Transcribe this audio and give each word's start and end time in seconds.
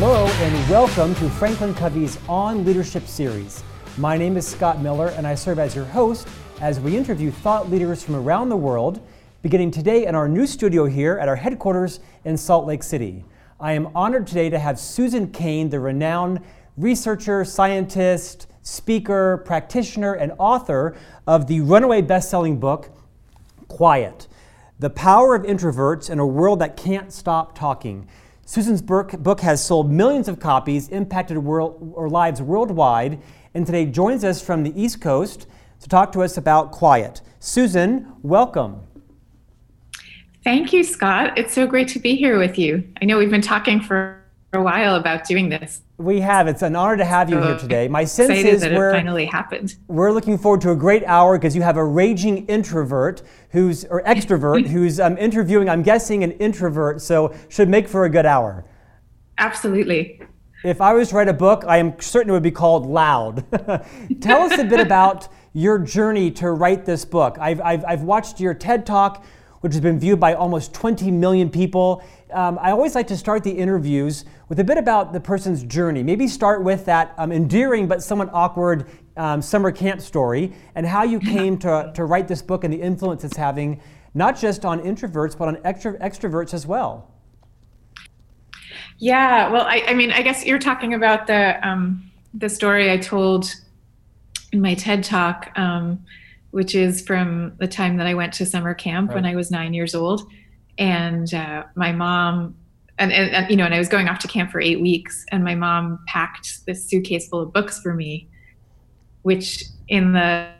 Hello 0.00 0.26
and 0.28 0.70
welcome 0.70 1.12
to 1.16 1.28
Franklin 1.28 1.74
Covey's 1.74 2.20
On 2.28 2.64
Leadership 2.64 3.08
series. 3.08 3.64
My 3.96 4.16
name 4.16 4.36
is 4.36 4.46
Scott 4.46 4.80
Miller 4.80 5.08
and 5.08 5.26
I 5.26 5.34
serve 5.34 5.58
as 5.58 5.74
your 5.74 5.86
host 5.86 6.28
as 6.60 6.78
we 6.78 6.96
interview 6.96 7.32
thought 7.32 7.68
leaders 7.68 8.04
from 8.04 8.14
around 8.14 8.48
the 8.48 8.56
world, 8.56 9.00
beginning 9.42 9.72
today 9.72 10.06
in 10.06 10.14
our 10.14 10.28
new 10.28 10.46
studio 10.46 10.84
here 10.84 11.18
at 11.18 11.26
our 11.26 11.34
headquarters 11.34 11.98
in 12.24 12.36
Salt 12.36 12.64
Lake 12.64 12.84
City. 12.84 13.24
I 13.58 13.72
am 13.72 13.88
honored 13.92 14.28
today 14.28 14.48
to 14.50 14.58
have 14.60 14.78
Susan 14.78 15.32
Cain, 15.32 15.68
the 15.68 15.80
renowned 15.80 16.42
researcher, 16.76 17.44
scientist, 17.44 18.46
speaker, 18.62 19.38
practitioner, 19.38 20.12
and 20.12 20.30
author 20.38 20.96
of 21.26 21.48
the 21.48 21.60
runaway 21.62 22.02
best-selling 22.02 22.60
book, 22.60 22.90
Quiet. 23.66 24.28
The 24.78 24.90
Power 24.90 25.34
of 25.34 25.42
Introverts 25.42 26.08
in 26.08 26.20
a 26.20 26.26
World 26.26 26.60
That 26.60 26.76
Can't 26.76 27.12
Stop 27.12 27.58
Talking. 27.58 28.06
Susan's 28.50 28.80
book 28.80 29.40
has 29.42 29.62
sold 29.62 29.92
millions 29.92 30.26
of 30.26 30.40
copies, 30.40 30.88
impacted 30.88 31.36
world, 31.36 31.92
or 31.94 32.08
lives 32.08 32.40
worldwide, 32.40 33.20
and 33.52 33.66
today 33.66 33.84
joins 33.84 34.24
us 34.24 34.40
from 34.40 34.62
the 34.62 34.72
East 34.74 35.02
Coast 35.02 35.46
to 35.80 35.86
talk 35.86 36.12
to 36.12 36.22
us 36.22 36.38
about 36.38 36.72
quiet. 36.72 37.20
Susan, 37.40 38.10
welcome. 38.22 38.80
Thank 40.44 40.72
you, 40.72 40.82
Scott. 40.82 41.36
It's 41.36 41.52
so 41.52 41.66
great 41.66 41.88
to 41.88 41.98
be 41.98 42.16
here 42.16 42.38
with 42.38 42.58
you. 42.58 42.90
I 43.02 43.04
know 43.04 43.18
we've 43.18 43.30
been 43.30 43.42
talking 43.42 43.82
for 43.82 44.18
a 44.54 44.62
while 44.62 44.94
about 44.94 45.24
doing 45.24 45.50
this. 45.50 45.82
We 45.98 46.20
have. 46.20 46.46
It's 46.46 46.62
an 46.62 46.76
honor 46.76 46.96
to 46.96 47.04
have 47.04 47.28
you 47.28 47.40
so 47.40 47.42
here 47.42 47.58
today. 47.58 47.88
My 47.88 48.04
sense 48.04 48.30
is 48.30 48.60
that 48.60 48.72
we're, 48.72 48.90
it 48.90 48.98
finally 48.98 49.26
happened. 49.26 49.74
We're 49.88 50.12
looking 50.12 50.38
forward 50.38 50.60
to 50.60 50.70
a 50.70 50.76
great 50.76 51.02
hour 51.04 51.36
because 51.36 51.56
you 51.56 51.62
have 51.62 51.76
a 51.76 51.84
raging 51.84 52.46
introvert 52.46 53.22
who's 53.50 53.84
or 53.84 54.02
extrovert 54.04 54.66
who's 54.68 55.00
um, 55.00 55.18
interviewing. 55.18 55.68
I'm 55.68 55.82
guessing 55.82 56.22
an 56.22 56.32
introvert, 56.32 57.00
so 57.00 57.34
should 57.48 57.68
make 57.68 57.88
for 57.88 58.04
a 58.04 58.08
good 58.08 58.26
hour. 58.26 58.64
Absolutely. 59.38 60.22
If 60.64 60.80
I 60.80 60.92
was 60.94 61.08
to 61.08 61.16
write 61.16 61.28
a 61.28 61.32
book, 61.32 61.64
I 61.66 61.78
am 61.78 62.00
certain 62.00 62.30
it 62.30 62.32
would 62.32 62.42
be 62.44 62.52
called 62.52 62.86
Loud. 62.86 63.44
Tell 64.20 64.42
us 64.42 64.56
a 64.56 64.64
bit 64.64 64.78
about 64.78 65.26
your 65.52 65.80
journey 65.80 66.30
to 66.32 66.52
write 66.52 66.84
this 66.84 67.04
book. 67.04 67.38
I've, 67.40 67.60
I've, 67.60 67.84
I've 67.84 68.02
watched 68.02 68.38
your 68.38 68.54
TED 68.54 68.86
Talk, 68.86 69.24
which 69.60 69.72
has 69.72 69.80
been 69.80 69.98
viewed 69.98 70.20
by 70.20 70.34
almost 70.34 70.72
20 70.74 71.10
million 71.10 71.50
people. 71.50 72.04
Um, 72.32 72.58
I 72.60 72.70
always 72.70 72.94
like 72.94 73.08
to 73.08 73.16
start 73.16 73.42
the 73.42 73.50
interviews 73.50 74.24
with 74.48 74.58
a 74.60 74.64
bit 74.64 74.78
about 74.78 75.12
the 75.12 75.20
person's 75.20 75.62
journey. 75.64 76.02
Maybe 76.02 76.26
start 76.26 76.62
with 76.62 76.86
that 76.86 77.14
um, 77.18 77.32
endearing 77.32 77.86
but 77.86 78.02
somewhat 78.02 78.30
awkward 78.32 78.86
um, 79.16 79.42
summer 79.42 79.70
camp 79.70 80.00
story 80.00 80.52
and 80.74 80.86
how 80.86 81.02
you 81.02 81.18
came 81.20 81.58
to, 81.58 81.90
to 81.94 82.04
write 82.04 82.28
this 82.28 82.40
book 82.40 82.64
and 82.64 82.72
the 82.72 82.80
influence 82.80 83.24
it's 83.24 83.36
having, 83.36 83.80
not 84.14 84.38
just 84.38 84.64
on 84.64 84.80
introverts, 84.80 85.36
but 85.36 85.48
on 85.48 85.56
extro- 85.56 86.00
extroverts 86.00 86.54
as 86.54 86.66
well. 86.66 87.10
Yeah, 88.98 89.50
well, 89.50 89.64
I, 89.64 89.84
I 89.88 89.94
mean, 89.94 90.10
I 90.10 90.22
guess 90.22 90.44
you're 90.44 90.58
talking 90.58 90.94
about 90.94 91.26
the 91.26 91.66
um, 91.66 92.10
the 92.34 92.48
story 92.48 92.90
I 92.90 92.96
told 92.96 93.52
in 94.52 94.60
my 94.60 94.74
TED 94.74 95.04
talk, 95.04 95.52
um, 95.56 96.04
which 96.50 96.74
is 96.74 97.00
from 97.00 97.52
the 97.58 97.68
time 97.68 97.96
that 97.98 98.06
I 98.06 98.14
went 98.14 98.32
to 98.34 98.46
summer 98.46 98.74
camp 98.74 99.10
right. 99.10 99.16
when 99.16 99.24
I 99.24 99.36
was 99.36 99.50
nine 99.50 99.72
years 99.72 99.94
old, 99.94 100.28
and 100.78 101.32
uh, 101.32 101.64
my 101.74 101.92
mom. 101.92 102.56
And, 102.98 103.12
and, 103.12 103.30
and, 103.34 103.50
you 103.50 103.56
know, 103.56 103.64
and 103.64 103.74
I 103.74 103.78
was 103.78 103.88
going 103.88 104.08
off 104.08 104.18
to 104.20 104.28
camp 104.28 104.50
for 104.50 104.60
eight 104.60 104.80
weeks, 104.80 105.24
and 105.30 105.44
my 105.44 105.54
mom 105.54 106.00
packed 106.06 106.66
this 106.66 106.84
suitcase 106.84 107.28
full 107.28 107.40
of 107.40 107.52
books 107.52 107.80
for 107.80 107.94
me, 107.94 108.28
which 109.22 109.64
in 109.88 110.12
the 110.12 110.50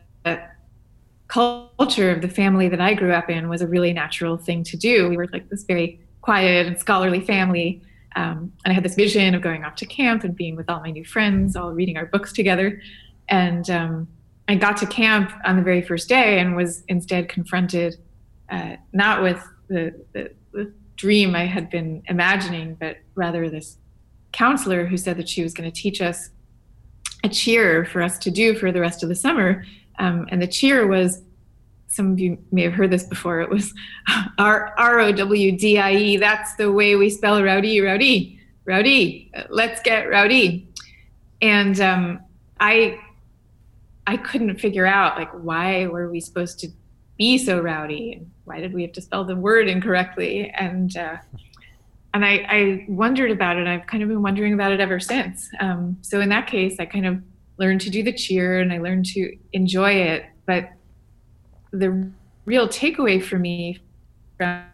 culture 1.28 2.10
of 2.10 2.22
the 2.22 2.28
family 2.28 2.68
that 2.68 2.80
I 2.80 2.94
grew 2.94 3.12
up 3.12 3.28
in 3.28 3.48
was 3.48 3.60
a 3.60 3.66
really 3.66 3.92
natural 3.92 4.36
thing 4.36 4.64
to 4.64 4.76
do. 4.76 5.08
We 5.08 5.16
were 5.16 5.28
like 5.32 5.48
this 5.50 5.64
very 5.64 6.00
quiet 6.22 6.66
and 6.66 6.78
scholarly 6.78 7.20
family, 7.20 7.82
um, 8.16 8.52
and 8.64 8.72
I 8.72 8.72
had 8.72 8.82
this 8.82 8.94
vision 8.94 9.34
of 9.34 9.42
going 9.42 9.64
off 9.64 9.76
to 9.76 9.86
camp 9.86 10.24
and 10.24 10.34
being 10.34 10.56
with 10.56 10.68
all 10.70 10.80
my 10.80 10.90
new 10.90 11.04
friends, 11.04 11.54
all 11.54 11.72
reading 11.72 11.96
our 11.96 12.06
books 12.06 12.32
together. 12.32 12.80
And 13.28 13.68
um, 13.68 14.08
I 14.48 14.54
got 14.54 14.76
to 14.78 14.86
camp 14.86 15.30
on 15.44 15.56
the 15.56 15.62
very 15.62 15.82
first 15.82 16.08
day 16.08 16.40
and 16.40 16.56
was 16.56 16.82
instead 16.88 17.28
confronted 17.28 17.96
uh, 18.48 18.76
not 18.92 19.22
with 19.22 19.46
the, 19.68 19.94
the, 20.14 20.30
the, 20.52 20.72
dream 20.98 21.34
I 21.34 21.46
had 21.46 21.70
been 21.70 22.02
imagining, 22.08 22.74
but 22.74 22.98
rather 23.14 23.48
this 23.48 23.78
counselor 24.32 24.84
who 24.84 24.98
said 24.98 25.16
that 25.16 25.28
she 25.28 25.42
was 25.42 25.54
going 25.54 25.70
to 25.70 25.80
teach 25.80 26.02
us 26.02 26.30
a 27.24 27.28
cheer 27.28 27.84
for 27.86 28.02
us 28.02 28.18
to 28.18 28.30
do 28.30 28.54
for 28.54 28.70
the 28.70 28.80
rest 28.80 29.02
of 29.02 29.08
the 29.08 29.14
summer. 29.14 29.64
Um, 29.98 30.26
and 30.30 30.42
the 30.42 30.46
cheer 30.46 30.86
was 30.86 31.22
some 31.86 32.12
of 32.12 32.20
you 32.20 32.36
may 32.52 32.62
have 32.62 32.74
heard 32.74 32.90
this 32.90 33.04
before. 33.04 33.40
It 33.40 33.48
was 33.48 33.72
R 34.38 35.00
O 35.00 35.12
W 35.12 35.52
D 35.56 35.78
I 35.78 35.94
E. 35.94 36.16
That's 36.18 36.54
the 36.56 36.70
way 36.70 36.96
we 36.96 37.08
spell 37.08 37.42
rowdy, 37.42 37.80
rowdy, 37.80 38.38
rowdy. 38.66 39.32
Let's 39.48 39.80
get 39.82 40.10
rowdy. 40.10 40.68
And 41.40 41.80
um, 41.80 42.20
I, 42.60 43.00
I 44.06 44.16
couldn't 44.16 44.60
figure 44.60 44.86
out 44.86 45.16
like 45.16 45.30
why 45.32 45.86
were 45.86 46.10
we 46.10 46.20
supposed 46.20 46.58
to 46.60 46.68
be 47.16 47.38
so 47.38 47.60
rowdy, 47.60 48.22
why 48.48 48.60
did 48.60 48.72
we 48.72 48.82
have 48.82 48.92
to 48.92 49.00
spell 49.00 49.24
the 49.24 49.36
word 49.36 49.68
incorrectly? 49.68 50.50
And 50.50 50.96
uh, 50.96 51.18
and 52.14 52.24
I, 52.24 52.46
I 52.48 52.86
wondered 52.88 53.30
about 53.30 53.58
it. 53.58 53.66
I've 53.66 53.86
kind 53.86 54.02
of 54.02 54.08
been 54.08 54.22
wondering 54.22 54.54
about 54.54 54.72
it 54.72 54.80
ever 54.80 54.98
since. 54.98 55.48
Um, 55.60 55.98
so 56.00 56.20
in 56.20 56.30
that 56.30 56.46
case, 56.46 56.76
I 56.80 56.86
kind 56.86 57.06
of 57.06 57.22
learned 57.58 57.80
to 57.82 57.90
do 57.90 58.02
the 58.02 58.12
cheer 58.12 58.60
and 58.60 58.72
I 58.72 58.78
learned 58.78 59.06
to 59.06 59.36
enjoy 59.52 59.92
it, 59.92 60.24
but 60.46 60.70
the 61.70 62.10
real 62.44 62.66
takeaway 62.66 63.22
for 63.22 63.38
me 63.38 63.78
from 64.36 64.64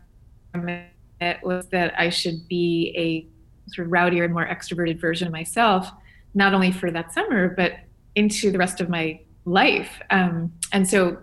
it 1.20 1.42
was 1.42 1.66
that 1.68 1.92
I 1.98 2.10
should 2.10 2.46
be 2.46 2.94
a 2.96 3.72
sort 3.72 3.86
of 3.86 3.92
rowdier 3.92 4.24
and 4.24 4.32
more 4.32 4.46
extroverted 4.46 5.00
version 5.00 5.26
of 5.26 5.32
myself, 5.32 5.90
not 6.34 6.54
only 6.54 6.70
for 6.70 6.90
that 6.90 7.12
summer, 7.12 7.48
but 7.48 7.72
into 8.14 8.52
the 8.52 8.58
rest 8.58 8.80
of 8.80 8.88
my 8.88 9.20
life. 9.44 10.00
Um, 10.10 10.52
and 10.72 10.88
so, 10.88 11.18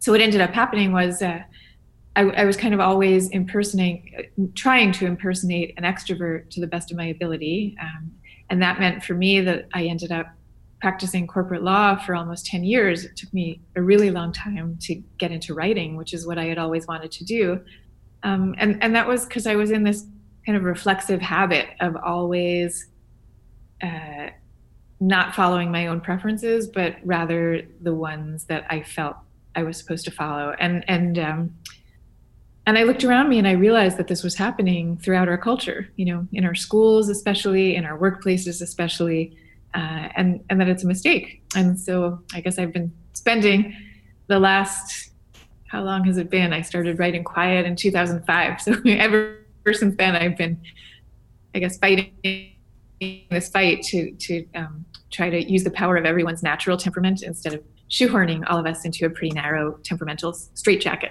so 0.00 0.12
what 0.12 0.20
ended 0.20 0.40
up 0.40 0.50
happening 0.50 0.92
was 0.92 1.22
uh, 1.22 1.42
I, 2.16 2.22
I, 2.22 2.44
was 2.44 2.56
kind 2.56 2.74
of 2.74 2.80
always 2.80 3.28
impersonating, 3.30 4.52
trying 4.54 4.92
to 4.92 5.06
impersonate 5.06 5.74
an 5.76 5.84
extrovert 5.84 6.50
to 6.50 6.60
the 6.60 6.66
best 6.66 6.90
of 6.90 6.96
my 6.96 7.06
ability. 7.06 7.76
Um, 7.80 8.12
and 8.50 8.62
that 8.62 8.78
meant 8.78 9.02
for 9.02 9.14
me 9.14 9.40
that 9.40 9.66
I 9.72 9.84
ended 9.84 10.12
up 10.12 10.26
practicing 10.84 11.26
corporate 11.26 11.62
law 11.62 11.96
for 11.96 12.14
almost 12.14 12.44
10 12.44 12.62
years, 12.62 13.06
it 13.06 13.16
took 13.16 13.32
me 13.32 13.58
a 13.74 13.80
really 13.80 14.10
long 14.10 14.30
time 14.32 14.76
to 14.82 14.94
get 15.16 15.32
into 15.32 15.54
writing, 15.54 15.96
which 15.96 16.12
is 16.12 16.26
what 16.26 16.36
I 16.36 16.44
had 16.44 16.58
always 16.58 16.86
wanted 16.86 17.10
to 17.12 17.24
do. 17.24 17.58
Um, 18.22 18.54
and, 18.58 18.82
and 18.82 18.94
that 18.94 19.08
was 19.08 19.24
because 19.24 19.46
I 19.46 19.56
was 19.56 19.70
in 19.70 19.82
this 19.82 20.04
kind 20.44 20.58
of 20.58 20.64
reflexive 20.64 21.22
habit 21.22 21.68
of 21.80 21.96
always 21.96 22.88
uh, 23.82 24.28
not 25.00 25.34
following 25.34 25.72
my 25.72 25.86
own 25.86 26.02
preferences, 26.02 26.68
but 26.68 26.96
rather 27.02 27.62
the 27.80 27.94
ones 27.94 28.44
that 28.44 28.66
I 28.68 28.82
felt 28.82 29.16
I 29.56 29.62
was 29.62 29.78
supposed 29.78 30.04
to 30.04 30.10
follow. 30.10 30.54
And, 30.58 30.84
and, 30.86 31.18
um, 31.18 31.54
and 32.66 32.78
I 32.78 32.84
looked 32.84 33.04
around 33.04 33.28
me 33.28 33.38
and 33.38 33.46
I 33.46 33.52
realized 33.52 33.98
that 33.98 34.08
this 34.08 34.22
was 34.22 34.34
happening 34.34 34.96
throughout 34.98 35.28
our 35.28 35.36
culture, 35.36 35.90
you 35.96 36.06
know, 36.06 36.26
in 36.32 36.44
our 36.44 36.54
schools, 36.54 37.08
especially 37.08 37.76
in 37.76 37.84
our 37.84 37.98
workplaces, 37.98 38.62
especially 38.62 39.36
uh, 39.74 40.08
and 40.16 40.42
and 40.48 40.60
that 40.60 40.68
it's 40.68 40.84
a 40.84 40.86
mistake. 40.86 41.42
And 41.54 41.78
so 41.78 42.20
I 42.32 42.40
guess 42.40 42.58
I've 42.58 42.72
been 42.72 42.92
spending 43.12 43.76
the 44.28 44.38
last 44.38 45.10
how 45.66 45.82
long 45.82 46.04
has 46.04 46.18
it 46.18 46.30
been? 46.30 46.52
I 46.52 46.62
started 46.62 46.98
writing 46.98 47.24
Quiet 47.24 47.66
in 47.66 47.74
2005. 47.74 48.60
So 48.60 48.76
ever 48.86 49.38
since 49.72 49.96
then, 49.96 50.14
I've 50.14 50.36
been, 50.36 50.60
I 51.54 51.58
guess, 51.58 51.78
fighting 51.78 52.12
this 53.30 53.48
fight 53.48 53.82
to 53.82 54.12
to 54.12 54.46
um, 54.54 54.84
try 55.10 55.28
to 55.30 55.42
use 55.42 55.64
the 55.64 55.70
power 55.70 55.96
of 55.96 56.06
everyone's 56.06 56.42
natural 56.42 56.76
temperament 56.76 57.22
instead 57.22 57.54
of 57.54 57.62
shoehorning 57.90 58.44
all 58.46 58.58
of 58.58 58.66
us 58.66 58.84
into 58.84 59.04
a 59.04 59.10
pretty 59.10 59.34
narrow 59.34 59.72
temperamental 59.82 60.32
straitjacket. 60.32 61.10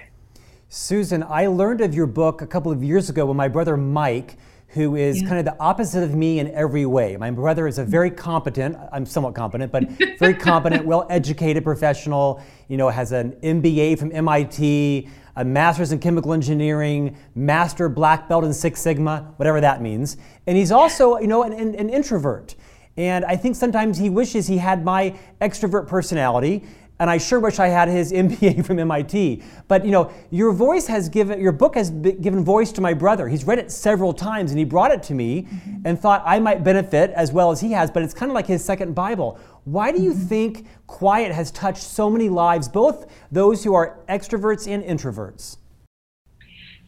Susan, 0.76 1.22
I 1.28 1.46
learned 1.46 1.82
of 1.82 1.94
your 1.94 2.06
book 2.06 2.42
a 2.42 2.48
couple 2.48 2.72
of 2.72 2.82
years 2.82 3.08
ago 3.08 3.26
when 3.26 3.36
my 3.36 3.46
brother 3.46 3.76
Mike 3.76 4.36
who 4.66 4.96
is 4.96 5.22
yeah. 5.22 5.28
kind 5.28 5.38
of 5.38 5.44
the 5.44 5.56
opposite 5.62 6.02
of 6.02 6.16
me 6.16 6.40
in 6.40 6.50
every 6.50 6.84
way. 6.84 7.16
My 7.16 7.30
brother 7.30 7.68
is 7.68 7.78
a 7.78 7.84
very 7.84 8.10
competent, 8.10 8.76
I'm 8.90 9.06
somewhat 9.06 9.36
competent, 9.36 9.70
but 9.70 9.88
very 10.18 10.34
competent, 10.34 10.84
well 10.86 11.06
educated 11.10 11.62
professional, 11.62 12.42
you 12.66 12.76
know, 12.76 12.88
has 12.88 13.12
an 13.12 13.36
MBA 13.40 14.00
from 14.00 14.10
MIT, 14.10 15.08
a 15.36 15.44
master's 15.44 15.92
in 15.92 16.00
chemical 16.00 16.32
engineering, 16.32 17.16
master 17.36 17.88
black 17.88 18.28
belt 18.28 18.42
in 18.42 18.52
Six 18.52 18.80
Sigma, 18.80 19.32
whatever 19.36 19.60
that 19.60 19.80
means. 19.80 20.16
And 20.48 20.56
he's 20.56 20.72
also, 20.72 21.20
you 21.20 21.28
know, 21.28 21.44
an, 21.44 21.52
an 21.52 21.88
introvert. 21.88 22.56
And 22.96 23.24
I 23.24 23.36
think 23.36 23.54
sometimes 23.54 23.98
he 23.98 24.10
wishes 24.10 24.48
he 24.48 24.58
had 24.58 24.84
my 24.84 25.16
extrovert 25.40 25.86
personality 25.86 26.64
and 27.00 27.10
I 27.10 27.18
sure 27.18 27.40
wish 27.40 27.58
I 27.58 27.68
had 27.68 27.88
his 27.88 28.12
MBA 28.24 28.64
from 28.64 28.78
MIT. 28.78 29.42
But 29.68 29.84
you 29.84 29.90
know, 29.90 30.12
your 30.30 30.52
voice 30.52 30.86
has 30.86 31.08
given, 31.08 31.40
your 31.40 31.52
book 31.52 31.74
has 31.74 31.90
given 31.90 32.44
voice 32.44 32.72
to 32.72 32.80
my 32.80 32.94
brother. 32.94 33.28
He's 33.28 33.44
read 33.44 33.58
it 33.58 33.70
several 33.70 34.12
times, 34.12 34.50
and 34.50 34.58
he 34.58 34.64
brought 34.64 34.90
it 34.90 35.02
to 35.04 35.14
me, 35.14 35.42
mm-hmm. 35.42 35.82
and 35.84 35.98
thought 35.98 36.22
I 36.24 36.38
might 36.38 36.64
benefit 36.64 37.10
as 37.10 37.32
well 37.32 37.50
as 37.50 37.60
he 37.60 37.72
has. 37.72 37.90
But 37.90 38.02
it's 38.02 38.14
kind 38.14 38.30
of 38.30 38.34
like 38.34 38.46
his 38.46 38.64
second 38.64 38.94
Bible. 38.94 39.38
Why 39.64 39.92
do 39.92 40.02
you 40.02 40.12
mm-hmm. 40.12 40.26
think 40.26 40.66
Quiet 40.86 41.32
has 41.32 41.50
touched 41.50 41.82
so 41.82 42.10
many 42.10 42.28
lives, 42.28 42.68
both 42.68 43.06
those 43.32 43.64
who 43.64 43.74
are 43.74 43.98
extroverts 44.08 44.70
and 44.70 44.84
introverts? 44.84 45.56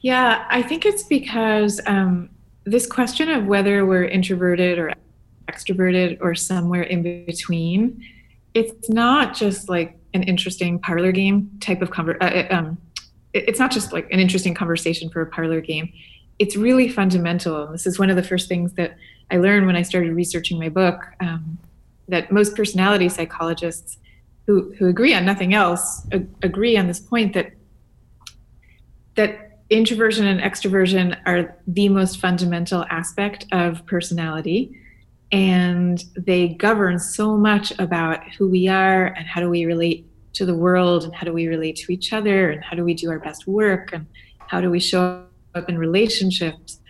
Yeah, 0.00 0.46
I 0.50 0.62
think 0.62 0.86
it's 0.86 1.02
because 1.02 1.80
um, 1.86 2.28
this 2.64 2.86
question 2.86 3.30
of 3.30 3.46
whether 3.46 3.86
we're 3.86 4.04
introverted 4.04 4.78
or 4.78 4.92
extroverted 5.48 6.18
or 6.20 6.34
somewhere 6.34 6.82
in 6.82 7.02
between, 7.24 8.04
it's 8.54 8.88
not 8.90 9.34
just 9.34 9.68
like 9.68 9.95
an 10.14 10.22
interesting 10.22 10.78
parlor 10.78 11.12
game 11.12 11.50
type 11.60 11.82
of 11.82 11.90
conver- 11.90 12.16
uh, 12.20 12.54
um, 12.54 12.78
it's 13.32 13.58
not 13.58 13.70
just 13.70 13.92
like 13.92 14.10
an 14.10 14.20
interesting 14.20 14.54
conversation 14.54 15.10
for 15.10 15.20
a 15.20 15.26
parlor 15.26 15.60
game. 15.60 15.92
It's 16.38 16.56
really 16.56 16.88
fundamental. 16.88 17.66
This 17.66 17.86
is 17.86 17.98
one 17.98 18.10
of 18.10 18.16
the 18.16 18.22
first 18.22 18.48
things 18.48 18.72
that 18.74 18.96
I 19.30 19.36
learned 19.38 19.66
when 19.66 19.76
I 19.76 19.82
started 19.82 20.14
researching 20.14 20.58
my 20.58 20.68
book. 20.68 21.00
Um, 21.20 21.58
that 22.08 22.30
most 22.30 22.54
personality 22.54 23.08
psychologists 23.08 23.98
who, 24.46 24.72
who 24.78 24.86
agree 24.86 25.12
on 25.12 25.24
nothing 25.24 25.54
else 25.54 26.06
ag- 26.12 26.28
agree 26.42 26.76
on 26.76 26.86
this 26.86 27.00
point 27.00 27.34
that 27.34 27.52
that 29.16 29.60
introversion 29.70 30.26
and 30.26 30.40
extroversion 30.40 31.18
are 31.26 31.56
the 31.66 31.88
most 31.88 32.20
fundamental 32.20 32.84
aspect 32.90 33.46
of 33.50 33.84
personality 33.86 34.78
and 35.32 36.04
they 36.16 36.48
govern 36.48 36.98
so 36.98 37.36
much 37.36 37.72
about 37.78 38.22
who 38.34 38.48
we 38.48 38.68
are 38.68 39.06
and 39.06 39.26
how 39.26 39.40
do 39.40 39.50
we 39.50 39.64
relate 39.64 40.06
to 40.34 40.46
the 40.46 40.54
world 40.54 41.04
and 41.04 41.14
how 41.14 41.24
do 41.24 41.32
we 41.32 41.46
relate 41.46 41.76
to 41.76 41.92
each 41.92 42.12
other 42.12 42.50
and 42.50 42.62
how 42.62 42.76
do 42.76 42.84
we 42.84 42.94
do 42.94 43.10
our 43.10 43.18
best 43.18 43.46
work 43.46 43.92
and 43.92 44.06
how 44.38 44.60
do 44.60 44.70
we 44.70 44.78
show 44.78 45.24
up 45.54 45.68
in 45.68 45.78
relationships. 45.78 46.80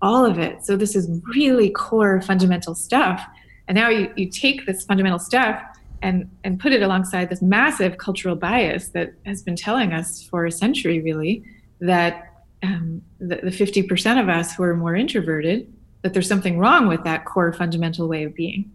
All 0.00 0.24
of 0.24 0.38
it. 0.38 0.64
So 0.64 0.76
this 0.76 0.96
is 0.96 1.08
really 1.34 1.70
core 1.70 2.20
fundamental 2.22 2.74
stuff. 2.74 3.24
And 3.68 3.76
now 3.76 3.88
you, 3.88 4.12
you 4.16 4.28
take 4.28 4.66
this 4.66 4.84
fundamental 4.84 5.20
stuff 5.20 5.62
and 6.02 6.28
and 6.42 6.58
put 6.58 6.72
it 6.72 6.82
alongside 6.82 7.30
this 7.30 7.40
massive 7.40 7.96
cultural 7.98 8.34
bias 8.34 8.88
that 8.88 9.12
has 9.24 9.42
been 9.42 9.54
telling 9.54 9.92
us 9.92 10.22
for 10.24 10.44
a 10.44 10.50
century 10.50 11.00
really 11.00 11.44
that 11.80 12.32
um, 12.64 13.02
the, 13.18 13.36
the 13.36 13.50
50% 13.50 14.20
of 14.20 14.28
us 14.28 14.54
who 14.54 14.62
are 14.62 14.76
more 14.76 14.94
introverted 14.94 15.72
that 16.02 16.12
there's 16.12 16.28
something 16.28 16.58
wrong 16.58 16.88
with 16.88 17.02
that 17.04 17.24
core 17.24 17.52
fundamental 17.52 18.08
way 18.08 18.24
of 18.24 18.34
being 18.34 18.70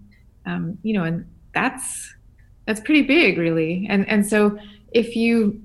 um, 0.45 0.77
you 0.83 0.93
know 0.93 1.03
and 1.03 1.25
that's 1.53 2.13
that's 2.65 2.79
pretty 2.79 3.01
big 3.01 3.37
really 3.37 3.85
and 3.89 4.07
and 4.09 4.25
so 4.25 4.57
if 4.91 5.15
you 5.15 5.61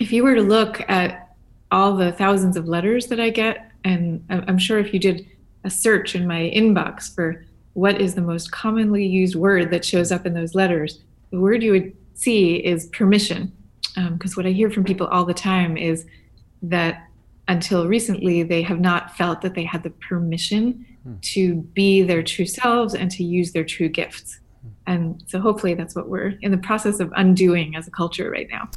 if 0.00 0.12
you 0.12 0.22
were 0.22 0.34
to 0.34 0.42
look 0.42 0.88
at 0.88 1.36
all 1.70 1.96
the 1.96 2.12
thousands 2.12 2.56
of 2.56 2.68
letters 2.68 3.06
that 3.06 3.20
i 3.20 3.30
get 3.30 3.70
and 3.84 4.24
i'm 4.28 4.58
sure 4.58 4.78
if 4.78 4.92
you 4.92 4.98
did 4.98 5.26
a 5.64 5.70
search 5.70 6.14
in 6.14 6.26
my 6.26 6.52
inbox 6.54 7.14
for 7.14 7.44
what 7.74 8.00
is 8.00 8.14
the 8.14 8.20
most 8.20 8.52
commonly 8.52 9.04
used 9.04 9.34
word 9.34 9.70
that 9.70 9.84
shows 9.84 10.10
up 10.10 10.26
in 10.26 10.34
those 10.34 10.54
letters, 10.54 11.00
the 11.30 11.40
word 11.40 11.62
you 11.62 11.72
would 11.72 11.96
see 12.14 12.56
is 12.56 12.86
permission. 12.86 13.52
Because 13.94 14.32
um, 14.32 14.36
what 14.36 14.46
I 14.46 14.50
hear 14.50 14.70
from 14.70 14.84
people 14.84 15.06
all 15.08 15.24
the 15.24 15.34
time 15.34 15.76
is 15.76 16.06
that 16.62 17.03
until 17.48 17.86
recently, 17.86 18.42
they 18.42 18.62
have 18.62 18.80
not 18.80 19.16
felt 19.16 19.42
that 19.42 19.54
they 19.54 19.64
had 19.64 19.82
the 19.82 19.90
permission 19.90 20.86
hmm. 21.02 21.14
to 21.20 21.56
be 21.56 22.02
their 22.02 22.22
true 22.22 22.46
selves 22.46 22.94
and 22.94 23.10
to 23.12 23.24
use 23.24 23.52
their 23.52 23.64
true 23.64 23.88
gifts. 23.88 24.40
Hmm. 24.62 24.68
And 24.86 25.24
so 25.26 25.40
hopefully 25.40 25.74
that's 25.74 25.94
what 25.94 26.08
we're 26.08 26.34
in 26.40 26.50
the 26.50 26.58
process 26.58 27.00
of 27.00 27.12
undoing 27.16 27.76
as 27.76 27.86
a 27.86 27.90
culture 27.90 28.30
right 28.30 28.48
now. 28.50 28.68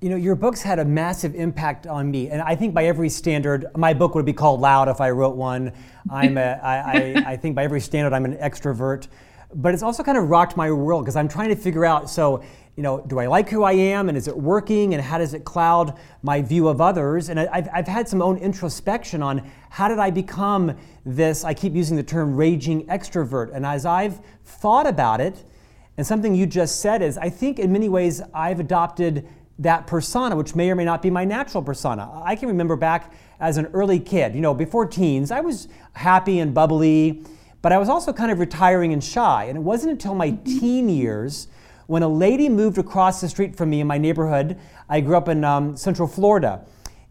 You 0.00 0.10
know, 0.10 0.16
your 0.16 0.34
books 0.34 0.60
had 0.60 0.80
a 0.80 0.84
massive 0.84 1.36
impact 1.36 1.86
on 1.86 2.10
me, 2.10 2.28
and 2.28 2.42
I 2.42 2.56
think 2.56 2.74
by 2.74 2.86
every 2.86 3.08
standard, 3.08 3.66
my 3.76 3.94
book 3.94 4.16
would 4.16 4.24
be 4.24 4.32
called 4.32 4.60
Loud 4.60 4.88
if 4.88 5.00
I 5.00 5.10
wrote 5.10 5.36
one. 5.36 5.72
I'm 6.10 6.36
a, 6.36 6.58
I, 6.60 6.76
I, 6.76 7.24
I 7.28 7.36
think 7.36 7.54
by 7.54 7.62
every 7.62 7.80
standard, 7.80 8.12
I'm 8.12 8.24
an 8.24 8.36
extrovert, 8.38 9.06
but 9.54 9.74
it's 9.74 9.82
also 9.84 10.02
kind 10.02 10.18
of 10.18 10.28
rocked 10.28 10.56
my 10.56 10.72
world 10.72 11.04
because 11.04 11.14
I'm 11.14 11.28
trying 11.28 11.50
to 11.50 11.56
figure 11.56 11.84
out. 11.84 12.10
So, 12.10 12.42
you 12.76 12.82
know, 12.82 13.00
do 13.06 13.18
I 13.18 13.26
like 13.26 13.50
who 13.50 13.64
I 13.64 13.72
am, 13.72 14.08
and 14.08 14.16
is 14.16 14.28
it 14.28 14.36
working, 14.36 14.94
and 14.94 15.02
how 15.02 15.18
does 15.18 15.34
it 15.34 15.44
cloud 15.44 15.98
my 16.22 16.40
view 16.40 16.68
of 16.68 16.80
others? 16.80 17.28
And 17.28 17.38
I've, 17.38 17.68
I've 17.72 17.88
had 17.88 18.08
some 18.08 18.22
own 18.22 18.38
introspection 18.38 19.22
on 19.22 19.50
how 19.68 19.88
did 19.88 19.98
I 19.98 20.10
become 20.10 20.76
this. 21.04 21.44
I 21.44 21.52
keep 21.52 21.74
using 21.74 21.96
the 21.96 22.02
term 22.02 22.34
raging 22.34 22.86
extrovert, 22.86 23.54
and 23.54 23.66
as 23.66 23.84
I've 23.84 24.20
thought 24.44 24.86
about 24.86 25.20
it, 25.20 25.44
and 25.98 26.06
something 26.06 26.34
you 26.34 26.46
just 26.46 26.80
said 26.80 27.02
is, 27.02 27.18
I 27.18 27.28
think 27.28 27.58
in 27.58 27.70
many 27.70 27.90
ways 27.90 28.22
I've 28.32 28.60
adopted 28.60 29.28
that 29.58 29.86
persona, 29.86 30.34
which 30.34 30.54
may 30.54 30.70
or 30.70 30.74
may 30.74 30.84
not 30.84 31.02
be 31.02 31.10
my 31.10 31.24
natural 31.24 31.62
persona. 31.62 32.10
I 32.24 32.36
can 32.36 32.48
remember 32.48 32.74
back 32.74 33.12
as 33.38 33.58
an 33.58 33.66
early 33.74 34.00
kid, 34.00 34.34
you 34.34 34.40
know, 34.40 34.54
before 34.54 34.86
teens, 34.86 35.30
I 35.30 35.40
was 35.40 35.68
happy 35.92 36.38
and 36.38 36.54
bubbly, 36.54 37.22
but 37.60 37.70
I 37.70 37.78
was 37.78 37.90
also 37.90 38.12
kind 38.12 38.32
of 38.32 38.38
retiring 38.38 38.94
and 38.94 39.04
shy. 39.04 39.44
And 39.44 39.58
it 39.58 39.60
wasn't 39.60 39.92
until 39.92 40.14
my 40.14 40.30
teen 40.30 40.88
years 40.88 41.48
when 41.92 42.02
a 42.02 42.08
lady 42.08 42.48
moved 42.48 42.78
across 42.78 43.20
the 43.20 43.28
street 43.28 43.54
from 43.54 43.68
me 43.68 43.78
in 43.78 43.86
my 43.86 43.98
neighborhood. 43.98 44.56
I 44.88 45.02
grew 45.02 45.14
up 45.14 45.28
in 45.28 45.44
um, 45.44 45.76
Central 45.76 46.08
Florida. 46.08 46.64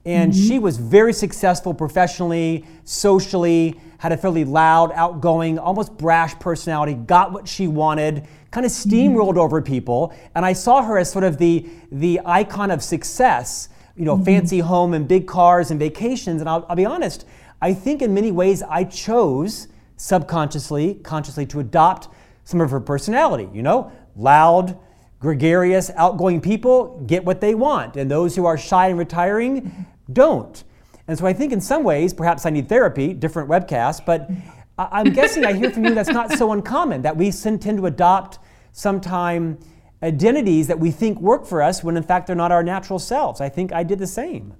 And 0.05 0.33
mm-hmm. 0.33 0.47
she 0.47 0.57
was 0.57 0.77
very 0.77 1.13
successful 1.13 1.71
professionally, 1.75 2.65
socially, 2.83 3.79
had 3.99 4.11
a 4.11 4.17
fairly 4.17 4.43
loud, 4.43 4.91
outgoing, 4.93 5.59
almost 5.59 5.95
brash 5.99 6.33
personality, 6.39 6.95
got 6.95 7.31
what 7.31 7.47
she 7.47 7.67
wanted, 7.67 8.25
kind 8.49 8.65
of 8.65 8.71
steamrolled 8.71 9.37
over 9.37 9.61
people. 9.61 10.15
And 10.33 10.43
I 10.43 10.53
saw 10.53 10.81
her 10.81 10.97
as 10.97 11.11
sort 11.11 11.25
of 11.25 11.37
the, 11.37 11.69
the 11.91 12.19
icon 12.25 12.71
of 12.71 12.81
success, 12.81 13.69
you 13.95 14.03
know, 14.03 14.15
mm-hmm. 14.15 14.25
fancy 14.25 14.61
home 14.61 14.95
and 14.95 15.07
big 15.07 15.27
cars 15.27 15.69
and 15.69 15.79
vacations. 15.79 16.41
And 16.41 16.49
I'll, 16.49 16.65
I'll 16.67 16.75
be 16.75 16.85
honest, 16.87 17.27
I 17.61 17.75
think 17.75 18.01
in 18.01 18.15
many 18.15 18.31
ways 18.31 18.63
I 18.63 18.85
chose 18.85 19.67
subconsciously, 19.97 20.95
consciously 21.03 21.45
to 21.45 21.59
adopt 21.59 22.07
some 22.45 22.59
of 22.61 22.71
her 22.71 22.79
personality, 22.79 23.47
you 23.53 23.61
know, 23.61 23.91
loud, 24.15 24.77
gregarious, 25.19 25.91
outgoing 25.95 26.41
people 26.41 27.03
get 27.05 27.23
what 27.23 27.41
they 27.41 27.55
want, 27.55 27.95
and 27.95 28.09
those 28.09 28.35
who 28.35 28.45
are 28.45 28.57
shy 28.57 28.87
and 28.87 28.97
retiring 28.97 29.85
don't. 30.11 30.63
And 31.07 31.17
so 31.17 31.25
I 31.25 31.33
think 31.33 31.51
in 31.51 31.61
some 31.61 31.83
ways, 31.83 32.13
perhaps 32.13 32.45
I 32.45 32.49
need 32.49 32.69
therapy, 32.69 33.13
different 33.13 33.49
webcasts, 33.49 34.03
but 34.05 34.29
I'm 34.77 35.13
guessing 35.13 35.45
I 35.45 35.53
hear 35.53 35.69
from 35.69 35.85
you 35.85 35.93
that's 35.93 36.09
not 36.09 36.31
so 36.31 36.51
uncommon, 36.51 37.01
that 37.03 37.17
we 37.17 37.31
tend 37.31 37.61
to 37.61 37.85
adopt 37.85 38.39
sometime 38.71 39.59
identities 40.01 40.67
that 40.67 40.79
we 40.79 40.89
think 40.89 41.19
work 41.19 41.45
for 41.45 41.61
us 41.61 41.83
when 41.83 41.95
in 41.97 42.03
fact 42.03 42.27
they're 42.27 42.35
not 42.35 42.51
our 42.51 42.63
natural 42.63 42.97
selves. 42.97 43.41
I 43.41 43.49
think 43.49 43.71
I 43.71 43.83
did 43.83 43.99
the 43.99 44.07
same. 44.07 44.55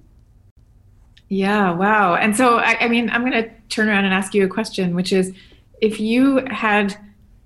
Yeah, 1.28 1.72
wow. 1.72 2.14
And 2.14 2.36
so, 2.36 2.58
I, 2.58 2.76
I 2.84 2.88
mean, 2.88 3.08
I'm 3.10 3.22
going 3.22 3.32
to 3.32 3.50
turn 3.68 3.88
around 3.88 4.04
and 4.04 4.12
ask 4.12 4.34
you 4.34 4.44
a 4.44 4.48
question, 4.48 4.94
which 4.94 5.12
is 5.12 5.32
if 5.80 5.98
you 5.98 6.44
had 6.50 6.96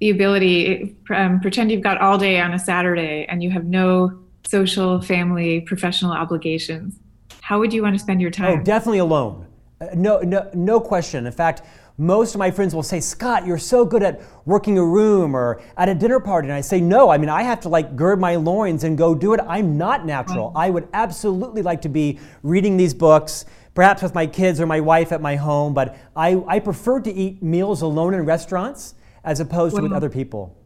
the 0.01 0.11
ability, 0.11 0.97
um, 1.15 1.41
pretend 1.41 1.71
you've 1.71 1.83
got 1.83 1.99
all 2.01 2.19
day 2.19 2.41
on 2.41 2.53
a 2.53 2.59
Saturday 2.59 3.25
and 3.29 3.43
you 3.43 3.51
have 3.51 3.65
no 3.65 4.19
social, 4.47 5.01
family, 5.01 5.61
professional 5.61 6.13
obligations, 6.13 6.99
how 7.41 7.59
would 7.59 7.73
you 7.73 7.83
want 7.83 7.95
to 7.95 7.99
spend 7.99 8.21
your 8.21 8.31
time? 8.31 8.61
Oh, 8.61 8.63
definitely 8.63 8.99
alone. 8.99 9.47
Uh, 9.81 9.87
no, 9.95 10.21
no, 10.21 10.51
no 10.55 10.81
question. 10.81 11.27
In 11.27 11.33
fact, 11.33 11.63
most 11.99 12.35
of 12.35 12.39
my 12.39 12.51
friends 12.51 12.75
will 12.75 12.83
say, 12.83 13.01
Scott, 13.01 13.47
you're 13.47 13.57
so 13.57 13.85
good 13.85 14.03
at 14.03 14.21
working 14.45 14.77
a 14.77 14.85
room 14.85 15.35
or 15.35 15.63
at 15.79 15.89
a 15.89 15.95
dinner 15.95 16.21
party. 16.21 16.49
And 16.49 16.55
I 16.55 16.61
say, 16.61 16.81
no, 16.81 17.09
I 17.09 17.17
mean, 17.17 17.31
I 17.31 17.43
have 17.43 17.61
to 17.61 17.69
like 17.71 17.97
gird 17.97 18.21
my 18.21 18.37
loins 18.37 18.85
and 18.85 18.99
go 18.99 19.15
do 19.15 19.33
it. 19.33 19.41
I'm 19.49 19.79
not 19.79 20.05
natural. 20.05 20.53
I 20.55 20.69
would 20.69 20.89
absolutely 20.93 21.63
like 21.63 21.83
to 21.83 21.89
be 21.89 22.19
reading 22.43 22.77
these 22.77 22.93
books, 22.93 23.47
perhaps 23.75 24.03
with 24.03 24.15
my 24.15 24.27
kids 24.27 24.61
or 24.61 24.67
my 24.67 24.81
wife 24.81 25.11
at 25.11 25.23
my 25.23 25.37
home, 25.37 25.73
but 25.73 25.97
I, 26.15 26.43
I 26.47 26.59
prefer 26.59 27.01
to 27.01 27.13
eat 27.13 27.43
meals 27.43 27.81
alone 27.81 28.13
in 28.13 28.27
restaurants 28.27 28.95
as 29.27 29.41
opposed 29.41 29.75
wow. 29.75 29.81
to 29.81 29.83
with 29.83 29.93
other 29.93 30.09
people. 30.09 30.57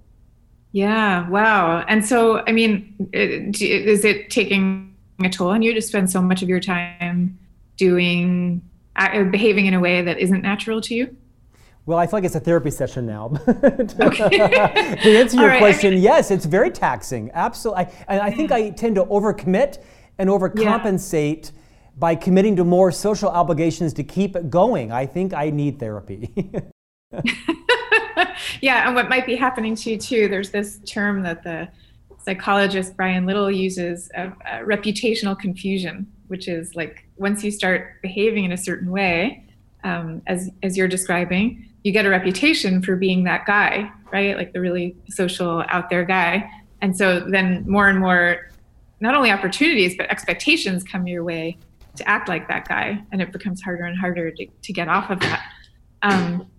Yeah, 0.72 1.28
wow. 1.28 1.84
And 1.88 2.04
so, 2.06 2.44
I 2.46 2.52
mean, 2.52 3.08
is 3.12 4.04
it 4.04 4.30
taking 4.30 4.94
a 5.24 5.28
toll 5.28 5.48
on 5.48 5.62
you 5.62 5.74
to 5.74 5.82
spend 5.82 6.10
so 6.10 6.22
much 6.22 6.42
of 6.42 6.48
your 6.48 6.60
time 6.60 7.36
doing, 7.76 8.62
uh, 8.94 9.24
behaving 9.24 9.66
in 9.66 9.74
a 9.74 9.80
way 9.80 10.02
that 10.02 10.18
isn't 10.18 10.42
natural 10.42 10.80
to 10.82 10.94
you? 10.94 11.16
Well, 11.86 11.98
I 11.98 12.06
feel 12.06 12.18
like 12.18 12.24
it's 12.24 12.36
a 12.36 12.40
therapy 12.40 12.70
session 12.70 13.06
now. 13.06 13.28
to 13.46 13.96
answer 15.04 15.36
your 15.36 15.48
right, 15.48 15.58
question, 15.58 15.94
yes, 15.94 16.30
it's 16.30 16.44
very 16.44 16.70
taxing. 16.70 17.30
Absolutely. 17.34 17.86
I, 18.06 18.20
I 18.20 18.30
think 18.30 18.52
I 18.52 18.70
tend 18.70 18.94
to 18.94 19.04
overcommit 19.06 19.82
and 20.18 20.30
overcompensate 20.30 21.46
yeah. 21.46 21.58
by 21.98 22.14
committing 22.14 22.54
to 22.56 22.64
more 22.64 22.92
social 22.92 23.30
obligations 23.30 23.92
to 23.94 24.04
keep 24.04 24.36
it 24.36 24.50
going. 24.50 24.92
I 24.92 25.06
think 25.06 25.34
I 25.34 25.50
need 25.50 25.80
therapy. 25.80 26.30
yeah, 28.61 28.87
and 28.87 28.94
what 28.94 29.09
might 29.09 29.26
be 29.26 29.37
happening 29.37 29.75
to 29.76 29.90
you 29.90 29.99
too, 29.99 30.28
there's 30.28 30.50
this 30.50 30.80
term 30.87 31.23
that 31.23 31.42
the 31.42 31.68
psychologist 32.23 32.97
Brian 32.97 33.26
Little 33.26 33.50
uses 33.50 34.11
of 34.14 34.32
uh, 34.44 34.59
reputational 34.61 35.38
confusion, 35.38 36.06
which 36.28 36.49
is 36.49 36.75
like 36.76 37.04
once 37.16 37.42
you 37.42 37.50
start 37.50 38.00
behaving 38.02 38.44
in 38.44 38.52
a 38.52 38.56
certain 38.56 38.90
way, 38.90 39.44
um, 39.85 40.23
as, 40.26 40.50
as 40.62 40.76
you're 40.76 40.88
describing, 40.88 41.66
you 41.82 41.92
get 41.92 42.04
a 42.04 42.11
reputation 42.11 42.82
for 42.82 42.97
being 42.97 43.25
that 43.25 43.47
guy, 43.47 43.90
right? 44.12 44.37
Like 44.37 44.52
the 44.52 44.61
really 44.61 44.97
social 45.09 45.64
out 45.68 45.88
there 45.88 46.04
guy. 46.04 46.50
And 46.82 46.97
so 46.97 47.20
then 47.20 47.64
more 47.66 47.88
and 47.88 47.99
more, 47.99 48.50
not 49.00 49.14
only 49.14 49.30
opportunities, 49.30 49.97
but 49.97 50.11
expectations 50.11 50.85
come 50.85 51.06
your 51.06 51.25
way 51.25 51.56
to 51.97 52.09
act 52.09 52.28
like 52.28 52.49
that 52.49 52.68
guy. 52.68 53.02
And 53.12 53.23
it 53.23 53.32
becomes 53.32 53.62
harder 53.62 53.85
and 53.85 53.99
harder 53.99 54.30
to, 54.30 54.47
to 54.47 54.73
get 54.73 54.88
off 54.88 55.11
of 55.11 55.20
that. 55.20 55.42
Um, 56.02 56.50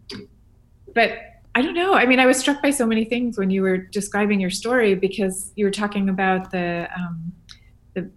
but 0.94 1.20
I 1.54 1.62
don't 1.62 1.74
know. 1.74 1.96
I 1.96 2.06
mean, 2.06 2.20
I 2.20 2.26
was 2.26 2.38
struck 2.38 2.62
by 2.62 2.72
so 2.72 2.86
many 2.86 3.04
things 3.04 3.38
when 3.38 3.50
you 3.50 3.62
were 3.62 3.78
describing 3.78 4.40
your 4.40 4.50
story 4.50 4.96
because 4.96 5.52
you 5.56 5.66
were 5.66 5.72
talking 5.72 6.08
about 6.08 6.52
the, 6.52 6.88
um, 6.96 7.34
the 7.94 8.10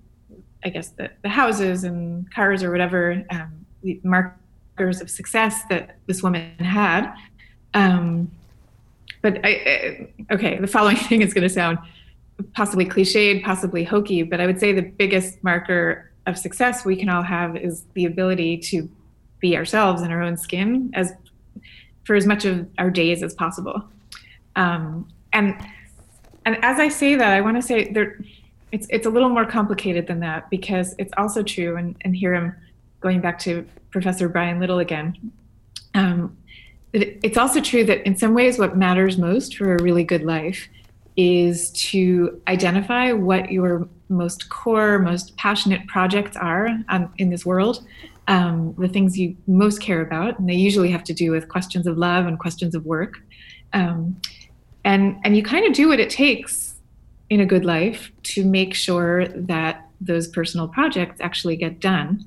I 0.64 0.68
guess, 0.68 0.90
the, 0.90 1.10
the 1.22 1.28
houses 1.28 1.82
and 1.82 2.32
cars 2.32 2.62
or 2.62 2.70
whatever, 2.70 3.24
um, 3.30 3.66
markers 4.04 5.00
of 5.00 5.10
success 5.10 5.62
that 5.68 5.96
this 6.06 6.22
woman 6.22 6.52
had. 6.58 7.12
Um, 7.74 8.30
but 9.20 9.44
I, 9.44 9.48
I, 9.48 10.34
okay, 10.34 10.58
the 10.58 10.68
following 10.68 10.96
thing 11.08 11.22
is 11.22 11.34
going 11.34 11.42
to 11.42 11.52
sound 11.52 11.78
possibly 12.54 12.84
cliched, 12.84 13.42
possibly 13.42 13.84
hokey, 13.84 14.22
but 14.22 14.40
I 14.40 14.46
would 14.46 14.60
say 14.60 14.72
the 14.72 14.82
biggest 14.82 15.42
marker 15.42 16.10
of 16.26 16.38
success 16.38 16.84
we 16.84 16.96
can 16.96 17.08
all 17.08 17.22
have 17.22 17.56
is 17.56 17.84
the 17.94 18.04
ability 18.04 18.58
to 18.58 18.88
be 19.40 19.56
ourselves 19.56 20.02
in 20.02 20.10
our 20.10 20.22
own 20.22 20.36
skin 20.36 20.90
as 20.94 21.12
for 22.04 22.14
as 22.14 22.26
much 22.26 22.44
of 22.44 22.66
our 22.78 22.90
days 22.90 23.23
as 23.23 23.34
possible. 23.34 23.82
Um, 24.56 25.08
and 25.32 25.56
and 26.46 26.62
as 26.62 26.78
I 26.78 26.88
say 26.88 27.14
that, 27.16 27.32
I 27.32 27.40
want 27.40 27.56
to 27.56 27.62
say 27.62 27.90
there, 27.92 28.18
it's 28.73 28.87
it's 28.90 29.06
a 29.06 29.11
little 29.11 29.30
more 29.30 29.46
complicated 29.46 30.06
than 30.06 30.20
that 30.20 30.50
because 30.50 30.94
it's 30.99 31.12
also 31.16 31.42
true, 31.42 31.76
and 31.76 31.96
and 32.02 32.14
here 32.14 32.34
I'm 32.34 32.54
going 33.00 33.20
back 33.20 33.38
to 33.40 33.66
Professor 33.90 34.28
Brian 34.28 34.61
Little 34.61 34.78
again. 34.78 35.32
Um, 35.94 36.37
it, 36.92 37.18
it's 37.23 37.37
also 37.37 37.61
true 37.61 37.84
that 37.84 38.06
in 38.06 38.16
some 38.16 38.34
ways, 38.34 38.58
what 38.58 38.76
matters 38.76 39.18
most 39.18 39.56
for 39.56 39.75
a 39.75 39.82
really 39.82 40.04
good 40.04 40.23
life 40.23 40.68
is 41.16 41.70
to 41.70 42.40
identify 42.49 43.12
what 43.12 43.50
your 43.50 43.88
most 44.08 44.49
core, 44.49 44.99
most 44.99 45.37
passionate 45.37 45.87
projects 45.87 46.37
are 46.37 46.68
um, 46.88 47.12
in 47.18 47.30
this 47.30 47.46
world, 47.46 47.87
um, 48.28 48.75
the 48.78 48.88
things 48.88 49.19
you 49.19 49.37
most 49.47 49.81
care 49.81 50.00
about, 50.00 50.38
and 50.38 50.49
they 50.49 50.54
usually 50.54 50.90
have 50.90 51.04
to 51.04 51.14
do 51.14 51.31
with 51.31 51.49
questions 51.49 51.87
of 51.87 51.99
love 51.99 52.26
and 52.26 52.38
questions 52.38 52.75
of 52.75 52.85
work. 52.87 53.14
Um, 53.73 54.21
and 54.85 55.16
and 55.25 55.37
you 55.37 55.43
kind 55.43 55.66
of 55.66 55.73
do 55.73 55.88
what 55.88 56.00
it 56.00 56.11
takes 56.11 56.75
in 57.31 57.40
a 57.40 57.47
good 57.47 57.64
life 57.64 58.12
to 58.23 58.45
make 58.45 58.75
sure 58.75 59.28
that 59.28 59.88
those 60.00 60.28
personal 60.28 60.69
projects 60.69 61.21
actually 61.21 61.57
get 61.57 61.81
done. 61.81 62.25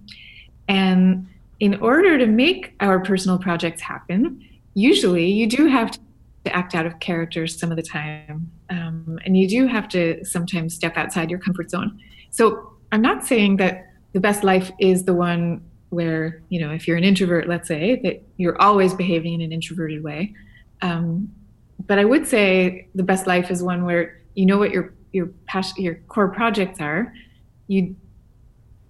And 0.68 1.27
in 1.60 1.75
order 1.80 2.18
to 2.18 2.27
make 2.27 2.74
our 2.80 3.00
personal 3.00 3.38
projects 3.38 3.82
happen, 3.82 4.44
usually 4.74 5.30
you 5.30 5.48
do 5.48 5.68
have 5.68 5.92
to 5.92 6.56
act 6.56 6.75
out 6.75 6.86
of 6.86 7.00
character 7.00 7.46
some 7.48 7.72
of 7.72 7.77
the 7.77 7.84
time 7.84 8.51
um, 8.70 9.20
and 9.25 9.38
you 9.38 9.48
do 9.48 9.68
have 9.68 9.88
to 9.89 10.24
sometimes 10.24 10.74
step 10.74 10.98
outside 10.98 11.30
your 11.30 11.39
comfort 11.39 11.70
zone. 11.70 12.00
So 12.30 12.74
I'm 12.92 13.01
not 13.01 13.25
saying 13.25 13.58
that 13.58 13.88
the 14.13 14.20
best 14.20 14.44
life 14.44 14.72
is 14.80 15.04
the 15.04 15.13
one 15.13 15.62
where, 15.89 16.41
you 16.50 16.60
know, 16.60 16.72
if 16.72 16.88
you're 16.88 16.98
an 16.98 17.03
introvert, 17.03 17.48
let's 17.48 17.67
say, 17.67 18.00
that 18.03 18.22
you're 18.38 18.62
always 18.62 18.94
behaving 18.94 19.34
in 19.34 19.41
an 19.41 19.51
introverted 19.51 20.03
way. 20.03 20.34
Um, 20.82 21.29
but 21.86 22.00
I 22.00 22.06
would 22.06 22.27
say 22.27 22.88
the 22.96 23.03
best 23.03 23.27
life 23.27 23.51
is 23.51 23.63
one 23.63 23.86
where 23.86 24.20
you 24.36 24.46
know 24.46 24.58
what 24.58 24.72
your 24.72 24.94
your 25.12 25.27
passion, 25.46 25.84
your 25.84 25.96
core 26.08 26.29
projects 26.29 26.79
are. 26.82 27.13
You 27.67 27.96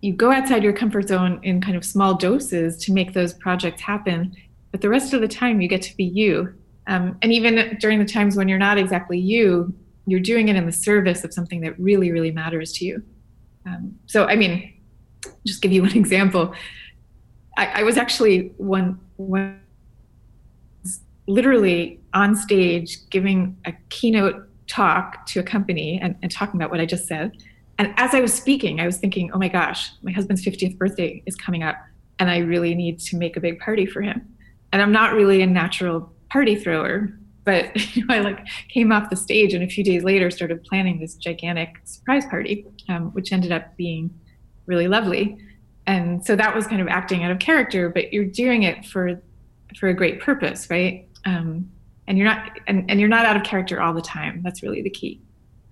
you 0.02 0.14
go 0.14 0.32
outside 0.32 0.64
your 0.64 0.74
comfort 0.74 1.08
zone 1.08 1.40
in 1.44 1.62
kind 1.62 1.76
of 1.76 1.84
small 1.84 2.14
doses 2.14 2.78
to 2.86 2.94
make 2.94 3.14
those 3.14 3.34
projects 3.34 3.82
happen, 3.82 4.36
but 4.72 4.82
the 4.82 4.90
rest 4.90 5.14
of 5.14 5.22
the 5.22 5.28
time 5.28 5.60
you 5.60 5.68
get 5.68 5.82
to 5.84 5.96
be 5.96 6.04
you 6.04 6.54
um, 6.88 7.18
and 7.22 7.34
even 7.34 7.78
during 7.80 8.00
the 8.00 8.06
times 8.06 8.36
when 8.36 8.48
you're 8.48 8.58
not 8.58 8.78
exactly 8.78 9.20
you, 9.20 9.74
you're 10.06 10.22
doing 10.22 10.48
it 10.48 10.56
in 10.56 10.66
the 10.66 10.72
service 10.72 11.24
of 11.24 11.34
something 11.34 11.62
that 11.62 11.78
really, 11.78 12.12
really 12.12 12.32
matters 12.32 12.72
to 12.74 12.86
you. 12.86 13.04
Um, 13.66 14.00
so, 14.06 14.26
I 14.26 14.38
mean, 14.38 14.74
just 15.46 15.62
give 15.62 15.74
you 15.74 15.82
one 15.84 15.96
example. 15.96 16.54
I, 17.58 17.82
I 17.82 17.84
was 17.84 17.98
actually 17.98 18.54
one, 18.58 19.00
literally 21.28 22.00
on 22.14 22.36
stage 22.36 22.98
giving 23.10 23.58
a 23.66 23.74
keynote 23.90 24.48
talk 24.68 25.26
to 25.28 25.40
a 25.40 25.44
company 25.44 26.00
and, 26.02 26.16
and 26.22 26.32
talking 26.32 26.60
about 26.60 26.72
what 26.72 26.80
I 26.80 26.86
just 26.86 27.08
said. 27.08 27.32
And 27.78 27.94
as 27.98 28.16
I 28.16 28.22
was 28.22 28.34
speaking, 28.34 28.80
I 28.80 28.86
was 28.86 28.98
thinking, 28.98 29.32
oh 29.34 29.38
my 29.38 29.50
gosh, 29.50 29.92
my 30.02 30.12
husband's 30.12 30.44
50th 30.44 30.78
birthday 30.78 31.22
is 31.26 31.36
coming 31.36 31.64
up, 31.64 31.76
and 32.20 32.30
I 32.30 32.40
really 32.40 32.74
need 32.74 33.00
to 33.02 33.18
make 33.18 33.38
a 33.38 33.40
big 33.40 33.60
party 33.60 33.86
for 33.86 34.02
him. 34.02 34.28
And 34.72 34.82
I'm 34.82 34.92
not 34.92 35.14
really 35.14 35.42
a 35.42 35.48
natural 35.48 36.12
party 36.30 36.56
thrower 36.56 37.14
but 37.48 37.74
you 37.96 38.06
know, 38.06 38.14
I 38.14 38.20
like 38.20 38.46
came 38.68 38.92
off 38.92 39.10
the 39.10 39.16
stage 39.16 39.54
and 39.54 39.64
a 39.64 39.68
few 39.68 39.84
days 39.84 40.04
later 40.04 40.30
started 40.30 40.64
planning 40.66 41.00
this 41.00 41.16
gigantic 41.16 41.80
surprise 41.86 42.26
party, 42.26 42.68
um, 42.90 43.06
which 43.14 43.32
ended 43.32 43.54
up 43.54 43.76
being 43.78 44.14
really 44.66 44.90
lovely. 44.90 45.38
And 45.88 46.24
so 46.26 46.36
that 46.36 46.54
was 46.54 46.68
kind 46.68 46.82
of 46.82 46.88
acting 46.90 47.24
out 47.24 47.32
of 47.32 47.40
character, 47.40 47.90
but 47.90 48.14
you're 48.14 48.26
doing 48.26 48.64
it 48.64 48.86
for 48.86 49.20
for 49.78 49.90
a 49.90 49.94
great 49.94 50.20
purpose, 50.20 50.70
right? 50.70 51.08
Um, 51.26 51.70
and 52.08 52.18
you're 52.18 52.28
not 52.28 52.60
and, 52.68 52.90
and 52.90 53.00
you're 53.00 53.10
not 53.10 53.26
out 53.26 53.38
of 53.38 53.44
character 53.44 53.82
all 53.82 53.94
the 53.94 54.02
time. 54.02 54.42
That's 54.44 54.62
really 54.62 54.82
the 54.82 54.90
key. 54.90 55.22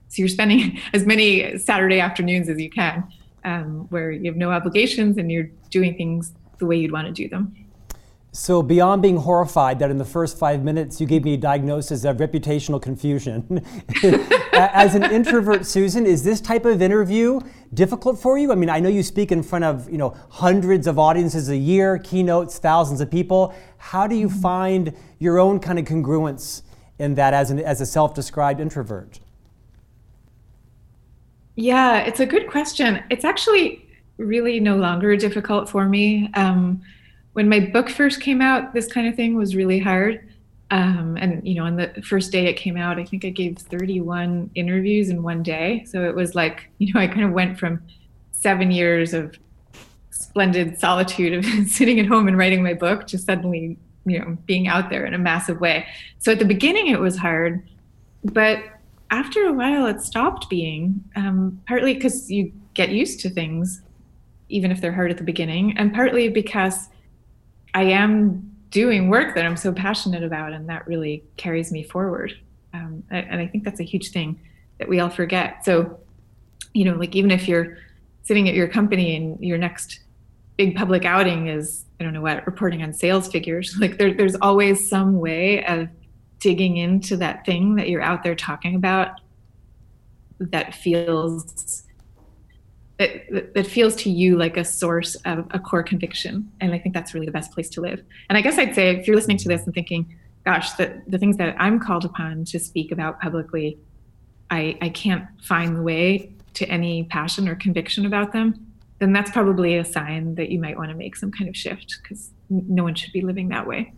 So 0.07 0.22
you're 0.22 0.29
spending 0.29 0.79
as 0.93 1.05
many 1.05 1.57
Saturday 1.57 2.00
afternoons 2.00 2.50
as 2.50 2.60
you 2.60 2.69
can, 2.69 3.07
um, 3.43 3.88
where 3.89 4.10
you 4.12 4.31
have 4.31 4.38
no 4.38 4.51
obligations 4.51 5.17
and 5.17 5.31
you're 5.31 5.50
doing 5.69 5.95
things 5.95 6.34
the 6.57 6.65
way 6.65 6.77
you'd 6.77 6.93
want 6.93 7.07
to 7.07 7.13
do 7.13 7.27
them. 7.27 7.53
So, 8.36 8.62
beyond 8.62 9.01
being 9.01 9.15
horrified 9.15 9.80
that 9.80 9.89
in 9.89 9.98
the 9.98 10.04
first 10.04 10.38
five 10.38 10.62
minutes 10.62 11.00
you 11.00 11.08
gave 11.08 11.24
me 11.24 11.36
a 11.36 11.38
diagnosis 11.38 12.04
of 12.04 12.18
reputational 12.18 12.82
confusion, 12.82 13.65
as 14.54 14.94
an 14.94 15.04
introvert, 15.06 15.65
Susan, 15.65 16.06
is 16.06 16.22
this 16.25 16.42
type 16.42 16.65
of 16.65 16.82
interview 16.82 17.39
difficult 17.74 18.20
for 18.20 18.38
you? 18.38 18.51
I 18.51 18.56
mean, 18.56 18.70
I 18.70 18.82
know 18.82 18.89
you 18.89 19.04
speak 19.04 19.32
in 19.32 19.42
front 19.42 19.63
of 19.63 19.89
you 19.89 19.98
know 19.98 20.18
hundreds 20.30 20.86
of 20.86 21.00
audiences 21.00 21.48
a 21.48 21.56
year, 21.56 21.98
keynotes, 21.98 22.60
thousands 22.60 23.00
of 23.00 23.10
people. 23.10 23.56
How 23.77 24.06
do 24.06 24.15
you 24.15 24.27
mm-hmm. 24.27 24.42
find 24.42 24.94
your 25.18 25.39
own 25.39 25.62
kind 25.62 25.80
of 25.80 25.86
congruence 25.86 26.63
in 27.00 27.15
that 27.15 27.34
as, 27.34 27.51
an, 27.51 27.60
as 27.60 27.80
a 27.80 27.86
self-described 27.86 28.60
introvert? 28.60 29.22
Yeah, 31.56 32.00
it's 32.00 32.20
a 32.20 32.25
good 32.25 32.50
question. 32.50 33.01
It's 33.10 33.24
actually 33.24 33.88
really 34.18 34.60
no 34.60 34.75
longer 34.75 35.15
difficult 35.15 35.70
for 35.70 35.88
me. 35.88 36.30
Um, 36.34 36.82
when 37.36 37.50
my 37.50 37.60
book 37.60 37.89
first 37.89 38.22
came 38.22 38.39
out, 38.39 38.74
this 38.74 38.88
kind 38.88 39.08
of 39.08 39.15
thing 39.15 39.36
was 39.36 39.58
really 39.58 39.77
hard. 39.77 40.25
Um, 40.72 41.18
and 41.20 41.46
you 41.46 41.56
know, 41.56 41.65
on 41.65 41.75
the 41.75 41.89
first 42.01 42.32
day 42.32 42.46
it 42.46 42.54
came 42.54 42.77
out, 42.77 42.98
I 42.98 43.04
think 43.04 43.25
I 43.25 43.30
gave 43.30 43.58
31 43.58 44.51
interviews 44.56 45.10
in 45.10 45.22
one 45.22 45.44
day. 45.44 45.84
So 45.86 46.06
it 46.06 46.15
was 46.15 46.34
like, 46.34 46.70
you 46.77 46.94
know, 46.94 47.01
I 47.01 47.08
kind 47.08 47.24
of 47.24 47.32
went 47.32 47.60
from 47.60 47.84
seven 48.32 48.72
years 48.72 49.13
of 49.13 49.38
splendid 50.12 50.80
solitude 50.80 51.34
of 51.34 51.46
sitting 51.68 52.00
at 52.00 52.06
home 52.06 52.30
and 52.30 52.38
writing 52.38 52.63
my 52.63 52.74
book 52.74 53.06
to 53.08 53.18
suddenly, 53.18 53.77
you 54.06 54.18
know, 54.18 54.38
being 54.46 54.70
out 54.70 54.89
there 54.89 55.06
in 55.06 55.13
a 55.13 55.18
massive 55.18 55.60
way. 55.60 55.86
So 56.20 56.32
at 56.32 56.39
the 56.39 56.46
beginning 56.46 56.88
it 56.88 57.01
was 57.01 57.18
hard, 57.18 57.68
but 58.24 58.63
after 59.12 59.46
a 59.46 59.51
while 59.51 59.88
it 59.88 60.00
stopped 60.00 60.50
being, 60.50 61.04
um, 61.18 61.62
partly 61.68 61.96
because 61.96 62.32
you 62.32 62.54
get 62.75 62.92
used 62.92 63.20
to 63.20 63.30
things, 63.30 63.82
even 64.48 64.72
if 64.72 64.80
they're 64.80 64.94
hard 64.94 65.12
at 65.12 65.18
the 65.18 65.24
beginning, 65.24 65.77
and 65.77 65.94
partly 65.94 66.30
because 66.30 66.88
I 67.75 67.84
am 67.84 68.55
doing 68.72 69.10
work 69.10 69.36
that 69.36 69.46
I'm 69.46 69.58
so 69.58 69.74
passionate 69.74 70.24
about, 70.24 70.53
and 70.53 70.67
that 70.70 70.88
really 70.88 71.24
carries 71.38 71.72
me 71.72 71.84
forward. 71.84 72.34
Um, 72.74 73.03
and 73.12 73.39
I 73.39 73.48
think 73.48 73.65
that's 73.65 73.82
a 73.82 73.84
huge 73.84 74.12
thing 74.12 74.39
that 74.79 74.88
we 74.88 75.00
all 75.00 75.10
forget. 75.10 75.63
So, 75.65 76.00
you 76.74 76.86
know, 76.86 76.96
like 76.96 77.15
even 77.15 77.32
if 77.32 77.48
you're 77.48 77.77
sitting 78.24 78.50
at 78.50 78.55
your 78.55 78.67
company 78.70 79.15
and 79.15 79.39
your 79.44 79.58
next 79.58 80.00
big 80.58 80.75
public 80.75 81.03
outing 81.03 81.48
is, 81.48 81.84
I 82.00 82.05
don't 82.05 82.13
know 82.13 82.22
what, 82.22 82.46
reporting 82.46 82.82
on 82.82 82.94
sales 82.94 83.27
figures, 83.27 83.75
like 83.79 83.98
there, 83.98 84.13
there's 84.13 84.36
always 84.36 84.89
some 84.89 85.20
way 85.20 85.65
of 85.65 85.89
digging 86.39 86.77
into 86.77 87.17
that 87.17 87.46
thing 87.46 87.75
that 87.75 87.89
you're 87.89 88.01
out 88.01 88.24
there 88.24 88.36
talking 88.36 88.75
about 88.75 89.20
that 90.39 90.74
feels 90.74 91.75
that, 92.97 93.53
that 93.53 93.67
feels 93.67 93.95
to 93.97 94.09
you 94.09 94.37
like 94.37 94.57
a 94.57 94.63
source 94.63 95.15
of 95.25 95.47
a 95.51 95.59
core 95.59 95.83
conviction. 95.83 96.49
And 96.61 96.73
I 96.73 96.79
think 96.79 96.95
that's 96.95 97.13
really 97.13 97.25
the 97.25 97.31
best 97.31 97.51
place 97.51 97.69
to 97.71 97.81
live. 97.81 98.01
And 98.29 98.37
I 98.37 98.41
guess 98.41 98.57
I'd 98.57 98.73
say 98.73 98.95
if 98.95 99.07
you're 99.07 99.15
listening 99.15 99.37
to 99.37 99.47
this 99.47 99.65
and 99.65 99.73
thinking, 99.73 100.15
gosh, 100.45 100.71
the, 100.73 101.01
the 101.07 101.17
things 101.17 101.37
that 101.37 101.55
I'm 101.59 101.79
called 101.79 102.05
upon 102.05 102.45
to 102.45 102.59
speak 102.59 102.91
about 102.91 103.19
publicly, 103.19 103.77
I, 104.49 104.77
I 104.81 104.89
can't 104.89 105.25
find 105.41 105.75
the 105.75 105.81
way 105.81 106.33
to 106.53 106.65
any 106.69 107.03
passion 107.05 107.49
or 107.49 107.55
conviction 107.55 108.05
about 108.05 108.31
them, 108.31 108.65
then 108.99 109.11
that's 109.11 109.31
probably 109.31 109.77
a 109.77 109.83
sign 109.83 110.35
that 110.35 110.49
you 110.49 110.59
might 110.59 110.77
want 110.77 110.89
to 110.89 110.95
make 110.95 111.15
some 111.15 111.31
kind 111.31 111.49
of 111.49 111.55
shift 111.55 111.97
because 112.01 112.31
no 112.49 112.83
one 112.83 112.95
should 112.95 113.11
be 113.11 113.21
living 113.21 113.49
that 113.49 113.67
way. 113.67 113.91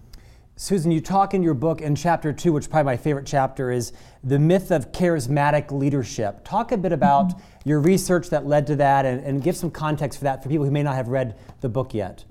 Susan, 0.59 0.89
you 0.89 0.99
talk 0.99 1.35
in 1.35 1.43
your 1.43 1.53
book 1.53 1.81
in 1.81 1.95
chapter 1.95 2.33
two, 2.33 2.51
which 2.51 2.63
is 2.63 2.67
probably 2.67 2.91
my 2.91 2.97
favorite 2.97 3.27
chapter, 3.27 3.69
is 3.69 3.93
the 4.23 4.39
myth 4.39 4.71
of 4.71 4.91
charismatic 4.91 5.69
leadership. 5.71 6.43
Talk 6.43 6.71
a 6.71 6.77
bit 6.77 6.91
about 6.91 7.27
mm-hmm. 7.27 7.69
your 7.69 7.79
research 7.79 8.31
that 8.31 8.47
led 8.47 8.65
to 8.65 8.75
that 8.77 9.05
and, 9.05 9.23
and 9.23 9.43
give 9.43 9.55
some 9.55 9.69
context 9.69 10.17
for 10.17 10.23
that 10.23 10.41
for 10.41 10.49
people 10.49 10.65
who 10.65 10.71
may 10.71 10.81
not 10.81 10.95
have 10.95 11.09
read 11.09 11.37
the 11.61 11.69
book 11.69 11.93
yet. 11.93 12.25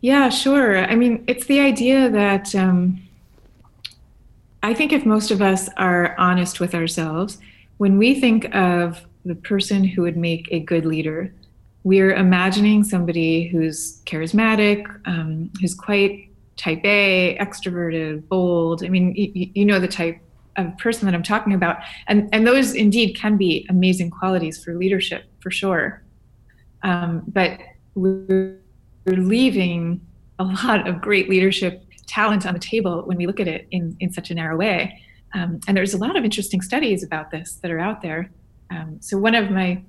Yeah, 0.00 0.30
sure. 0.30 0.78
I 0.78 0.96
mean, 0.96 1.22
it's 1.28 1.46
the 1.46 1.60
idea 1.60 2.10
that 2.10 2.52
um, 2.56 3.00
I 4.64 4.74
think 4.74 4.92
if 4.92 5.06
most 5.06 5.30
of 5.30 5.40
us 5.40 5.68
are 5.76 6.16
honest 6.18 6.58
with 6.58 6.74
ourselves, 6.74 7.38
when 7.76 7.98
we 7.98 8.18
think 8.18 8.52
of 8.52 9.06
the 9.24 9.36
person 9.36 9.84
who 9.84 10.02
would 10.02 10.16
make 10.16 10.48
a 10.50 10.58
good 10.58 10.84
leader, 10.84 11.32
we're 11.84 12.12
imagining 12.12 12.82
somebody 12.82 13.46
who's 13.46 14.00
charismatic, 14.06 14.84
um, 15.06 15.52
who's 15.60 15.72
quite 15.72 16.30
type 16.56 16.80
A, 16.84 17.36
extroverted, 17.40 18.26
bold. 18.28 18.84
I 18.84 18.88
mean, 18.88 19.14
you, 19.14 19.50
you 19.54 19.64
know 19.64 19.78
the 19.78 19.88
type 19.88 20.20
of 20.56 20.76
person 20.78 21.06
that 21.06 21.14
I'm 21.14 21.22
talking 21.22 21.52
about. 21.52 21.78
And, 22.06 22.28
and 22.32 22.46
those 22.46 22.74
indeed 22.74 23.14
can 23.14 23.36
be 23.36 23.66
amazing 23.68 24.10
qualities 24.10 24.62
for 24.62 24.74
leadership, 24.74 25.24
for 25.40 25.50
sure. 25.50 26.02
Um, 26.82 27.22
but 27.26 27.60
we're 27.94 28.58
leaving 29.06 30.00
a 30.38 30.44
lot 30.44 30.86
of 30.86 31.00
great 31.00 31.28
leadership 31.28 31.84
talent 32.06 32.46
on 32.46 32.54
the 32.54 32.60
table 32.60 33.02
when 33.02 33.16
we 33.16 33.26
look 33.26 33.40
at 33.40 33.48
it 33.48 33.66
in, 33.70 33.96
in 34.00 34.12
such 34.12 34.30
a 34.30 34.34
narrow 34.34 34.56
way. 34.56 35.02
Um, 35.34 35.60
and 35.66 35.76
there's 35.76 35.94
a 35.94 35.98
lot 35.98 36.16
of 36.16 36.24
interesting 36.24 36.62
studies 36.62 37.02
about 37.02 37.30
this 37.30 37.54
that 37.62 37.70
are 37.70 37.80
out 37.80 38.00
there. 38.00 38.30
Um, 38.70 38.98
so 39.00 39.18
one 39.18 39.34
of 39.34 39.50
my 39.50 39.82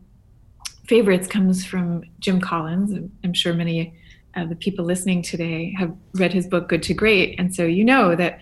favorites 0.87 1.27
comes 1.27 1.65
from 1.65 2.03
Jim 2.19 2.41
Collins. 2.41 3.09
I'm 3.23 3.33
sure 3.33 3.53
many 3.53 3.93
of 4.37 4.49
the 4.49 4.55
people 4.55 4.85
listening 4.85 5.21
today 5.21 5.73
have 5.77 5.93
read 6.13 6.33
his 6.33 6.47
book 6.47 6.69
Good 6.69 6.83
to 6.83 6.93
Great, 6.93 7.39
and 7.39 7.53
so 7.53 7.65
you 7.65 7.83
know 7.83 8.15
that 8.15 8.41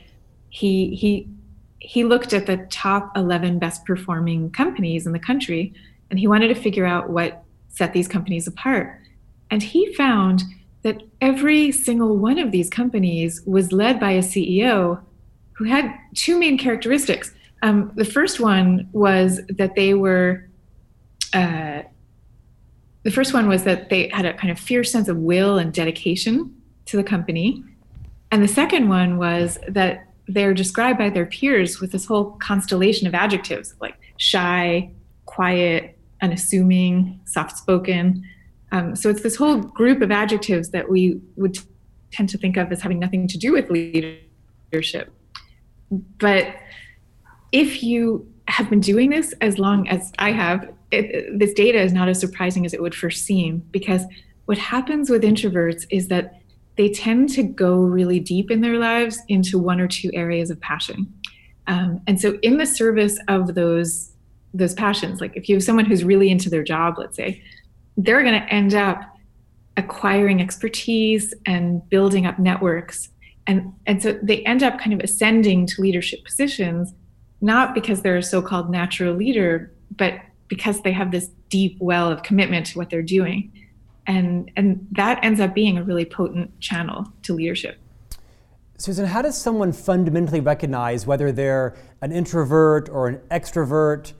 he 0.49 0.95
he 0.95 1.27
he 1.79 2.03
looked 2.03 2.33
at 2.33 2.47
the 2.47 2.57
top 2.71 3.15
11 3.15 3.59
best 3.59 3.85
performing 3.85 4.49
companies 4.51 5.05
in 5.05 5.13
the 5.13 5.19
country, 5.19 5.73
and 6.09 6.19
he 6.19 6.27
wanted 6.27 6.47
to 6.47 6.55
figure 6.55 6.85
out 6.85 7.09
what 7.09 7.43
set 7.69 7.93
these 7.93 8.07
companies 8.07 8.47
apart. 8.47 8.99
And 9.51 9.61
he 9.61 9.93
found 9.93 10.43
that 10.81 11.01
every 11.21 11.71
single 11.71 12.17
one 12.17 12.37
of 12.39 12.51
these 12.51 12.69
companies 12.69 13.41
was 13.45 13.71
led 13.71 13.99
by 13.99 14.11
a 14.11 14.21
CEO 14.21 15.01
who 15.53 15.65
had 15.65 15.93
two 16.13 16.37
main 16.37 16.57
characteristics. 16.57 17.33
Um, 17.61 17.91
the 17.95 18.05
first 18.05 18.39
one 18.39 18.89
was 18.91 19.41
that 19.49 19.75
they 19.75 19.93
were, 19.93 20.47
uh, 21.33 21.83
the 23.05 23.11
first 23.11 23.35
one 23.35 23.47
was 23.47 23.63
that 23.65 23.89
they 23.89 24.09
had 24.11 24.25
a 24.25 24.33
kind 24.33 24.49
of 24.51 24.59
fierce 24.59 24.91
sense 24.91 25.07
of 25.07 25.17
will 25.17 25.59
and 25.59 25.71
dedication 25.71 26.51
to 26.85 26.97
the 26.97 27.03
company. 27.03 27.63
And 28.31 28.43
the 28.43 28.47
second 28.47 28.89
one 28.89 29.19
was 29.19 29.59
that 29.67 30.09
they're 30.27 30.55
described 30.55 30.97
by 30.97 31.11
their 31.11 31.27
peers 31.27 31.79
with 31.79 31.91
this 31.91 32.05
whole 32.05 32.31
constellation 32.39 33.05
of 33.05 33.13
adjectives 33.13 33.75
like 33.79 33.95
shy, 34.17 34.89
quiet, 35.25 35.99
unassuming, 36.23 37.19
soft 37.25 37.55
spoken. 37.59 38.27
Um, 38.71 38.95
so 38.95 39.11
it's 39.11 39.21
this 39.21 39.35
whole 39.35 39.57
group 39.57 40.01
of 40.01 40.09
adjectives 40.09 40.71
that 40.71 40.89
we 40.89 41.21
would 41.35 41.59
tend 42.11 42.29
to 42.29 42.39
think 42.39 42.57
of 42.57 42.71
as 42.71 42.81
having 42.81 42.97
nothing 42.97 43.27
to 43.27 43.37
do 43.37 43.51
with 43.51 43.69
leadership. 43.69 45.13
But 45.91 46.55
if 47.51 47.83
you 47.83 48.27
have 48.47 48.67
been 48.67 48.79
doing 48.79 49.11
this 49.11 49.31
as 49.41 49.59
long 49.59 49.87
as 49.89 50.11
I 50.17 50.31
have, 50.31 50.74
it, 50.91 51.37
this 51.37 51.53
data 51.53 51.81
is 51.81 51.93
not 51.93 52.07
as 52.07 52.19
surprising 52.19 52.65
as 52.65 52.73
it 52.73 52.81
would 52.81 52.95
first 52.95 53.25
seem 53.25 53.59
because 53.71 54.03
what 54.45 54.57
happens 54.57 55.09
with 55.09 55.23
introverts 55.23 55.85
is 55.89 56.07
that 56.09 56.39
they 56.77 56.89
tend 56.89 57.29
to 57.29 57.43
go 57.43 57.77
really 57.77 58.19
deep 58.19 58.51
in 58.51 58.61
their 58.61 58.77
lives 58.77 59.19
into 59.27 59.57
one 59.57 59.79
or 59.79 59.87
two 59.87 60.11
areas 60.13 60.49
of 60.49 60.59
passion. 60.61 61.11
Um, 61.67 62.01
and 62.05 62.19
so, 62.19 62.37
in 62.41 62.57
the 62.57 62.65
service 62.65 63.17
of 63.27 63.55
those 63.55 64.11
those 64.53 64.73
passions, 64.73 65.19
like 65.19 65.35
if 65.35 65.49
you 65.49 65.55
have 65.55 65.63
someone 65.63 65.85
who's 65.85 66.03
really 66.03 66.29
into 66.29 66.49
their 66.49 66.63
job, 66.63 66.95
let's 66.97 67.15
say, 67.17 67.41
they're 67.97 68.23
going 68.23 68.39
to 68.39 68.53
end 68.53 68.73
up 68.73 69.01
acquiring 69.77 70.41
expertise 70.41 71.33
and 71.45 71.87
building 71.89 72.25
up 72.25 72.39
networks 72.39 73.09
and 73.47 73.73
and 73.85 74.01
so 74.01 74.17
they 74.23 74.43
end 74.43 74.63
up 74.63 74.79
kind 74.79 74.93
of 74.93 74.99
ascending 75.01 75.65
to 75.65 75.81
leadership 75.81 76.23
positions 76.23 76.93
not 77.41 77.75
because 77.75 78.01
they're 78.01 78.17
a 78.17 78.23
so-called 78.23 78.69
natural 78.69 79.13
leader 79.13 79.73
but 79.97 80.13
because 80.47 80.81
they 80.81 80.91
have 80.91 81.11
this 81.11 81.29
deep 81.49 81.77
well 81.79 82.11
of 82.11 82.23
commitment 82.23 82.67
to 82.67 82.77
what 82.77 82.89
they're 82.89 83.01
doing. 83.01 83.51
And 84.07 84.51
and 84.55 84.87
that 84.91 85.23
ends 85.23 85.39
up 85.39 85.55
being 85.55 85.77
a 85.77 85.83
really 85.83 86.05
potent 86.05 86.59
channel 86.59 87.11
to 87.23 87.33
leadership. 87.33 87.79
Susan 88.77 89.05
how 89.05 89.21
does 89.21 89.37
someone 89.37 89.71
fundamentally 89.71 90.41
recognize 90.41 91.07
whether 91.07 91.31
they're 91.31 91.75
an 92.01 92.11
introvert 92.11 92.89
or 92.89 93.07
an 93.07 93.17
extrovert? 93.31 94.13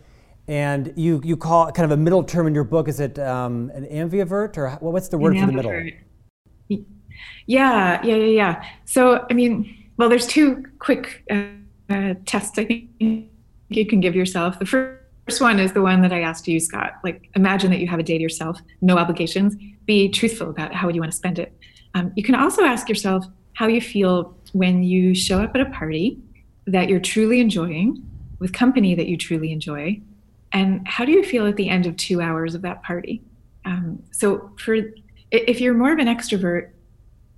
And 0.48 0.94
you, 0.96 1.22
you 1.24 1.38
call 1.38 1.72
kind 1.72 1.92
of 1.92 1.98
a 1.98 2.00
middle 2.00 2.24
term 2.24 2.46
in 2.46 2.54
your 2.54 2.64
book 2.64 2.88
is 2.88 3.00
it 3.00 3.18
um, 3.18 3.72
an 3.74 3.86
ambivert 3.86 4.58
or 4.58 4.70
what's 4.80 5.08
the 5.08 5.18
word 5.18 5.38
for 5.40 5.46
the 5.48 5.52
middle? 5.52 5.72
yeah, 7.48 8.00
yeah, 8.04 8.16
yeah, 8.16 8.16
yeah. 8.16 8.66
So, 8.86 9.26
I 9.30 9.34
mean, 9.34 9.76
well, 9.98 10.08
there's 10.08 10.28
two 10.28 10.64
quick 10.80 11.24
uh, 11.32 11.46
uh, 11.90 12.14
tests 12.26 12.58
I 12.58 12.66
think 12.66 12.90
you 13.00 13.86
can 13.86 14.00
give 14.02 14.16
yourself. 14.16 14.60
The 14.60 14.66
first 14.66 15.05
one 15.40 15.60
is 15.60 15.74
the 15.74 15.82
one 15.82 16.02
that 16.02 16.14
I 16.14 16.22
asked 16.22 16.48
you, 16.48 16.60
Scott. 16.60 16.94
Like, 17.04 17.30
imagine 17.36 17.72
that 17.72 17.80
you 17.80 17.88
have 17.88 18.00
a 18.00 18.04
day 18.04 18.18
to 18.18 18.22
yourself, 18.22 18.60
no 18.82 18.98
obligations. 18.98 19.56
Be 19.86 20.10
truthful 20.10 20.50
about 20.50 20.74
how 20.74 20.86
would 20.86 20.96
you 20.96 21.02
want 21.02 21.12
to 21.12 21.18
spend 21.18 21.40
it. 21.40 21.58
Um, 21.96 22.12
you 22.16 22.24
can 22.24 22.36
also 22.36 22.64
ask 22.64 22.88
yourself 22.88 23.26
how 23.54 23.68
you 23.68 23.82
feel 23.82 24.38
when 24.54 24.84
you 24.84 25.16
show 25.16 25.42
up 25.42 25.56
at 25.56 25.62
a 25.62 25.70
party 25.72 26.20
that 26.68 26.90
you're 26.90 27.00
truly 27.00 27.40
enjoying 27.40 28.08
with 28.40 28.54
company 28.54 28.96
that 28.96 29.08
you 29.08 29.18
truly 29.18 29.52
enjoy. 29.52 30.00
And 30.52 30.88
how 30.88 31.06
do 31.06 31.12
you 31.12 31.24
feel 31.24 31.48
at 31.48 31.56
the 31.56 31.70
end 31.70 31.86
of 31.86 31.98
two 31.98 32.22
hours 32.22 32.54
of 32.54 32.62
that 32.62 32.84
party? 32.84 33.22
Um, 33.66 34.04
so, 34.12 34.52
for 34.58 34.78
if 35.32 35.60
you're 35.60 35.74
more 35.74 35.92
of 35.92 36.00
an 36.00 36.08
extrovert, 36.08 36.70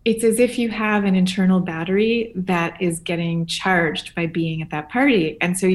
it's 0.08 0.24
as 0.24 0.40
if 0.40 0.58
you 0.58 0.70
have 0.70 1.04
an 1.04 1.16
internal 1.16 1.60
battery 1.60 2.32
that 2.36 2.82
is 2.82 3.00
getting 3.00 3.46
charged 3.46 4.16
by 4.16 4.26
being 4.26 4.62
at 4.62 4.70
that 4.70 4.90
party. 4.90 5.38
And 5.42 5.58
so 5.58 5.68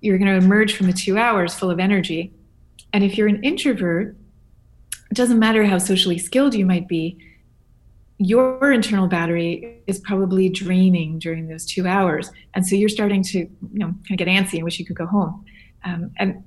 you're 0.00 0.18
going 0.18 0.28
to 0.30 0.44
emerge 0.44 0.74
from 0.74 0.86
the 0.86 0.92
two 0.92 1.18
hours 1.18 1.54
full 1.54 1.70
of 1.70 1.78
energy. 1.78 2.32
And 2.92 3.04
if 3.04 3.16
you're 3.16 3.28
an 3.28 3.42
introvert, 3.42 4.16
it 5.10 5.14
doesn't 5.14 5.38
matter 5.38 5.64
how 5.64 5.78
socially 5.78 6.18
skilled 6.18 6.54
you 6.54 6.66
might 6.66 6.88
be, 6.88 7.18
your 8.18 8.70
internal 8.70 9.08
battery 9.08 9.82
is 9.86 9.98
probably 9.98 10.48
draining 10.50 11.18
during 11.18 11.48
those 11.48 11.64
two 11.64 11.86
hours. 11.86 12.30
And 12.54 12.66
so 12.66 12.76
you're 12.76 12.90
starting 12.90 13.22
to, 13.24 13.38
you 13.38 13.50
know, 13.72 13.86
kind 13.86 14.10
of 14.10 14.18
get 14.18 14.28
antsy 14.28 14.54
and 14.54 14.64
wish 14.64 14.78
you 14.78 14.84
could 14.84 14.96
go 14.96 15.06
home. 15.06 15.44
Um, 15.84 16.10
and 16.18 16.44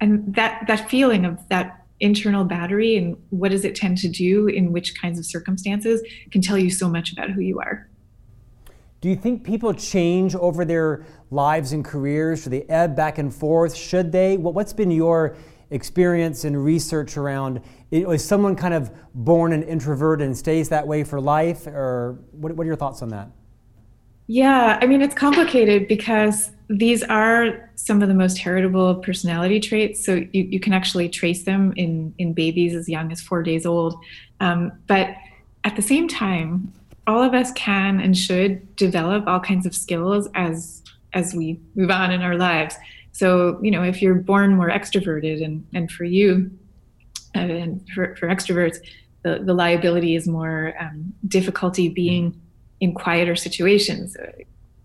and 0.00 0.34
that 0.34 0.66
that 0.66 0.90
feeling 0.90 1.24
of 1.24 1.48
that 1.48 1.86
internal 2.00 2.44
battery 2.44 2.96
and 2.96 3.16
what 3.30 3.52
does 3.52 3.64
it 3.64 3.74
tend 3.74 3.96
to 3.96 4.08
do 4.08 4.48
in 4.48 4.72
which 4.72 5.00
kinds 5.00 5.18
of 5.18 5.24
circumstances 5.24 6.02
can 6.30 6.42
tell 6.42 6.58
you 6.58 6.68
so 6.68 6.88
much 6.88 7.12
about 7.12 7.30
who 7.30 7.40
you 7.40 7.60
are. 7.60 7.88
Do 9.02 9.08
you 9.08 9.16
think 9.16 9.42
people 9.42 9.74
change 9.74 10.36
over 10.36 10.64
their 10.64 11.04
lives 11.32 11.72
and 11.72 11.84
careers? 11.84 12.44
Do 12.44 12.50
they 12.50 12.62
ebb 12.62 12.94
back 12.94 13.18
and 13.18 13.34
forth? 13.34 13.74
Should 13.74 14.12
they? 14.12 14.36
What's 14.36 14.72
been 14.72 14.92
your 14.92 15.36
experience 15.70 16.44
and 16.44 16.64
research 16.64 17.16
around? 17.16 17.62
Is 17.90 18.24
someone 18.24 18.54
kind 18.54 18.72
of 18.72 18.92
born 19.12 19.52
an 19.52 19.64
introvert 19.64 20.22
and 20.22 20.38
stays 20.38 20.68
that 20.68 20.86
way 20.86 21.02
for 21.02 21.20
life? 21.20 21.66
Or 21.66 22.20
what, 22.30 22.52
what 22.52 22.62
are 22.62 22.68
your 22.68 22.76
thoughts 22.76 23.02
on 23.02 23.08
that? 23.08 23.28
Yeah, 24.28 24.78
I 24.80 24.86
mean, 24.86 25.02
it's 25.02 25.16
complicated 25.16 25.88
because 25.88 26.52
these 26.68 27.02
are 27.02 27.72
some 27.74 28.02
of 28.02 28.08
the 28.08 28.14
most 28.14 28.38
heritable 28.38 28.94
personality 28.94 29.58
traits. 29.58 30.06
So 30.06 30.14
you, 30.14 30.44
you 30.44 30.60
can 30.60 30.72
actually 30.72 31.08
trace 31.08 31.42
them 31.42 31.72
in, 31.76 32.14
in 32.18 32.34
babies 32.34 32.72
as 32.72 32.88
young 32.88 33.10
as 33.10 33.20
four 33.20 33.42
days 33.42 33.66
old. 33.66 33.96
Um, 34.38 34.70
but 34.86 35.08
at 35.64 35.74
the 35.74 35.82
same 35.82 36.06
time, 36.06 36.72
all 37.06 37.22
of 37.22 37.34
us 37.34 37.52
can 37.52 38.00
and 38.00 38.16
should 38.16 38.74
develop 38.76 39.26
all 39.26 39.40
kinds 39.40 39.66
of 39.66 39.74
skills 39.74 40.28
as 40.34 40.82
as 41.14 41.34
we 41.34 41.60
move 41.74 41.90
on 41.90 42.10
in 42.10 42.22
our 42.22 42.36
lives. 42.36 42.74
So, 43.12 43.58
you 43.62 43.70
know, 43.70 43.82
if 43.82 44.00
you're 44.00 44.14
born 44.14 44.56
more 44.56 44.70
extroverted 44.70 45.44
and, 45.44 45.66
and 45.74 45.90
for 45.90 46.04
you, 46.04 46.50
uh, 47.36 47.40
and 47.40 47.86
for, 47.94 48.16
for 48.16 48.26
extroverts, 48.28 48.78
the, 49.22 49.40
the 49.44 49.52
liability 49.52 50.16
is 50.16 50.26
more 50.26 50.74
um, 50.80 51.12
difficulty 51.28 51.90
being 51.90 52.40
in 52.80 52.94
quieter 52.94 53.36
situations. 53.36 54.16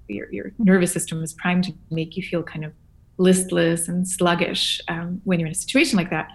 Your, 0.10 0.32
your 0.32 0.52
nervous 0.60 0.92
system 0.92 1.24
is 1.24 1.34
primed 1.34 1.64
to 1.66 1.74
make 1.90 2.18
you 2.18 2.24
feel 2.24 2.44
kind 2.44 2.66
of 2.66 2.74
listless 3.18 3.88
and 3.88 4.08
sluggish 4.08 4.82
um, 4.90 5.22
when 5.24 5.40
you're 5.40 5.48
in 5.48 5.54
a 5.54 5.56
situation 5.56 5.98
like 5.98 6.10
that. 6.10 6.30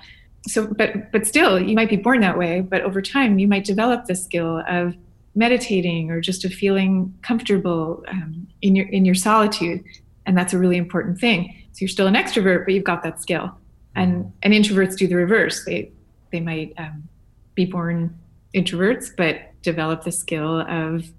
So, 0.48 0.66
but 0.66 1.12
but 1.12 1.26
still, 1.26 1.60
you 1.60 1.76
might 1.76 1.88
be 1.88 1.96
born 1.96 2.20
that 2.20 2.36
way. 2.36 2.62
But 2.62 2.80
over 2.82 3.00
time, 3.00 3.38
you 3.38 3.46
might 3.46 3.64
develop 3.64 4.06
the 4.06 4.16
skill 4.16 4.64
of 4.68 4.96
meditating 5.34 6.10
or 6.10 6.20
just 6.20 6.44
of 6.44 6.52
feeling 6.52 7.14
comfortable 7.22 8.04
um, 8.08 8.46
in 8.60 8.76
your 8.76 8.86
in 8.86 9.04
your 9.04 9.14
solitude, 9.14 9.82
and 10.26 10.36
that's 10.36 10.52
a 10.52 10.58
really 10.58 10.76
important 10.76 11.18
thing. 11.18 11.54
So 11.72 11.78
you're 11.80 11.88
still 11.88 12.06
an 12.06 12.14
extrovert, 12.14 12.64
but 12.64 12.74
you've 12.74 12.84
got 12.84 13.02
that 13.02 13.20
skill. 13.20 13.50
And 13.94 14.32
and 14.42 14.52
introverts 14.52 14.96
do 14.96 15.06
the 15.06 15.16
reverse. 15.16 15.64
They 15.64 15.92
they 16.30 16.40
might 16.40 16.74
um, 16.78 17.08
be 17.54 17.66
born 17.66 18.18
introverts, 18.54 19.10
but 19.16 19.36
develop 19.62 20.04
the 20.04 20.12
skill 20.12 20.60
of 20.60 21.10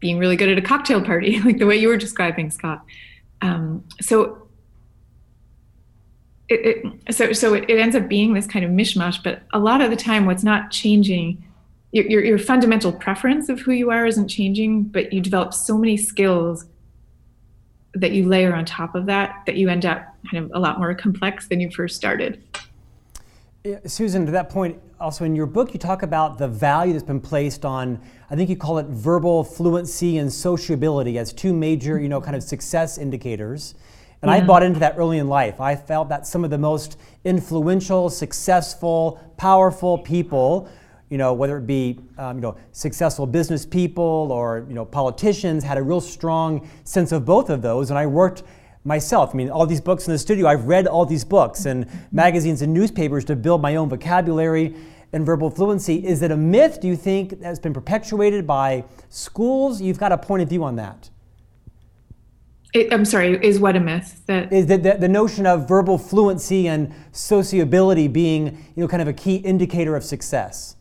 being 0.00 0.18
really 0.18 0.36
good 0.36 0.48
at 0.48 0.58
a 0.58 0.62
cocktail 0.62 1.02
party, 1.02 1.40
like 1.44 1.58
the 1.58 1.66
way 1.66 1.76
you 1.76 1.88
were 1.88 1.96
describing, 1.96 2.50
Scott. 2.50 2.84
Um, 3.40 3.84
so 4.00 4.46
it, 6.48 6.84
it, 6.84 7.14
so 7.14 7.32
so 7.32 7.54
it, 7.54 7.68
it, 7.68 7.78
ends 7.78 7.96
up 7.96 8.08
being 8.08 8.34
this 8.34 8.46
kind 8.46 8.64
of 8.64 8.70
mishmash. 8.70 9.22
But 9.22 9.42
a 9.52 9.58
lot 9.58 9.80
of 9.80 9.90
the 9.90 9.96
time, 9.96 10.26
what's 10.26 10.44
not 10.44 10.70
changing, 10.70 11.42
your, 11.92 12.06
your, 12.06 12.24
your 12.24 12.38
fundamental 12.38 12.92
preference 12.92 13.48
of 13.48 13.60
who 13.60 13.72
you 13.72 13.90
are 13.90 14.06
isn't 14.06 14.28
changing, 14.28 14.84
but 14.84 15.12
you 15.12 15.20
develop 15.20 15.54
so 15.54 15.78
many 15.78 15.96
skills 15.96 16.66
that 17.94 18.12
you 18.12 18.26
layer 18.26 18.54
on 18.54 18.64
top 18.64 18.94
of 18.94 19.06
that 19.06 19.42
that 19.46 19.56
you 19.56 19.68
end 19.68 19.84
up 19.84 20.16
kind 20.30 20.44
of 20.44 20.50
a 20.54 20.58
lot 20.58 20.78
more 20.78 20.94
complex 20.94 21.48
than 21.48 21.60
you 21.60 21.70
first 21.70 21.94
started. 21.94 22.42
Susan, 23.86 24.26
to 24.26 24.32
that 24.32 24.48
point, 24.48 24.80
also 24.98 25.24
in 25.24 25.36
your 25.36 25.46
book, 25.46 25.72
you 25.72 25.78
talk 25.78 26.02
about 26.02 26.38
the 26.38 26.48
value 26.48 26.92
that's 26.92 27.04
been 27.04 27.20
placed 27.20 27.64
on, 27.64 28.00
I 28.30 28.34
think 28.34 28.48
you 28.50 28.56
call 28.56 28.78
it 28.78 28.86
verbal 28.86 29.44
fluency 29.44 30.18
and 30.18 30.32
sociability 30.32 31.18
as 31.18 31.32
two 31.32 31.52
major, 31.52 32.00
you 32.00 32.08
know, 32.08 32.20
kind 32.20 32.34
of 32.34 32.42
success 32.42 32.98
indicators. 32.98 33.74
And 34.22 34.30
yeah. 34.30 34.36
I 34.36 34.38
mm-hmm. 34.38 34.46
bought 34.46 34.62
into 34.62 34.80
that 34.80 34.94
early 34.96 35.18
in 35.18 35.28
life. 35.28 35.60
I 35.60 35.76
felt 35.76 36.08
that 36.08 36.26
some 36.26 36.42
of 36.44 36.50
the 36.50 36.58
most 36.58 36.98
influential, 37.24 38.08
successful, 38.08 39.20
powerful 39.36 39.98
people, 39.98 40.68
you 41.12 41.18
know, 41.18 41.34
whether 41.34 41.58
it 41.58 41.66
be 41.66 42.00
um, 42.16 42.38
you 42.38 42.40
know 42.40 42.56
successful 42.72 43.26
business 43.26 43.66
people 43.66 44.32
or 44.32 44.64
you 44.66 44.74
know 44.74 44.86
politicians, 44.86 45.62
had 45.62 45.76
a 45.76 45.82
real 45.82 46.00
strong 46.00 46.66
sense 46.84 47.12
of 47.12 47.26
both 47.26 47.50
of 47.50 47.60
those. 47.60 47.90
And 47.90 47.98
I 47.98 48.06
worked 48.06 48.44
myself. 48.84 49.34
I 49.34 49.36
mean, 49.36 49.50
all 49.50 49.66
these 49.66 49.82
books 49.82 50.06
in 50.06 50.14
the 50.14 50.18
studio, 50.18 50.46
I've 50.46 50.64
read 50.64 50.86
all 50.86 51.04
these 51.04 51.22
books 51.22 51.66
and 51.66 51.86
magazines 52.12 52.62
and 52.62 52.72
newspapers 52.72 53.26
to 53.26 53.36
build 53.36 53.60
my 53.60 53.76
own 53.76 53.90
vocabulary 53.90 54.74
and 55.12 55.26
verbal 55.26 55.50
fluency. 55.50 56.04
Is 56.06 56.22
it 56.22 56.30
a 56.30 56.36
myth, 56.36 56.80
do 56.80 56.88
you 56.88 56.96
think, 56.96 57.38
that's 57.40 57.58
been 57.58 57.74
perpetuated 57.74 58.46
by 58.46 58.86
schools? 59.10 59.82
You've 59.82 59.98
got 59.98 60.12
a 60.12 60.18
point 60.18 60.42
of 60.42 60.48
view 60.48 60.64
on 60.64 60.76
that. 60.76 61.10
It, 62.72 62.90
I'm 62.90 63.04
sorry, 63.04 63.34
is 63.44 63.60
what 63.60 63.76
a 63.76 63.80
myth? 63.80 64.22
That 64.26 64.50
is 64.50 64.66
the, 64.66 64.78
the, 64.78 64.94
the, 64.94 65.08
notion 65.08 65.44
of 65.44 65.68
verbal 65.68 65.98
fluency 65.98 66.68
and 66.68 66.94
sociability 67.12 68.08
being, 68.08 68.46
you 68.74 68.82
know, 68.82 68.88
kind 68.88 69.02
of 69.02 69.08
a 69.08 69.12
key 69.12 69.36
indicator 69.36 69.94
of 69.94 70.02
success. 70.02 70.76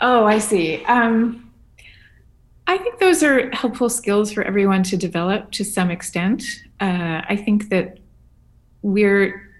Oh, 0.00 0.24
I 0.24 0.38
see. 0.38 0.84
Um, 0.84 1.50
I 2.66 2.78
think 2.78 2.98
those 2.98 3.22
are 3.22 3.50
helpful 3.50 3.88
skills 3.88 4.32
for 4.32 4.42
everyone 4.44 4.82
to 4.84 4.96
develop 4.96 5.50
to 5.52 5.64
some 5.64 5.90
extent. 5.90 6.44
Uh, 6.80 7.22
I 7.28 7.36
think 7.36 7.68
that 7.70 7.98
we're 8.82 9.50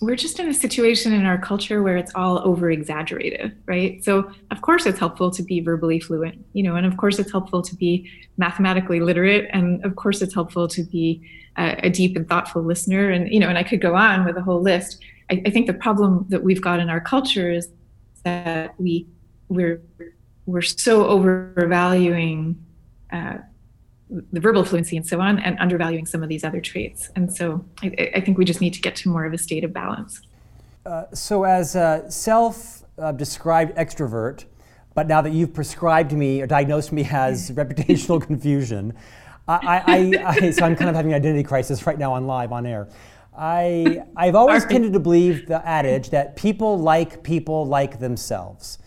we're 0.00 0.16
just 0.16 0.38
in 0.38 0.48
a 0.48 0.54
situation 0.54 1.12
in 1.12 1.24
our 1.24 1.38
culture 1.38 1.82
where 1.82 1.96
it's 1.96 2.12
all 2.14 2.38
over 2.46 2.70
exaggerated, 2.70 3.56
right? 3.66 4.04
So, 4.04 4.30
of 4.50 4.60
course, 4.60 4.86
it's 4.86 4.98
helpful 4.98 5.30
to 5.30 5.42
be 5.42 5.60
verbally 5.60 5.98
fluent, 5.98 6.44
you 6.52 6.62
know, 6.62 6.76
and 6.76 6.84
of 6.84 6.96
course, 6.96 7.18
it's 7.18 7.32
helpful 7.32 7.62
to 7.62 7.74
be 7.74 8.10
mathematically 8.36 9.00
literate, 9.00 9.48
and 9.52 9.84
of 9.84 9.96
course, 9.96 10.20
it's 10.20 10.34
helpful 10.34 10.68
to 10.68 10.82
be 10.82 11.22
a, 11.56 11.86
a 11.86 11.90
deep 11.90 12.16
and 12.16 12.28
thoughtful 12.28 12.62
listener, 12.62 13.10
and 13.10 13.32
you 13.32 13.40
know, 13.40 13.48
and 13.48 13.58
I 13.58 13.62
could 13.62 13.80
go 13.80 13.94
on 13.96 14.24
with 14.24 14.36
a 14.36 14.42
whole 14.42 14.60
list. 14.60 15.00
I, 15.30 15.42
I 15.46 15.50
think 15.50 15.66
the 15.66 15.74
problem 15.74 16.26
that 16.28 16.42
we've 16.42 16.60
got 16.60 16.80
in 16.80 16.90
our 16.90 17.00
culture 17.00 17.50
is 17.50 17.68
that 18.24 18.78
we 18.78 19.06
we're 19.48 19.82
we're 20.46 20.62
so 20.62 21.06
overvaluing 21.06 22.62
uh, 23.12 23.38
the 24.10 24.40
verbal 24.40 24.64
fluency 24.64 24.96
and 24.96 25.06
so 25.06 25.20
on, 25.20 25.38
and 25.38 25.58
undervaluing 25.58 26.06
some 26.06 26.22
of 26.22 26.28
these 26.28 26.44
other 26.44 26.60
traits. 26.60 27.10
And 27.16 27.32
so 27.32 27.64
I, 27.82 28.12
I 28.16 28.20
think 28.20 28.36
we 28.36 28.44
just 28.44 28.60
need 28.60 28.74
to 28.74 28.80
get 28.80 28.96
to 28.96 29.08
more 29.08 29.24
of 29.24 29.32
a 29.32 29.38
state 29.38 29.64
of 29.64 29.72
balance. 29.72 30.20
Uh, 30.84 31.04
so, 31.14 31.44
as 31.44 31.74
a 31.76 32.04
self 32.08 32.82
described 33.16 33.76
extrovert, 33.76 34.44
but 34.94 35.08
now 35.08 35.20
that 35.20 35.32
you've 35.32 35.52
prescribed 35.52 36.12
me 36.12 36.40
or 36.40 36.46
diagnosed 36.46 36.92
me 36.92 37.08
as 37.10 37.50
reputational 37.52 38.22
confusion, 38.22 38.92
I, 39.48 39.82
I, 39.86 40.24
I, 40.26 40.50
so 40.50 40.64
I'm 40.64 40.76
kind 40.76 40.88
of 40.88 40.96
having 40.96 41.12
an 41.12 41.16
identity 41.16 41.42
crisis 41.42 41.86
right 41.86 41.98
now 41.98 42.12
on 42.12 42.26
live 42.26 42.52
on 42.52 42.64
air. 42.64 42.88
I, 43.36 44.04
I've 44.16 44.36
always 44.36 44.64
tended 44.64 44.92
to 44.92 45.00
believe 45.00 45.46
the 45.46 45.66
adage 45.66 46.10
that 46.10 46.36
people 46.36 46.78
like 46.78 47.22
people 47.22 47.66
like 47.66 47.98
themselves. 47.98 48.78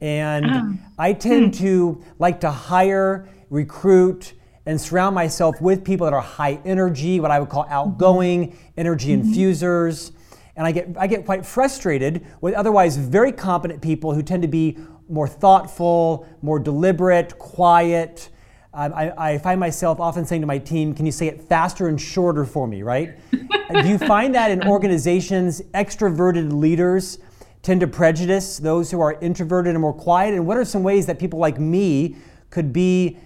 And 0.00 0.46
oh. 0.46 0.72
I 0.98 1.12
tend 1.12 1.56
hmm. 1.56 1.64
to 1.64 2.04
like 2.18 2.40
to 2.40 2.50
hire, 2.50 3.28
recruit, 3.50 4.34
and 4.68 4.78
surround 4.78 5.14
myself 5.14 5.60
with 5.62 5.82
people 5.82 6.04
that 6.04 6.12
are 6.12 6.20
high 6.20 6.60
energy, 6.64 7.20
what 7.20 7.30
I 7.30 7.40
would 7.40 7.48
call 7.48 7.66
outgoing, 7.70 8.56
energy 8.76 9.16
mm-hmm. 9.16 9.26
infusers. 9.26 10.12
And 10.56 10.66
I 10.66 10.72
get, 10.72 10.88
I 10.98 11.06
get 11.06 11.24
quite 11.24 11.46
frustrated 11.46 12.26
with 12.42 12.52
otherwise 12.52 12.98
very 12.98 13.32
competent 13.32 13.80
people 13.80 14.12
who 14.12 14.22
tend 14.22 14.42
to 14.42 14.48
be 14.48 14.76
more 15.08 15.26
thoughtful, 15.26 16.28
more 16.42 16.58
deliberate, 16.58 17.38
quiet. 17.38 18.28
Um, 18.74 18.92
I, 18.92 19.12
I, 19.16 19.38
find 19.38 19.58
myself 19.58 20.00
often 20.00 20.26
saying 20.26 20.42
to 20.42 20.46
my 20.46 20.58
team, 20.58 20.94
Can 20.94 21.06
you 21.06 21.12
say 21.12 21.28
it 21.28 21.40
faster 21.40 21.88
and 21.88 21.98
shorter 21.98 22.44
for 22.44 22.66
me, 22.66 22.82
right? 22.82 23.16
Do 23.30 23.88
you 23.88 23.96
find 23.96 24.34
that 24.34 24.50
in 24.50 24.68
organizations, 24.68 25.62
extroverted 25.72 26.52
leaders 26.52 27.18
tend 27.62 27.80
to 27.80 27.86
prejudice 27.86 28.58
those 28.58 28.90
who 28.90 29.00
are 29.00 29.14
introverted 29.20 29.74
and 29.74 29.80
more 29.80 29.92
quiet? 29.92 30.34
And 30.34 30.46
what 30.46 30.56
are 30.56 30.64
some 30.64 30.82
ways 30.82 31.06
that 31.06 31.18
people 31.18 31.38
like 31.38 31.58
me 31.58 32.16
could 32.50 32.72
be 32.72 33.18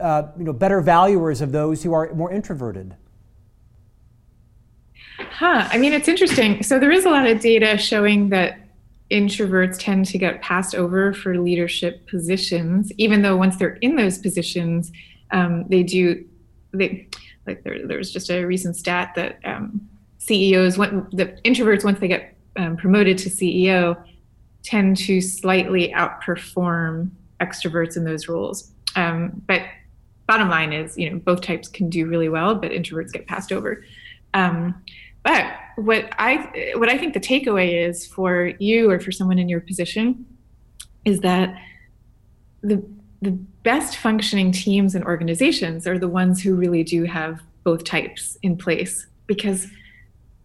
uh, 0.00 0.24
you 0.38 0.44
know, 0.44 0.52
better 0.52 0.80
valuers 0.80 1.40
of 1.40 1.52
those 1.52 1.82
who 1.82 1.92
are 1.92 2.12
more 2.14 2.30
introverted? 2.32 2.94
Huh. 5.18 5.68
I 5.70 5.78
mean, 5.78 5.92
it's 5.92 6.08
interesting. 6.08 6.62
So 6.62 6.78
there 6.78 6.90
is 6.90 7.04
a 7.04 7.10
lot 7.10 7.26
of 7.26 7.40
data 7.40 7.76
showing 7.78 8.28
that 8.30 8.58
introverts 9.10 9.78
tend 9.78 10.06
to 10.06 10.18
get 10.18 10.40
passed 10.40 10.74
over 10.74 11.12
for 11.12 11.38
leadership 11.38 12.06
positions, 12.06 12.92
even 12.96 13.22
though 13.22 13.36
once 13.36 13.56
they're 13.56 13.74
in 13.76 13.96
those 13.96 14.18
positions, 14.18 14.92
um, 15.30 15.64
they 15.68 15.82
do. 15.82 16.24
They 16.72 17.08
like 17.46 17.64
there, 17.64 17.86
there 17.86 17.98
was 17.98 18.12
just 18.12 18.30
a 18.30 18.44
recent 18.44 18.76
stat 18.76 19.12
that 19.16 19.40
um, 19.44 19.88
CEOs, 20.18 20.78
want, 20.78 21.16
the 21.16 21.26
introverts 21.44 21.84
once 21.84 21.98
they 21.98 22.08
get 22.08 22.36
um, 22.60 22.76
promoted 22.76 23.16
to 23.18 23.30
CEO, 23.30 23.96
tend 24.62 24.96
to 24.98 25.20
slightly 25.20 25.92
outperform 25.96 27.10
extroverts 27.40 27.96
in 27.96 28.04
those 28.04 28.28
roles. 28.28 28.70
Um, 28.96 29.42
but 29.46 29.62
bottom 30.26 30.50
line 30.50 30.72
is, 30.72 30.98
you 30.98 31.10
know, 31.10 31.18
both 31.18 31.40
types 31.40 31.68
can 31.68 31.88
do 31.88 32.06
really 32.06 32.28
well, 32.28 32.54
but 32.54 32.70
introverts 32.70 33.12
get 33.12 33.26
passed 33.26 33.50
over. 33.50 33.82
Um, 34.34 34.82
but 35.22 35.54
what 35.76 36.12
I 36.18 36.72
what 36.76 36.90
I 36.90 36.98
think 36.98 37.14
the 37.14 37.20
takeaway 37.20 37.88
is 37.88 38.06
for 38.06 38.52
you 38.58 38.90
or 38.90 39.00
for 39.00 39.10
someone 39.10 39.38
in 39.38 39.48
your 39.48 39.60
position 39.60 40.26
is 41.04 41.20
that 41.20 41.58
the 42.62 42.82
the 43.22 43.32
best 43.62 43.96
functioning 43.96 44.52
teams 44.52 44.94
and 44.94 45.04
organizations 45.04 45.86
are 45.86 45.98
the 45.98 46.08
ones 46.08 46.42
who 46.42 46.54
really 46.54 46.84
do 46.84 47.04
have 47.04 47.40
both 47.64 47.84
types 47.84 48.36
in 48.42 48.56
place 48.56 49.06
because 49.26 49.66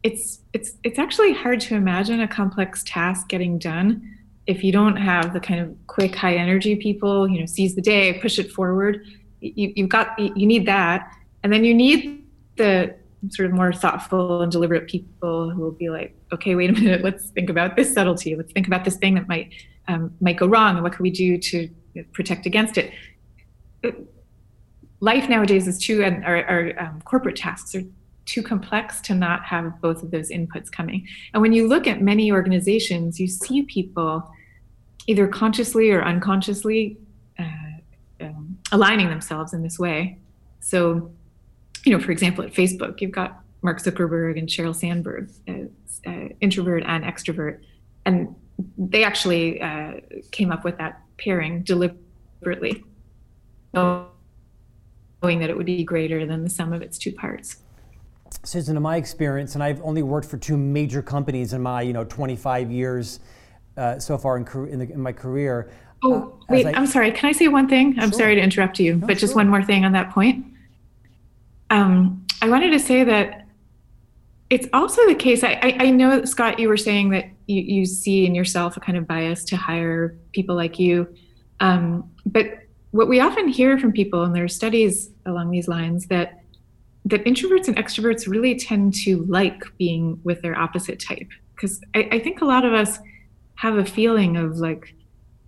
it's 0.06 0.42
it's 0.54 0.74
it's 0.84 1.00
actually 1.00 1.34
hard 1.34 1.60
to 1.60 1.74
imagine 1.74 2.22
a 2.22 2.28
complex 2.28 2.84
task 2.86 3.28
getting 3.28 3.58
done 3.58 4.16
if 4.46 4.64
you 4.64 4.72
don't 4.72 4.98
have 4.98 5.34
the 5.34 5.40
kind 5.40 5.60
of 5.60 5.76
quick 5.88 6.14
high 6.14 6.36
energy 6.36 6.76
people 6.76 7.28
you 7.28 7.40
know 7.40 7.48
seize 7.48 7.74
the 7.74 7.82
day 7.82 8.14
push 8.22 8.38
it 8.38 8.52
forward. 8.52 9.04
You, 9.42 9.74
you've 9.76 9.90
got 9.90 10.18
you 10.20 10.46
need 10.46 10.68
that. 10.68 11.12
And 11.42 11.52
then 11.52 11.64
you 11.64 11.74
need 11.74 12.24
the 12.56 12.96
sort 13.30 13.48
of 13.50 13.56
more 13.56 13.74
thoughtful 13.74 14.44
and 14.44 14.52
deliberate 14.52 14.88
people 14.88 15.50
who 15.50 15.60
will 15.60 15.72
be 15.72 15.90
like 15.90 16.16
okay 16.32 16.54
wait 16.54 16.70
a 16.70 16.74
minute. 16.74 17.04
Let's 17.04 17.32
think 17.32 17.50
about 17.50 17.76
this 17.76 17.92
subtlety. 17.92 18.36
Let's 18.36 18.54
think 18.54 18.68
about 18.68 18.86
this 18.86 18.98
thing 18.98 19.16
that 19.16 19.28
might 19.28 19.54
um, 19.88 20.14
might 20.22 20.38
go 20.38 20.46
wrong. 20.46 20.76
And 20.76 20.84
what 20.84 20.94
can 20.94 21.02
we 21.02 21.10
do 21.10 21.40
to 21.40 21.68
protect 22.14 22.46
against 22.46 22.78
it 22.78 22.94
life 25.00 25.30
nowadays 25.30 25.68
is 25.68 25.78
too 25.78 26.04
and 26.04 26.26
our, 26.26 26.44
our 26.46 26.80
um, 26.80 27.02
corporate 27.02 27.36
tasks 27.36 27.76
are 27.76 27.84
too 28.26 28.42
complex 28.42 29.02
to 29.02 29.14
not 29.14 29.44
have 29.46 29.80
both 29.82 30.02
of 30.04 30.12
those 30.12 30.30
inputs 30.30 30.72
coming 30.72 31.08
and 31.34 31.42
when 31.42 31.54
you 31.54 31.68
look 31.68 31.88
at 31.88 32.02
many 32.02 32.32
organizations 32.32 33.20
you 33.20 33.28
see 33.28 33.64
people 33.64 34.28
either 35.08 35.28
consciously 35.28 35.92
or 35.92 36.04
unconsciously 36.04 36.98
uh, 37.40 37.44
um, 38.22 38.58
aligning 38.72 39.10
themselves 39.10 39.54
in 39.54 39.62
this 39.62 39.78
way. 39.78 40.18
So, 40.60 41.12
you 41.84 41.92
know, 41.92 42.00
for 42.00 42.12
example, 42.12 42.44
at 42.44 42.54
Facebook, 42.54 43.02
you've 43.02 43.12
got 43.12 43.40
Mark 43.62 43.82
Zuckerberg 43.82 44.40
and 44.40 44.48
Sheryl 44.48 44.76
Sandberg, 44.76 45.30
uh, 45.48 46.10
uh, 46.10 46.30
introvert 46.42 46.84
and 46.86 47.04
extrovert, 47.04 47.60
and 48.06 48.36
they 48.78 49.04
actually 49.04 49.62
uh, 49.62 49.94
came 50.32 50.52
up 50.52 50.64
with 50.64 50.78
that 50.78 51.02
pairing 51.18 51.64
deliberately, 51.64 52.84
knowing 53.74 54.10
that 55.24 55.50
it 55.50 55.58
would 55.58 55.66
be 55.66 55.84
greater 55.84 56.26
than 56.26 56.44
the 56.44 56.50
sum 56.50 56.74
of 56.74 56.82
its 56.82 56.98
two 56.98 57.12
parts. 57.12 57.58
Susan, 58.44 58.78
in 58.78 58.84
my 58.84 58.98
experience, 58.98 59.56
and 59.56 59.64
I've 59.64 59.82
only 59.82 60.04
worked 60.04 60.28
for 60.28 60.38
two 60.38 60.58
major 60.58 61.02
companies 61.02 61.54
in 61.54 61.62
my 61.62 61.82
you 61.82 61.94
know 61.94 62.04
25 62.04 62.72
years 62.72 63.20
uh, 63.78 64.00
so 64.00 64.18
far 64.18 64.38
in, 64.38 64.48
in, 64.70 64.80
the, 64.80 64.92
in, 64.92 65.00
my 65.00 65.12
career. 65.12 65.72
Oh, 66.04 66.14
uh, 66.14 66.46
wait, 66.50 66.66
I, 66.66 66.72
am 66.72 66.88
sorry. 66.88 67.12
Can 67.12 67.30
I 67.30 67.32
say 67.32 67.48
one 67.48 67.68
thing? 67.68 67.96
I'm 68.00 68.12
sorry 68.12 68.36
to 68.36 68.42
interrupt 68.42 68.80
you, 68.80 68.96
no, 68.96 69.08
but 69.08 69.18
just 69.18 69.36
one 69.36 69.50
more 69.50 69.64
thing 69.64 69.86
on 69.86 69.92
that 69.94 70.12
point. 70.12 70.46
Um, 71.70 72.26
I 72.42 72.50
wanted 72.50 72.72
to 72.72 72.80
say 72.80 73.04
that 73.04 73.48
it's 74.50 74.68
also 74.74 75.06
the 75.08 75.16
case. 75.16 75.44
I, 75.44 75.54
I, 75.54 75.76
I, 75.80 75.90
know, 75.90 76.24
Scott, 76.26 76.60
you 76.60 76.70
were 76.70 76.78
saying 76.78 77.10
that 77.10 77.26
you, 77.48 77.62
you 77.62 77.86
see 77.86 78.26
in 78.26 78.36
yourself 78.36 78.78
a 78.78 78.80
kind 78.80 78.98
of 78.98 79.08
bias 79.08 79.44
to 79.46 79.58
hire 79.58 80.16
people 80.32 80.56
like 80.56 80.78
you. 80.78 81.14
Um, 81.60 82.12
but 82.26 82.60
what 82.92 83.10
we 83.10 83.20
often 83.20 83.48
hear 83.48 83.78
from 83.78 83.92
people, 83.92 84.24
and 84.24 84.36
there 84.36 84.44
are 84.44 84.50
studies 84.50 85.10
along 85.26 85.52
these 85.52 85.68
lines, 85.68 86.06
that 86.08 86.44
that 87.06 87.24
introverts 87.26 87.68
and 87.68 87.78
extroverts 87.78 88.28
really 88.28 88.58
tend 88.58 88.94
to 88.94 89.24
like 89.26 89.64
being 89.78 90.20
with 90.24 90.42
their 90.42 90.58
opposite 90.58 91.00
type. 91.00 91.30
Because 91.56 91.80
I, 91.94 92.10
I 92.12 92.20
think 92.20 92.42
a 92.42 92.46
lot 92.46 92.66
of 92.66 92.74
us 92.74 93.00
have 93.56 93.78
a 93.78 93.86
feeling 93.86 94.38
of 94.38 94.58
like 94.58 94.94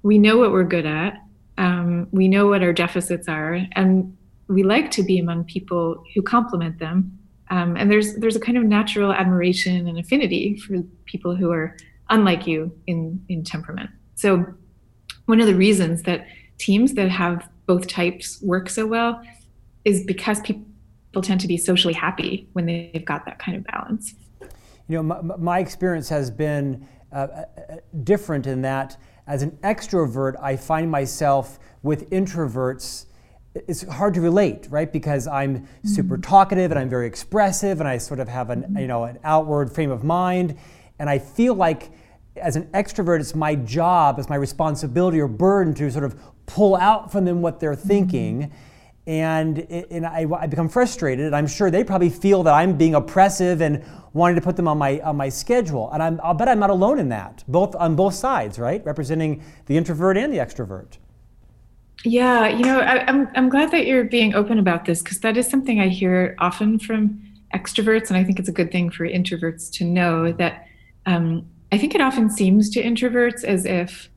we 0.03 0.17
know 0.17 0.37
what 0.37 0.51
we're 0.51 0.63
good 0.63 0.85
at 0.85 1.17
um, 1.57 2.07
we 2.11 2.27
know 2.27 2.47
what 2.47 2.61
our 2.61 2.73
deficits 2.73 3.27
are 3.27 3.59
and 3.73 4.15
we 4.47 4.63
like 4.63 4.91
to 4.91 5.03
be 5.03 5.19
among 5.19 5.43
people 5.43 6.03
who 6.13 6.21
complement 6.21 6.79
them 6.79 7.17
um, 7.49 7.75
and 7.75 7.91
there's 7.91 8.15
there's 8.15 8.35
a 8.35 8.39
kind 8.39 8.57
of 8.57 8.63
natural 8.63 9.11
admiration 9.11 9.87
and 9.87 9.99
affinity 9.99 10.57
for 10.57 10.77
people 11.05 11.35
who 11.35 11.51
are 11.51 11.75
unlike 12.09 12.47
you 12.47 12.71
in 12.87 13.23
in 13.27 13.43
temperament 13.43 13.89
so 14.15 14.45
one 15.25 15.41
of 15.41 15.47
the 15.47 15.55
reasons 15.55 16.03
that 16.03 16.25
teams 16.57 16.93
that 16.93 17.09
have 17.09 17.49
both 17.65 17.87
types 17.87 18.41
work 18.41 18.69
so 18.69 18.85
well 18.85 19.21
is 19.83 20.03
because 20.05 20.39
people 21.17 21.27
tend 21.27 21.41
to 21.41 21.47
be 21.47 21.57
socially 21.57 21.93
happy 21.93 22.47
when 22.53 22.65
they've 22.65 23.05
got 23.05 23.25
that 23.25 23.39
kind 23.39 23.57
of 23.57 23.63
balance 23.65 24.13
you 24.87 24.95
know 24.95 25.03
my, 25.03 25.21
my 25.37 25.59
experience 25.59 26.09
has 26.09 26.29
been 26.29 26.87
uh, 27.11 27.15
uh, 27.15 27.45
different 28.03 28.45
in 28.45 28.61
that 28.61 28.97
as 29.27 29.41
an 29.41 29.51
extrovert, 29.61 30.35
I 30.41 30.55
find 30.55 30.89
myself 30.89 31.59
with 31.83 32.09
introverts 32.11 33.05
it's 33.67 33.81
hard 33.87 34.13
to 34.13 34.21
relate, 34.21 34.67
right? 34.69 34.91
Because 34.91 35.25
I'm 35.27 35.67
super 35.83 36.15
mm-hmm. 36.15 36.21
talkative 36.21 36.69
and 36.69 36.79
I'm 36.79 36.89
very 36.89 37.07
expressive 37.07 37.79
and 37.79 37.89
I 37.89 37.97
sort 37.97 38.19
of 38.19 38.27
have 38.27 38.51
an, 38.51 38.75
you 38.79 38.85
know, 38.85 39.05
an 39.05 39.17
outward 39.23 39.73
frame 39.73 39.89
of 39.89 40.03
mind. 40.03 40.55
And 40.99 41.09
I 41.09 41.17
feel 41.17 41.55
like 41.55 41.89
as 42.35 42.55
an 42.55 42.65
extrovert, 42.67 43.19
it's 43.19 43.33
my 43.33 43.55
job, 43.55 44.19
it's 44.19 44.29
my 44.29 44.35
responsibility 44.35 45.19
or 45.19 45.27
burden 45.27 45.73
to 45.73 45.89
sort 45.89 46.03
of 46.03 46.21
pull 46.45 46.75
out 46.75 47.11
from 47.11 47.25
them 47.25 47.41
what 47.41 47.59
they're 47.59 47.73
mm-hmm. 47.73 47.87
And, 49.07 49.59
and 49.59 50.05
I, 50.05 50.27
I 50.37 50.47
become 50.47 50.67
frustrated. 50.67 51.33
I'm 51.33 51.47
sure 51.47 51.71
they 51.71 51.83
probably 51.83 52.09
feel 52.09 52.43
that 52.43 52.53
I'm 52.53 52.77
being 52.77 52.93
oppressive 52.93 53.61
and 53.61 53.83
wanting 54.11 54.35
to 54.35 54.41
put 54.41 54.57
them 54.57 54.67
on 54.67 54.77
my, 54.77 54.99
on 54.99 55.15
my 55.15 55.29
schedule. 55.29 55.89
And 55.91 56.03
I'm, 56.03 56.19
I'll 56.21 56.33
bet 56.33 56.49
I'm 56.49 56.59
not 56.59 56.69
alone 56.69 56.99
in 56.99 57.07
that, 57.09 57.43
both 57.47 57.73
on 57.75 57.95
both 57.95 58.13
sides, 58.13 58.59
right? 58.59 58.85
Representing 58.85 59.41
the 59.67 59.77
introvert 59.77 60.17
and 60.17 60.33
the 60.33 60.37
extrovert. 60.37 60.97
Yeah, 62.03 62.49
you 62.49 62.63
know, 62.63 62.81
I, 62.81 63.09
am 63.09 63.27
I'm, 63.27 63.31
I'm 63.35 63.49
glad 63.49 63.71
that 63.71 63.87
you're 63.87 64.03
being 64.03 64.35
open 64.35 64.59
about 64.59 64.85
this 64.85 65.01
because 65.01 65.19
that 65.21 65.37
is 65.37 65.49
something 65.49 65.79
I 65.79 65.87
hear 65.87 66.35
often 66.37 66.77
from 66.77 67.21
extroverts, 67.55 68.09
and 68.09 68.17
I 68.17 68.23
think 68.23 68.39
it's 68.39 68.49
a 68.49 68.53
good 68.53 68.71
thing 68.71 68.89
for 68.89 69.07
introverts 69.07 69.71
to 69.73 69.85
know 69.85 70.31
that. 70.33 70.67
Um, 71.05 71.47
I 71.71 71.77
think 71.77 71.95
it 71.95 72.01
often 72.01 72.29
seems 72.29 72.69
to 72.71 72.83
introverts 72.83 73.43
as 73.43 73.65
if 73.65 74.09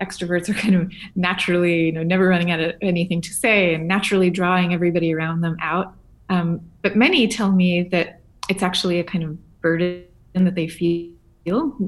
extroverts 0.00 0.48
are 0.48 0.54
kind 0.60 0.74
of 0.74 0.92
naturally, 1.14 1.86
you 1.86 1.92
know, 1.92 2.02
never 2.02 2.28
running 2.28 2.50
out 2.50 2.60
of 2.60 2.74
anything 2.82 3.20
to 3.22 3.32
say 3.32 3.74
and 3.74 3.86
naturally 3.88 4.30
drawing 4.30 4.74
everybody 4.74 5.14
around 5.14 5.40
them 5.40 5.56
out. 5.60 5.94
Um, 6.28 6.60
but 6.82 6.96
many 6.96 7.28
tell 7.28 7.52
me 7.52 7.84
that 7.84 8.20
it's 8.48 8.62
actually 8.62 8.98
a 8.98 9.04
kind 9.04 9.24
of 9.24 9.60
burden 9.60 10.04
that 10.34 10.54
they 10.54 10.68
feel, 10.68 11.10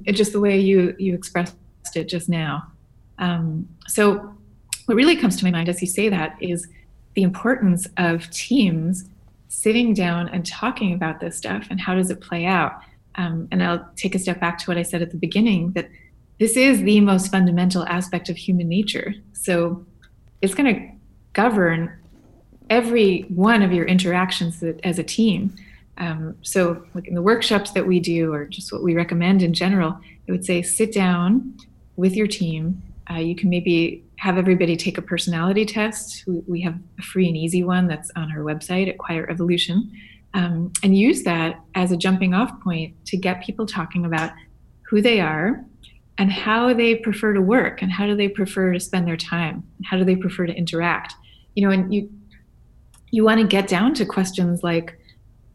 it's 0.04 0.18
just 0.18 0.32
the 0.32 0.40
way 0.40 0.58
you 0.58 0.94
you 0.98 1.14
expressed 1.14 1.56
it 1.94 2.08
just 2.08 2.28
now. 2.28 2.62
Um, 3.18 3.68
so 3.86 4.34
what 4.86 4.94
really 4.94 5.16
comes 5.16 5.36
to 5.36 5.44
my 5.44 5.50
mind 5.50 5.68
as 5.68 5.80
you 5.80 5.86
say 5.86 6.08
that 6.08 6.36
is 6.40 6.68
the 7.14 7.22
importance 7.22 7.88
of 7.96 8.30
teams 8.30 9.08
sitting 9.48 9.94
down 9.94 10.28
and 10.28 10.46
talking 10.46 10.92
about 10.92 11.20
this 11.20 11.36
stuff 11.36 11.66
and 11.70 11.80
how 11.80 11.94
does 11.94 12.10
it 12.10 12.20
play 12.20 12.44
out. 12.44 12.80
Um, 13.14 13.48
and 13.50 13.62
I'll 13.62 13.88
take 13.96 14.14
a 14.14 14.18
step 14.18 14.40
back 14.40 14.58
to 14.58 14.66
what 14.66 14.76
I 14.76 14.82
said 14.82 15.00
at 15.00 15.10
the 15.10 15.16
beginning 15.16 15.72
that 15.72 15.88
this 16.38 16.56
is 16.56 16.82
the 16.82 17.00
most 17.00 17.30
fundamental 17.30 17.86
aspect 17.86 18.28
of 18.28 18.36
human 18.36 18.68
nature. 18.68 19.14
So 19.32 19.86
it's 20.42 20.54
going 20.54 20.74
to 20.74 20.88
govern 21.32 21.98
every 22.68 23.22
one 23.22 23.62
of 23.62 23.72
your 23.72 23.86
interactions 23.86 24.62
as 24.84 24.98
a 24.98 25.04
team. 25.04 25.54
Um, 25.98 26.36
so, 26.42 26.84
like 26.94 27.08
in 27.08 27.14
the 27.14 27.22
workshops 27.22 27.70
that 27.70 27.86
we 27.86 28.00
do, 28.00 28.32
or 28.32 28.44
just 28.44 28.70
what 28.70 28.82
we 28.82 28.94
recommend 28.94 29.42
in 29.42 29.54
general, 29.54 29.98
I 30.28 30.32
would 30.32 30.44
say 30.44 30.60
sit 30.60 30.92
down 30.92 31.56
with 31.96 32.14
your 32.14 32.26
team. 32.26 32.82
Uh, 33.10 33.14
you 33.14 33.34
can 33.34 33.48
maybe 33.48 34.04
have 34.18 34.36
everybody 34.36 34.76
take 34.76 34.98
a 34.98 35.02
personality 35.02 35.64
test. 35.64 36.24
We, 36.26 36.42
we, 36.46 36.60
have 36.62 36.78
a 36.98 37.02
free 37.02 37.28
and 37.28 37.36
easy 37.36 37.62
one 37.62 37.86
that's 37.86 38.10
on 38.16 38.30
our 38.30 38.38
website 38.38 38.88
at 38.88 38.98
Quiet 38.98 39.26
Revolution, 39.26 39.90
um, 40.34 40.70
and 40.82 40.98
use 40.98 41.22
that 41.22 41.60
as 41.74 41.92
a 41.92 41.96
jumping 41.96 42.34
off 42.34 42.60
point 42.60 42.94
to 43.06 43.16
get 43.16 43.42
people 43.42 43.64
talking 43.64 44.04
about 44.04 44.32
who 44.82 45.00
they 45.00 45.20
are 45.20 45.64
and 46.18 46.32
how 46.32 46.72
they 46.72 46.94
prefer 46.94 47.34
to 47.34 47.40
work 47.40 47.82
and 47.82 47.92
how 47.92 48.06
do 48.06 48.16
they 48.16 48.28
prefer 48.28 48.72
to 48.72 48.80
spend 48.80 49.06
their 49.06 49.16
time 49.16 49.62
how 49.84 49.96
do 49.96 50.04
they 50.04 50.16
prefer 50.16 50.46
to 50.46 50.54
interact? 50.54 51.14
You 51.54 51.66
know 51.66 51.72
and 51.72 51.92
you 51.92 52.10
you 53.10 53.24
want 53.24 53.40
to 53.40 53.46
get 53.46 53.68
down 53.68 53.94
to 53.94 54.04
questions 54.04 54.62
like 54.62 54.98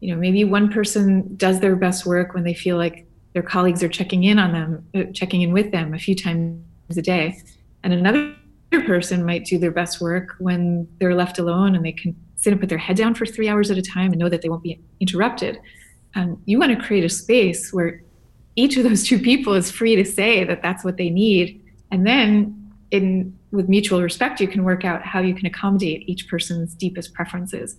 you 0.00 0.12
know 0.12 0.20
maybe 0.20 0.44
one 0.44 0.70
person 0.70 1.36
does 1.36 1.60
their 1.60 1.76
best 1.76 2.06
work 2.06 2.34
when 2.34 2.44
they 2.44 2.54
feel 2.54 2.76
like 2.76 3.06
their 3.34 3.42
colleagues 3.42 3.82
are 3.82 3.88
checking 3.88 4.24
in 4.24 4.38
on 4.38 4.52
them 4.52 4.86
uh, 4.94 5.10
checking 5.12 5.42
in 5.42 5.52
with 5.52 5.70
them 5.70 5.94
a 5.94 5.98
few 5.98 6.14
times 6.14 6.62
a 6.96 7.02
day 7.02 7.36
and 7.82 7.92
another 7.92 8.34
person 8.80 9.24
might 9.24 9.44
do 9.44 9.58
their 9.58 9.70
best 9.70 10.00
work 10.00 10.34
when 10.38 10.88
they're 10.98 11.14
left 11.14 11.38
alone 11.38 11.74
and 11.74 11.84
they 11.84 11.92
can 11.92 12.16
sit 12.36 12.52
and 12.52 12.60
put 12.60 12.68
their 12.68 12.78
head 12.78 12.96
down 12.96 13.14
for 13.14 13.26
three 13.26 13.48
hours 13.48 13.70
at 13.70 13.78
a 13.78 13.82
time 13.82 14.10
and 14.12 14.18
know 14.18 14.28
that 14.28 14.42
they 14.42 14.48
won't 14.48 14.62
be 14.62 14.80
interrupted. 15.00 15.58
And 16.14 16.42
you 16.46 16.58
want 16.58 16.76
to 16.76 16.84
create 16.84 17.04
a 17.04 17.08
space 17.08 17.72
where 17.72 18.02
each 18.56 18.76
of 18.76 18.84
those 18.84 19.04
two 19.04 19.18
people 19.18 19.54
is 19.54 19.70
free 19.70 19.96
to 19.96 20.04
say 20.04 20.44
that 20.44 20.62
that's 20.62 20.84
what 20.84 20.96
they 20.96 21.10
need. 21.10 21.62
And 21.90 22.06
then 22.06 22.58
in 22.90 23.36
with 23.50 23.68
mutual 23.68 24.02
respect 24.02 24.40
you 24.40 24.48
can 24.48 24.64
work 24.64 24.84
out 24.84 25.02
how 25.02 25.20
you 25.20 25.34
can 25.34 25.46
accommodate 25.46 26.08
each 26.08 26.28
person's 26.28 26.74
deepest 26.74 27.14
preferences. 27.14 27.76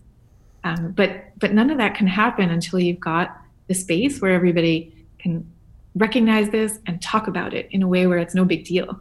Um, 0.64 0.92
but 0.92 1.38
but 1.40 1.54
none 1.54 1.70
of 1.70 1.78
that 1.78 1.96
can 1.96 2.08
happen 2.08 2.50
until 2.50 2.80
you've 2.80 3.00
got 3.00 3.38
the 3.68 3.74
space 3.74 4.22
where 4.22 4.32
everybody 4.32 4.94
can 5.20 5.50
recognize 5.96 6.50
this 6.50 6.80
and 6.88 7.02
talk 7.02 7.28
about 7.28 7.54
it 7.54 7.68
in 7.72 7.84
a 7.84 7.88
way 7.88 8.08
where 8.08 8.18
it's 8.18 8.36
no 8.36 8.46
big 8.46 8.66
deal. 8.66 9.00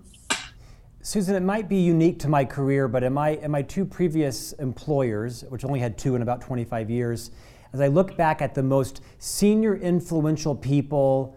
Susan, 1.05 1.35
it 1.35 1.43
might 1.43 1.69
be 1.69 1.77
unique 1.77 2.19
to 2.21 2.29
my 2.29 2.45
career, 2.45 2.87
but 2.87 3.03
in 3.03 3.13
my, 3.13 3.31
in 3.31 3.51
my 3.51 3.63
two 3.63 3.85
previous 3.85 4.53
employers, 4.55 5.43
which 5.49 5.65
only 5.65 5.81
had 5.81 5.99
two 5.99 6.15
in 6.15 6.23
about 6.23 6.41
25 6.41 6.91
years, 6.91 7.33
as 7.73 7.81
I 7.81 7.89
look 7.89 8.17
back 8.17 8.41
at 8.41 8.55
the 8.55 8.63
most 8.63 9.01
senior 9.19 9.75
influential 9.75 10.55
people 10.55 11.37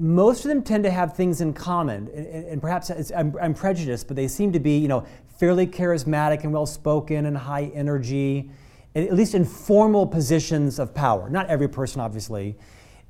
most 0.00 0.46
of 0.46 0.48
them 0.48 0.62
tend 0.62 0.82
to 0.84 0.90
have 0.90 1.14
things 1.14 1.42
in 1.42 1.52
common, 1.52 2.08
and, 2.14 2.26
and 2.26 2.60
perhaps 2.60 2.90
I'm, 3.14 3.36
I'm, 3.40 3.52
prejudiced, 3.52 4.06
but 4.06 4.16
they 4.16 4.28
seem 4.28 4.50
to 4.52 4.58
be, 4.58 4.78
you 4.78 4.88
know, 4.88 5.04
fairly 5.38 5.66
charismatic 5.66 6.42
and 6.42 6.52
well-spoken 6.52 7.26
and 7.26 7.36
high 7.36 7.70
energy, 7.74 8.50
at 8.94 9.12
least 9.12 9.34
in 9.34 9.44
formal 9.44 10.06
positions 10.06 10.78
of 10.78 10.94
power. 10.94 11.28
Not 11.28 11.48
every 11.48 11.68
person, 11.68 12.00
obviously, 12.00 12.56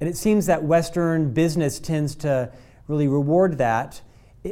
and 0.01 0.09
it 0.09 0.17
seems 0.17 0.47
that 0.47 0.65
Western 0.65 1.33
business 1.33 1.79
tends 1.79 2.17
to 2.17 2.53
really 2.89 3.07
reward 3.07 3.59
that. 3.59 4.01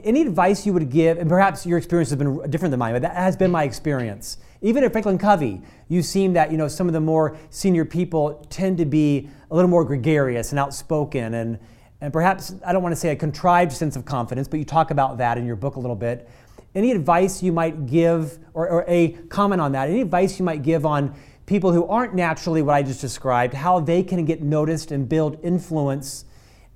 Any 0.04 0.22
advice 0.22 0.64
you 0.64 0.72
would 0.74 0.90
give, 0.90 1.18
and 1.18 1.28
perhaps 1.28 1.66
your 1.66 1.78
experience 1.78 2.10
has 2.10 2.18
been 2.18 2.48
different 2.50 2.70
than 2.70 2.78
mine, 2.78 2.92
but 2.92 3.02
that 3.02 3.16
has 3.16 3.36
been 3.36 3.50
my 3.50 3.64
experience. 3.64 4.38
Even 4.62 4.84
at 4.84 4.92
Franklin 4.92 5.18
Covey, 5.18 5.60
you 5.88 6.02
seem 6.02 6.34
that 6.34 6.52
you 6.52 6.56
know 6.56 6.68
some 6.68 6.86
of 6.86 6.92
the 6.92 7.00
more 7.00 7.36
senior 7.50 7.84
people 7.84 8.46
tend 8.48 8.78
to 8.78 8.84
be 8.84 9.28
a 9.50 9.54
little 9.56 9.70
more 9.70 9.84
gregarious 9.84 10.52
and 10.52 10.58
outspoken 10.58 11.34
and 11.34 11.58
and 12.00 12.12
perhaps, 12.12 12.54
I 12.64 12.72
don't 12.72 12.82
want 12.82 12.92
to 12.92 13.00
say 13.00 13.10
a 13.10 13.16
contrived 13.16 13.72
sense 13.72 13.96
of 13.96 14.04
confidence, 14.04 14.46
but 14.48 14.58
you 14.58 14.64
talk 14.64 14.90
about 14.90 15.18
that 15.18 15.36
in 15.38 15.46
your 15.46 15.56
book 15.56 15.76
a 15.76 15.80
little 15.80 15.96
bit. 15.96 16.28
Any 16.74 16.92
advice 16.92 17.42
you 17.42 17.52
might 17.52 17.86
give, 17.86 18.38
or, 18.54 18.68
or 18.68 18.84
a 18.86 19.12
comment 19.28 19.60
on 19.60 19.72
that, 19.72 19.88
any 19.88 20.00
advice 20.00 20.38
you 20.38 20.44
might 20.44 20.62
give 20.62 20.86
on 20.86 21.14
people 21.46 21.72
who 21.72 21.86
aren't 21.86 22.14
naturally 22.14 22.62
what 22.62 22.74
I 22.74 22.82
just 22.82 23.00
described, 23.00 23.54
how 23.54 23.80
they 23.80 24.02
can 24.02 24.24
get 24.24 24.42
noticed 24.42 24.92
and 24.92 25.08
build 25.08 25.38
influence 25.42 26.24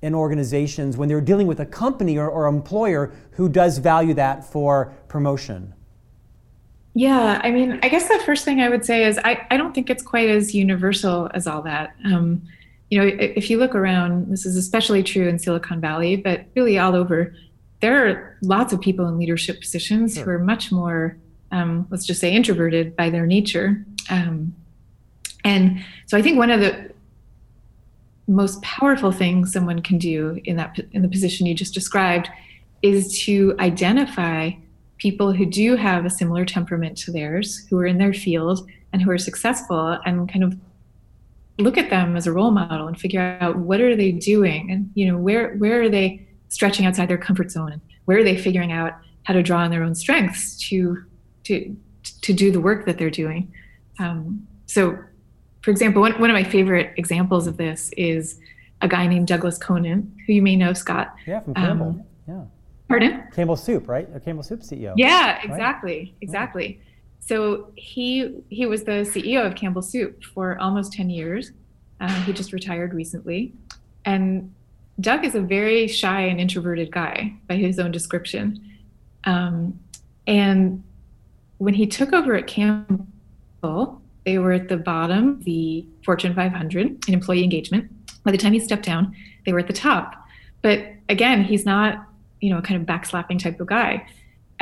in 0.01 0.13
organizations 0.13 0.97
when 0.97 1.07
they're 1.07 1.21
dealing 1.21 1.47
with 1.47 1.61
a 1.61 1.65
company 1.65 2.17
or, 2.17 2.29
or 2.29 2.47
employer 2.47 3.13
who 3.31 3.47
does 3.47 3.77
value 3.77 4.13
that 4.15 4.43
for 4.43 4.93
promotion? 5.07 5.73
Yeah, 6.95 7.39
I 7.41 7.51
mean, 7.51 7.79
I 7.81 7.89
guess 7.89 8.07
the 8.07 8.21
first 8.25 8.43
thing 8.45 8.59
I 8.59 8.69
would 8.69 8.83
say 8.83 9.05
is 9.05 9.17
I, 9.23 9.47
I 9.49 9.57
don't 9.57 9.73
think 9.73 9.89
it's 9.89 10.03
quite 10.03 10.29
as 10.29 10.53
universal 10.53 11.29
as 11.33 11.47
all 11.47 11.61
that. 11.61 11.95
Um, 12.05 12.43
you 12.93 12.99
know, 12.99 13.07
if 13.19 13.49
you 13.49 13.57
look 13.57 13.73
around, 13.73 14.29
this 14.29 14.45
is 14.45 14.55
especially 14.55 15.01
true 15.01 15.27
in 15.27 15.39
Silicon 15.39 15.81
Valley, 15.81 16.15
but 16.15 16.45
really 16.55 16.77
all 16.77 16.95
over, 16.95 17.33
there 17.79 18.07
are 18.07 18.37
lots 18.43 18.71
of 18.71 18.79
people 18.79 19.07
in 19.07 19.17
leadership 19.17 19.59
positions 19.59 20.13
sure. 20.13 20.23
who 20.23 20.29
are 20.29 20.37
much 20.37 20.71
more, 20.71 21.17
um, 21.51 21.87
let's 21.89 22.05
just 22.05 22.21
say, 22.21 22.31
introverted 22.31 22.95
by 22.95 23.09
their 23.09 23.25
nature. 23.25 23.83
Um, 24.11 24.53
and 25.43 25.83
so 26.05 26.19
I 26.19 26.21
think 26.21 26.37
one 26.37 26.51
of 26.51 26.59
the 26.59 26.91
most 28.27 28.61
powerful 28.61 29.11
things 29.11 29.51
someone 29.51 29.81
can 29.81 29.97
do 29.97 30.39
in 30.45 30.55
that 30.57 30.77
in 30.91 31.01
the 31.01 31.09
position 31.09 31.47
you 31.47 31.55
just 31.55 31.73
described 31.73 32.29
is 32.83 33.19
to 33.23 33.55
identify 33.57 34.51
people 34.97 35.33
who 35.33 35.47
do 35.47 35.75
have 35.77 36.05
a 36.05 36.11
similar 36.11 36.45
temperament 36.45 36.95
to 36.99 37.11
theirs, 37.11 37.65
who 37.71 37.79
are 37.79 37.87
in 37.87 37.97
their 37.97 38.13
field 38.13 38.69
and 38.91 39.01
who 39.01 39.09
are 39.09 39.17
successful, 39.17 39.97
and 40.05 40.31
kind 40.31 40.43
of 40.43 40.55
look 41.59 41.77
at 41.77 41.89
them 41.89 42.15
as 42.15 42.25
a 42.25 42.31
role 42.31 42.51
model 42.51 42.87
and 42.87 42.99
figure 42.99 43.37
out 43.39 43.57
what 43.57 43.79
are 43.79 43.95
they 43.95 44.11
doing 44.11 44.71
and 44.71 44.89
you 44.95 45.05
know 45.05 45.17
where 45.17 45.55
where 45.55 45.81
are 45.81 45.89
they 45.89 46.27
stretching 46.49 46.85
outside 46.85 47.07
their 47.07 47.17
comfort 47.17 47.51
zone? 47.51 47.71
And 47.71 47.81
where 48.05 48.19
are 48.19 48.23
they 48.23 48.37
figuring 48.37 48.71
out 48.71 48.93
how 49.23 49.33
to 49.33 49.43
draw 49.43 49.59
on 49.59 49.71
their 49.71 49.83
own 49.83 49.95
strengths 49.95 50.57
to 50.69 51.03
to 51.45 51.75
to 52.21 52.33
do 52.33 52.51
the 52.51 52.61
work 52.61 52.85
that 52.85 52.97
they're 52.97 53.09
doing? 53.09 53.51
Um, 53.99 54.47
so 54.65 54.97
for 55.61 55.71
example 55.71 56.01
one, 56.01 56.19
one 56.19 56.29
of 56.29 56.33
my 56.33 56.43
favorite 56.43 56.93
examples 56.97 57.47
of 57.47 57.57
this 57.57 57.91
is 57.97 58.39
a 58.81 58.87
guy 58.87 59.07
named 59.07 59.27
douglas 59.27 59.57
conant 59.57 60.09
who 60.25 60.33
you 60.33 60.41
may 60.41 60.55
know 60.55 60.73
scott. 60.73 61.15
Yeah 61.25 61.39
from 61.39 61.53
campbell. 61.53 61.87
Um, 61.87 62.03
yeah. 62.27 62.43
pardon? 62.87 63.23
Campbell 63.33 63.55
soup 63.55 63.87
right? 63.87 64.07
Campbell 64.23 64.43
soup 64.43 64.61
ceo 64.61 64.93
yeah 64.97 65.39
exactly 65.43 65.97
right? 65.97 66.15
exactly. 66.21 66.79
yeah. 66.79 66.89
So 67.25 67.71
he 67.75 68.41
he 68.49 68.65
was 68.65 68.83
the 68.83 69.03
CEO 69.03 69.45
of 69.45 69.55
Campbell 69.55 69.81
Soup 69.81 70.23
for 70.23 70.57
almost 70.59 70.93
10 70.93 71.09
years. 71.09 71.51
Uh, 71.99 72.13
he 72.23 72.33
just 72.33 72.51
retired 72.51 72.93
recently. 72.93 73.53
And 74.05 74.53
Doug 74.99 75.23
is 75.25 75.33
a 75.33 75.41
very 75.41 75.87
shy 75.87 76.21
and 76.21 76.39
introverted 76.39 76.91
guy 76.91 77.33
by 77.47 77.55
his 77.55 77.79
own 77.79 77.91
description. 77.91 78.59
Um, 79.23 79.79
and 80.27 80.83
when 81.59 81.73
he 81.73 81.87
took 81.87 82.11
over 82.11 82.35
at 82.35 82.45
Campbell, 82.47 84.01
they 84.25 84.37
were 84.37 84.51
at 84.51 84.67
the 84.67 84.77
bottom, 84.77 85.41
the 85.43 85.85
Fortune 86.03 86.35
500 86.35 87.07
in 87.07 87.13
employee 87.13 87.43
engagement. 87.43 87.89
By 88.23 88.31
the 88.31 88.37
time 88.37 88.53
he 88.53 88.59
stepped 88.59 88.85
down, 88.85 89.15
they 89.45 89.53
were 89.53 89.59
at 89.59 89.67
the 89.67 89.73
top. 89.73 90.15
But 90.61 90.85
again, 91.09 91.43
he's 91.43 91.65
not 91.65 92.05
you 92.43 92.49
know, 92.49 92.57
a 92.57 92.61
kind 92.61 92.79
of 92.79 92.85
backslapping 92.85 93.39
type 93.41 93.61
of 93.61 93.67
guy. 93.67 94.05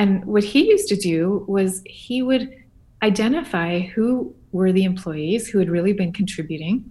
And 0.02 0.26
what 0.26 0.44
he 0.44 0.68
used 0.68 0.88
to 0.88 0.96
do 0.96 1.46
was 1.48 1.84
he 1.86 2.24
would 2.24 2.52
identify 3.04 3.82
who 3.82 4.34
were 4.52 4.72
the 4.72 4.84
employees 4.84 5.48
who 5.48 5.60
had 5.60 5.70
really 5.70 5.94
been 5.94 6.12
contributing. 6.12 6.84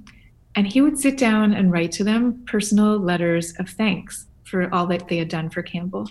And 0.55 0.64
he 0.64 0.81
would 0.81 0.96
sit 0.96 1.18
down 1.18 1.53
and 1.53 1.73
write 1.73 1.90
to 1.92 2.05
them 2.05 2.44
personal 2.46 3.01
letters 3.01 3.53
of 3.59 3.68
thanks 3.68 4.27
for 4.44 4.73
all 4.73 4.87
that 4.87 5.09
they 5.09 5.16
had 5.16 5.29
done 5.29 5.51
for 5.51 5.61
Campbell. 5.61 6.09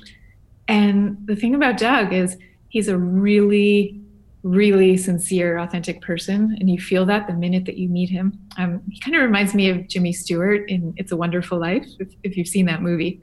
And 0.68 1.18
the 1.26 1.38
thing 1.38 1.56
about 1.56 1.78
Doug 1.78 2.12
is 2.12 2.36
he's 2.68 2.90
a 2.90 2.98
really, 2.98 4.02
really 4.44 4.98
sincere, 4.98 5.58
authentic 5.58 6.02
person. 6.02 6.58
And 6.60 6.70
you 6.70 6.82
feel 6.82 7.06
that 7.06 7.28
the 7.28 7.34
minute 7.34 7.64
that 7.68 7.78
you 7.78 7.88
meet 7.88 8.10
him. 8.10 8.38
Um, 8.58 8.82
he 8.90 9.00
kind 9.00 9.16
of 9.16 9.22
reminds 9.22 9.54
me 9.54 9.70
of 9.70 9.88
Jimmy 9.88 10.12
Stewart 10.12 10.70
in 10.70 10.94
It's 10.98 11.14
a 11.14 11.18
Wonderful 11.18 11.60
Life, 11.60 11.88
if, 11.98 12.10
if 12.24 12.36
you've 12.36 12.50
seen 12.50 12.66
that 12.66 12.82
movie. 12.82 13.22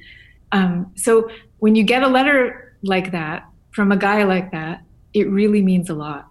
Um, 0.52 0.92
so 0.96 1.28
when 1.58 1.74
you 1.74 1.84
get 1.84 2.02
a 2.02 2.08
letter 2.08 2.74
like 2.82 3.12
that 3.12 3.46
from 3.76 3.92
a 3.92 3.96
guy 3.96 4.24
like 4.24 4.52
that, 4.52 4.80
it 5.12 5.28
really 5.28 5.60
means 5.60 5.90
a 5.90 5.94
lot. 5.94 6.28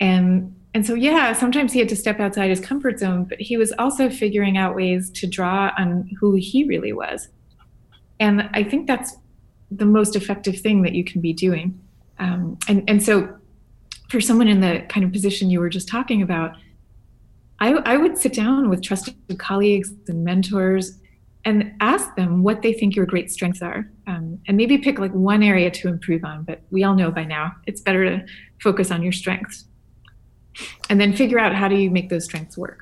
And 0.00 0.54
and 0.72 0.86
so 0.86 0.94
yeah, 0.94 1.34
sometimes 1.34 1.70
he 1.74 1.78
had 1.78 1.88
to 1.90 1.96
step 1.96 2.18
outside 2.18 2.48
his 2.48 2.60
comfort 2.60 2.98
zone, 2.98 3.24
but 3.24 3.38
he 3.38 3.58
was 3.58 3.72
also 3.78 4.08
figuring 4.08 4.56
out 4.56 4.74
ways 4.74 5.10
to 5.10 5.26
draw 5.26 5.70
on 5.76 6.08
who 6.18 6.34
he 6.34 6.64
really 6.64 6.94
was. 6.94 7.28
And 8.20 8.48
I 8.54 8.62
think 8.64 8.86
that's 8.86 9.16
the 9.70 9.84
most 9.84 10.16
effective 10.16 10.58
thing 10.58 10.80
that 10.82 10.94
you 10.94 11.04
can 11.04 11.20
be 11.20 11.34
doing. 11.34 11.78
Um, 12.18 12.58
and 12.68 12.82
and 12.88 13.02
so 13.02 13.36
for 14.08 14.22
someone 14.22 14.48
in 14.48 14.60
the 14.62 14.82
kind 14.88 15.04
of 15.04 15.12
position 15.12 15.50
you 15.50 15.60
were 15.60 15.68
just 15.68 15.88
talking 15.88 16.22
about, 16.22 16.56
I, 17.60 17.72
I 17.72 17.98
would 17.98 18.16
sit 18.16 18.32
down 18.32 18.70
with 18.70 18.82
trusted 18.82 19.14
colleagues 19.38 19.92
and 20.08 20.24
mentors 20.24 20.98
and 21.44 21.74
ask 21.80 22.16
them 22.16 22.42
what 22.42 22.62
they 22.62 22.72
think 22.72 22.96
your 22.96 23.04
great 23.04 23.30
strengths 23.30 23.60
are 23.60 23.90
um, 24.06 24.38
and 24.46 24.56
maybe 24.56 24.78
pick 24.78 24.98
like 24.98 25.12
one 25.12 25.42
area 25.42 25.70
to 25.70 25.88
improve 25.88 26.24
on 26.24 26.42
but 26.44 26.62
we 26.70 26.84
all 26.84 26.94
know 26.94 27.10
by 27.10 27.24
now 27.24 27.52
it's 27.66 27.80
better 27.80 28.04
to 28.04 28.24
focus 28.60 28.90
on 28.90 29.02
your 29.02 29.12
strengths 29.12 29.66
and 30.88 31.00
then 31.00 31.14
figure 31.14 31.38
out 31.38 31.54
how 31.54 31.68
do 31.68 31.76
you 31.76 31.90
make 31.90 32.08
those 32.08 32.24
strengths 32.24 32.56
work 32.56 32.80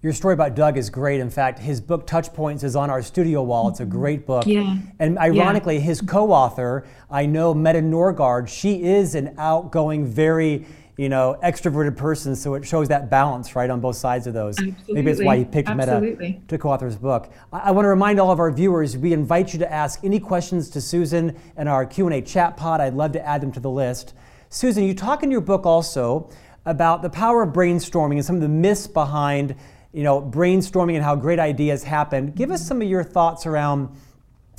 your 0.00 0.12
story 0.12 0.34
about 0.34 0.54
Doug 0.54 0.76
is 0.76 0.90
great. 0.90 1.18
In 1.18 1.28
fact, 1.28 1.58
his 1.58 1.80
book 1.80 2.06
Touch 2.06 2.32
Points 2.32 2.62
is 2.62 2.76
on 2.76 2.88
our 2.88 3.02
studio 3.02 3.42
wall. 3.42 3.68
It's 3.68 3.80
a 3.80 3.82
mm-hmm. 3.82 3.98
great 3.98 4.26
book. 4.26 4.46
Yeah. 4.46 4.76
And 5.00 5.18
ironically, 5.18 5.74
yeah. 5.74 5.80
his 5.80 6.00
co-author, 6.00 6.86
I 7.10 7.26
know 7.26 7.52
Mette 7.52 7.82
Norgaard, 7.82 8.46
she 8.46 8.84
is 8.84 9.16
an 9.16 9.34
outgoing, 9.38 10.06
very 10.06 10.66
you 10.98 11.08
know, 11.08 11.38
extroverted 11.44 11.96
person. 11.96 12.34
So 12.34 12.54
it 12.54 12.66
shows 12.66 12.88
that 12.88 13.08
balance, 13.08 13.54
right, 13.54 13.70
on 13.70 13.80
both 13.80 13.96
sides 13.96 14.26
of 14.26 14.34
those. 14.34 14.58
Absolutely. 14.58 14.94
Maybe 14.94 15.12
that's 15.12 15.24
why 15.24 15.38
he 15.38 15.44
picked 15.44 15.68
Absolutely. 15.68 16.32
Mette 16.32 16.48
to 16.48 16.58
co-author 16.58 16.86
his 16.86 16.96
book. 16.96 17.32
I, 17.52 17.58
I 17.58 17.70
want 17.70 17.84
to 17.84 17.88
remind 17.88 18.18
all 18.18 18.32
of 18.32 18.40
our 18.40 18.50
viewers, 18.50 18.98
we 18.98 19.12
invite 19.12 19.52
you 19.52 19.60
to 19.60 19.72
ask 19.72 20.00
any 20.02 20.18
questions 20.18 20.68
to 20.70 20.80
Susan 20.80 21.36
in 21.56 21.68
our 21.68 21.86
Q&A 21.86 22.20
chat 22.20 22.56
pod. 22.56 22.80
I'd 22.80 22.94
love 22.94 23.12
to 23.12 23.24
add 23.24 23.40
them 23.40 23.52
to 23.52 23.60
the 23.60 23.70
list. 23.70 24.14
Susan, 24.50 24.82
you 24.82 24.92
talk 24.92 25.22
in 25.22 25.30
your 25.30 25.40
book 25.40 25.64
also 25.64 26.30
about 26.66 27.02
the 27.02 27.10
power 27.10 27.44
of 27.44 27.52
brainstorming 27.52 28.14
and 28.14 28.24
some 28.24 28.34
of 28.34 28.42
the 28.42 28.48
myths 28.48 28.88
behind, 28.88 29.54
you 29.92 30.02
know, 30.02 30.20
brainstorming 30.20 30.96
and 30.96 31.04
how 31.04 31.14
great 31.14 31.38
ideas 31.38 31.84
happen. 31.84 32.32
Give 32.32 32.50
us 32.50 32.66
some 32.66 32.82
of 32.82 32.88
your 32.88 33.04
thoughts 33.04 33.46
around 33.46 33.88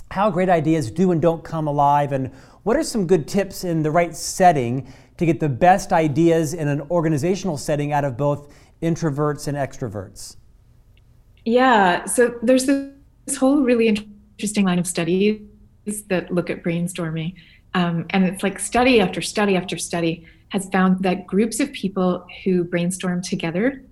how 0.09 0.31
great 0.31 0.47
ideas 0.47 0.89
do 0.89 1.11
and 1.11 1.21
don't 1.21 1.43
come 1.43 1.67
alive 1.67 2.13
and 2.13 2.31
what 2.63 2.77
are 2.77 2.83
some 2.83 3.07
good 3.07 3.27
tips 3.27 3.63
in 3.63 3.83
the 3.83 3.91
right 3.91 4.15
setting 4.15 4.91
to 5.19 5.25
get 5.25 5.39
the 5.39 5.49
best 5.49 5.91
ideas 5.91 6.53
in 6.53 6.67
an 6.67 6.81
organizational 6.89 7.57
setting 7.57 7.91
out 7.91 8.05
of 8.05 8.17
both 8.17 8.53
introverts 8.81 9.47
and 9.47 9.57
extroverts? 9.57 10.37
Yeah, 11.45 12.05
so 12.05 12.39
there's 12.41 12.65
this 12.65 13.35
whole 13.37 13.61
really 13.61 13.87
interesting 13.87 14.65
line 14.65 14.79
of 14.79 14.87
studies 14.87 15.41
that 16.07 16.33
look 16.33 16.49
at 16.49 16.63
brainstorming. 16.63 17.35
Um, 17.73 18.05
and 18.11 18.23
it's 18.25 18.43
like 18.43 18.59
study 18.59 19.01
after 19.01 19.21
study 19.21 19.55
after 19.57 19.77
study 19.77 20.25
has 20.49 20.69
found 20.69 21.03
that 21.03 21.27
groups 21.27 21.59
of 21.59 21.71
people 21.73 22.25
who 22.43 22.63
brainstorm 22.63 23.21
together 23.21 23.83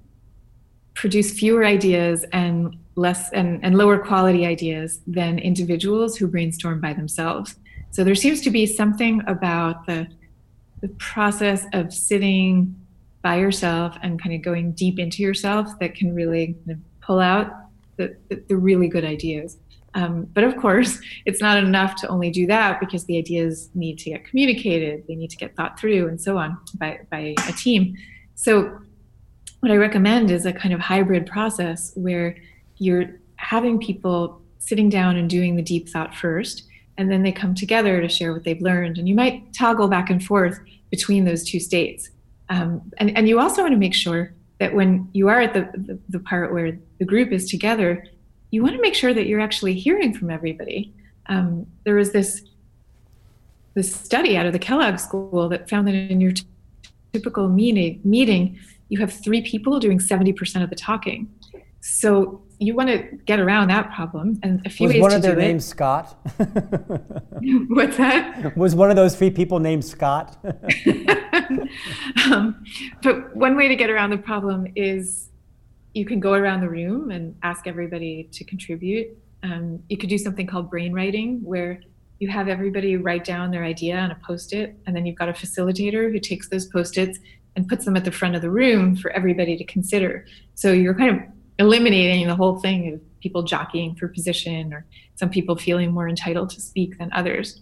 produce 0.96 1.32
fewer 1.32 1.64
ideas 1.66 2.26
and 2.32 2.76
less 2.96 3.32
and, 3.34 3.64
and 3.64 3.78
lower 3.78 4.00
quality 4.00 4.46
ideas 4.46 5.02
than 5.06 5.38
individuals 5.40 6.18
who 6.18 6.26
brainstorm 6.26 6.80
by 6.80 6.94
themselves. 6.94 7.58
So 7.92 8.04
there 8.04 8.16
seems 8.16 8.42
to 8.42 8.50
be 8.50 8.66
something 8.66 9.22
about 9.28 9.86
the 9.86 10.08
the 10.82 10.90
process 10.90 11.66
of 11.74 11.94
sitting 11.94 12.76
by 13.22 13.38
yourself 13.38 13.98
and 14.04 14.22
kind 14.22 14.36
of 14.36 14.42
going 14.42 14.72
deep 14.72 15.00
into 15.00 15.22
yourself 15.22 15.68
that 15.80 15.96
can 15.96 16.14
really 16.14 16.56
pull 17.02 17.20
out 17.20 17.52
the, 17.98 18.16
the, 18.30 18.44
the 18.48 18.56
really 18.56 18.88
good 18.88 19.04
ideas. 19.04 19.58
Um, 19.96 20.26
but 20.34 20.44
of 20.44 20.56
course, 20.58 21.00
it's 21.26 21.42
not 21.42 21.58
enough 21.58 21.96
to 22.02 22.08
only 22.08 22.30
do 22.30 22.46
that 22.48 22.80
because 22.80 23.06
the 23.06 23.18
ideas 23.18 23.70
need 23.74 23.98
to 24.00 24.12
get 24.12 24.26
communicated, 24.26 25.04
they 25.08 25.16
need 25.16 25.32
to 25.32 25.38
get 25.38 25.56
thought 25.56 25.80
through, 25.80 26.08
and 26.08 26.22
so 26.22 26.38
on 26.38 26.58
by, 26.76 27.00
by 27.10 27.36
a 27.48 27.52
team. 27.54 27.96
So, 28.36 28.80
what 29.62 29.72
I 29.72 29.76
recommend 29.76 30.30
is 30.30 30.46
a 30.46 30.54
kind 30.54 30.72
of 30.72 30.80
hybrid 30.80 31.26
process 31.26 31.92
where 31.96 32.38
you're 32.78 33.20
having 33.38 33.80
people 33.80 34.40
sitting 34.60 34.88
down 34.88 35.16
and 35.18 35.28
doing 35.28 35.56
the 35.56 35.64
deep 35.64 35.90
thought 35.90 36.14
first, 36.14 36.67
and 36.98 37.12
then 37.12 37.24
they 37.24 37.32
come 37.32 37.54
together 37.54 38.02
to 38.02 38.10
share 38.10 38.34
what 38.34 38.44
they've 38.44 38.62
learned. 38.62 38.98
And 38.98 39.08
you 39.08 39.16
might 39.16 39.54
toggle 39.54 39.88
back 39.88 40.10
and 40.10 40.24
forth 40.24 40.60
between 40.90 41.26
those 41.26 41.44
two 41.44 41.60
states. 41.60 42.10
Um, 42.50 42.82
and, 42.98 43.16
and 43.18 43.28
you 43.28 43.40
also 43.40 43.62
want 43.62 43.74
to 43.74 43.78
make 43.78 43.94
sure 43.94 44.34
that 44.60 44.74
when 44.74 45.10
you 45.14 45.28
are 45.28 45.42
at 45.42 45.54
the, 45.54 45.70
the, 45.80 46.00
the 46.10 46.20
part 46.20 46.54
where 46.54 46.78
the 47.00 47.06
group 47.06 47.32
is 47.32 47.50
together, 47.50 48.06
you 48.52 48.64
want 48.64 48.76
to 48.76 48.82
make 48.82 48.96
sure 48.96 49.14
that 49.14 49.28
you're 49.28 49.40
actually 49.40 49.74
hearing 49.74 50.14
from 50.14 50.32
everybody. 50.32 50.94
Um, 51.28 51.68
there 51.84 51.96
was 51.96 52.12
this 52.12 52.44
this 53.74 53.94
study 53.94 54.36
out 54.36 54.48
of 54.48 54.54
the 54.54 54.60
Kellogg 54.60 54.98
School 54.98 55.50
that 55.50 55.70
found 55.70 55.88
that 55.88 55.94
in 55.94 56.20
your 56.20 56.32
t- 56.32 56.46
typical 57.14 57.48
meeting, 57.48 58.02
meeting, 58.04 58.60
you 58.90 58.98
have 59.00 59.14
three 59.14 59.44
people 59.44 59.80
doing 59.80 60.00
70% 60.00 60.64
of 60.64 60.72
the 60.72 60.76
talking. 60.76 61.32
So 61.80 62.42
you 62.60 62.76
want 62.76 62.90
to 62.90 63.04
get 63.26 63.40
around 63.40 63.68
that 63.70 63.94
problem 63.94 64.40
and 64.42 64.66
a 64.66 64.70
few 64.70 64.88
was 64.88 64.94
ways 64.94 65.02
one 65.02 65.12
to 65.12 65.18
of 65.18 65.22
their 65.22 65.36
do 65.36 65.42
names 65.42 65.66
it. 65.66 65.68
scott? 65.68 66.18
What's 67.68 67.98
that? 67.98 68.58
Was 68.58 68.74
one 68.74 68.90
of 68.90 68.96
those 68.96 69.16
three 69.16 69.30
people 69.30 69.60
named 69.60 69.86
scott? 69.86 70.38
Um, 72.26 72.64
but 73.04 73.36
one 73.36 73.56
way 73.56 73.68
to 73.70 73.76
get 73.76 73.90
around 73.90 74.10
the 74.10 74.18
problem 74.18 74.68
is 74.76 75.30
you 75.94 76.06
can 76.06 76.20
go 76.20 76.34
around 76.34 76.62
the 76.62 76.70
room 76.70 77.10
and 77.12 77.36
ask 77.42 77.68
everybody 77.68 78.28
to 78.34 78.44
contribute. 78.44 79.18
Um, 79.44 79.82
you 79.88 79.98
could 79.98 80.10
do 80.10 80.18
something 80.18 80.46
called 80.46 80.70
brainwriting, 80.70 81.42
where 81.44 81.80
you 82.20 82.28
have 82.28 82.48
everybody 82.50 82.98
write 82.98 83.24
down 83.24 83.52
their 83.52 83.64
idea 83.64 83.98
on 83.98 84.12
a 84.12 84.16
post-it 84.26 84.76
and 84.86 84.96
then 84.96 85.06
you've 85.06 85.16
got 85.16 85.30
a 85.30 85.34
facilitator 85.34 86.12
who 86.12 86.20
takes 86.20 86.50
those 86.50 86.66
post-its 86.66 87.20
and 87.56 87.68
puts 87.68 87.86
them 87.86 87.96
at 87.96 88.04
the 88.04 88.12
front 88.12 88.36
of 88.36 88.42
the 88.42 88.50
room 88.50 88.96
for 88.96 89.12
everybody 89.12 89.56
to 89.58 89.64
consider. 89.64 90.26
So 90.56 90.72
you're 90.72 90.96
kind 90.96 91.16
of 91.16 91.24
eliminating 91.60 92.28
the 92.28 92.36
whole 92.36 92.60
thing 92.60 92.94
of 92.94 93.20
people 93.20 93.44
jockeying 93.44 93.96
for 93.96 94.08
position 94.08 94.74
or 94.74 94.86
some 95.16 95.30
people 95.30 95.56
feeling 95.56 95.92
more 95.92 96.08
entitled 96.08 96.50
to 96.52 96.62
speak 96.62 96.98
than 96.98 97.10
others. 97.14 97.62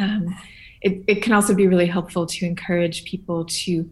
Um, 0.00 0.34
it, 0.82 1.04
it 1.06 1.22
can 1.22 1.32
also 1.32 1.54
be 1.54 1.66
really 1.66 1.86
helpful 1.86 2.26
to 2.26 2.46
encourage 2.46 3.04
people 3.04 3.44
to 3.44 3.88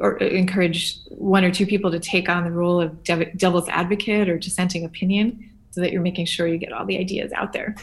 or 0.00 0.18
encourage 0.18 0.98
one 1.08 1.44
or 1.44 1.50
two 1.50 1.64
people 1.64 1.90
to 1.90 2.00
take 2.00 2.28
on 2.28 2.44
the 2.44 2.50
role 2.50 2.80
of 2.80 3.02
devil's 3.02 3.68
advocate 3.68 4.28
or 4.28 4.38
dissenting 4.38 4.84
opinion 4.84 5.50
so 5.70 5.80
that 5.80 5.92
you're 5.92 6.02
making 6.02 6.26
sure 6.26 6.46
you 6.46 6.58
get 6.58 6.72
all 6.72 6.84
the 6.84 6.98
ideas 6.98 7.32
out 7.32 7.52
there. 7.52 7.74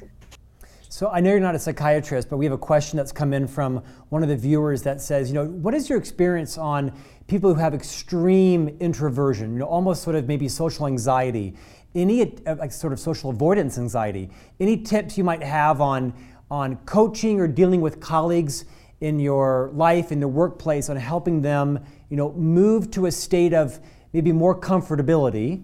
So 0.94 1.10
I 1.10 1.22
know 1.22 1.32
you're 1.32 1.40
not 1.40 1.56
a 1.56 1.60
psychiatrist, 1.60 2.30
but 2.30 2.38
we 2.38 2.46
have 2.46 2.54
a 2.54 2.58
question 2.60 2.98
that's 2.98 3.12
come 3.12 3.34
in 3.34 3.48
from 3.48 3.82
one 4.10 4.22
of 4.22 4.30
the 4.30 4.38
viewers 4.38 4.84
that 4.84 5.02
says, 5.02 5.28
you 5.28 5.34
know, 5.34 5.46
what 5.46 5.74
is 5.74 5.89
your 5.89 5.98
experience 5.98 6.56
on 6.56 6.94
people 7.26 7.52
who 7.52 7.60
have 7.60 7.74
extreme 7.74 8.78
introversion, 8.80 9.54
you 9.54 9.58
know, 9.58 9.66
almost 9.66 10.04
sort 10.04 10.16
of 10.16 10.28
maybe 10.28 10.48
social 10.48 10.86
anxiety, 10.86 11.56
any 11.96 12.38
uh, 12.46 12.58
like 12.58 12.72
sort 12.72 12.94
of 12.94 13.00
social 13.00 13.32
avoidance 13.32 13.80
anxiety? 13.80 14.30
Any 14.60 14.84
tips 14.84 15.18
you 15.18 15.24
might 15.24 15.41
have 15.41 15.82
on 15.82 16.14
on 16.52 16.76
coaching 16.86 17.39
or 17.39 17.48
dealing 17.48 17.82
with 17.82 18.00
colleagues 18.00 18.66
in 19.02 19.18
your 19.18 19.72
life 19.74 20.12
in 20.12 20.20
the 20.20 20.28
workplace 20.28 20.91
on 20.91 20.98
helping 20.98 21.41
them, 21.41 21.84
you 22.12 22.18
know, 22.18 22.34
move 22.34 22.91
to 22.91 23.08
a 23.08 23.12
state 23.12 23.56
of 23.56 23.80
maybe 24.14 24.32
more 24.32 24.56
comfortability 24.56 25.64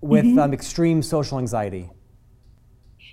with 0.00 0.24
mm-hmm. 0.24 0.40
um, 0.40 0.52
extreme 0.52 1.04
social 1.04 1.38
anxiety? 1.38 1.88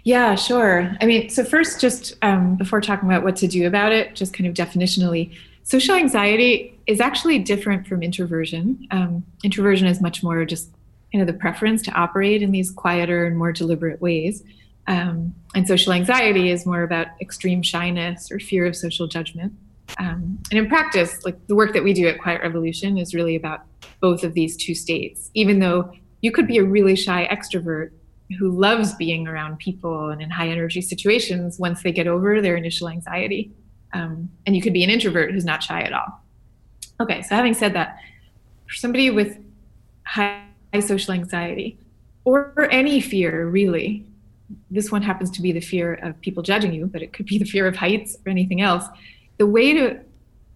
Yeah, 0.04 0.36
sure. 0.36 0.96
I 1.00 1.06
mean, 1.06 1.30
so 1.30 1.46
first, 1.46 1.80
just 1.80 2.16
um, 2.22 2.56
before 2.56 2.82
talking 2.82 3.08
about 3.08 3.24
what 3.24 3.38
to 3.38 3.48
do 3.48 3.68
about 3.68 3.94
it, 3.94 4.16
just 4.16 4.34
kind 4.34 4.48
of 4.48 4.54
definitionally, 4.54 5.34
social 5.64 5.96
anxiety 5.96 6.78
is 6.88 7.00
actually 7.00 7.40
different 7.40 7.88
from 7.88 8.04
introversion. 8.04 8.86
Um, 8.92 9.24
introversion 9.44 9.88
is 9.88 10.02
much 10.02 10.22
more 10.22 10.44
just 10.44 10.70
kind 11.14 11.22
of 11.22 11.28
the 11.28 11.40
preference 11.40 11.82
to 11.84 11.92
operate 11.92 12.42
in 12.42 12.52
these 12.52 12.72
quieter 12.72 13.26
and 13.26 13.38
more 13.38 13.54
deliberate 13.54 14.02
ways. 14.02 14.44
Um, 14.88 15.34
and 15.56 15.66
social 15.66 15.94
anxiety 15.94 16.50
is 16.50 16.66
more 16.66 16.84
about 16.84 17.08
extreme 17.22 17.62
shyness 17.62 18.30
or 18.30 18.40
fear 18.40 18.66
of 18.66 18.76
social 18.76 19.08
judgment. 19.08 19.54
Um, 20.00 20.40
and 20.52 20.60
in 20.60 20.68
practice, 20.68 21.24
like 21.24 21.48
the 21.48 21.56
work 21.56 21.74
that 21.74 21.84
we 21.84 21.94
do 21.94 22.08
at 22.08 22.20
Quiet 22.20 22.42
Revolution 22.42 22.98
is 22.98 23.14
really 23.14 23.36
about 23.36 23.62
both 24.02 24.24
of 24.26 24.34
these 24.34 24.58
two 24.58 24.76
states. 24.76 25.30
Even 25.34 25.60
though 25.60 25.94
you 26.22 26.32
could 26.32 26.48
be 26.48 26.58
a 26.58 26.64
really 26.64 26.96
shy 26.96 27.28
extrovert 27.32 27.92
who 28.38 28.52
loves 28.52 28.94
being 28.96 29.28
around 29.28 29.58
people 29.60 30.10
and 30.10 30.22
in 30.22 30.30
high 30.30 30.50
energy 30.50 30.82
situations 30.82 31.60
once 31.60 31.84
they 31.84 31.92
get 31.92 32.08
over 32.08 32.42
their 32.42 32.56
initial 32.56 32.90
anxiety. 32.90 33.52
Um, 33.94 34.30
and 34.46 34.56
you 34.56 34.62
could 34.62 34.74
be 34.74 34.84
an 34.84 34.90
introvert 34.90 35.32
who's 35.32 35.46
not 35.46 35.62
shy 35.62 35.82
at 35.82 35.94
all. 35.94 36.22
Okay, 37.00 37.22
so 37.22 37.36
having 37.36 37.54
said 37.54 37.74
that, 37.74 37.98
for 38.68 38.74
somebody 38.74 39.10
with 39.10 39.38
high 40.06 40.44
social 40.82 41.14
anxiety 41.14 41.78
or 42.26 42.68
any 42.72 43.00
fear, 43.00 43.48
really, 43.48 44.06
this 44.72 44.92
one 44.92 45.02
happens 45.02 45.30
to 45.32 45.42
be 45.42 45.52
the 45.52 45.60
fear 45.60 45.96
of 45.96 46.20
people 46.22 46.44
judging 46.44 46.74
you, 46.74 46.86
but 46.88 47.02
it 47.02 47.14
could 47.14 47.26
be 47.26 47.38
the 47.38 47.46
fear 47.46 47.68
of 47.68 47.76
heights 47.76 48.18
or 48.26 48.30
anything 48.30 48.62
else. 48.62 48.86
The 49.38 49.48
way 49.48 49.74
to 49.74 50.00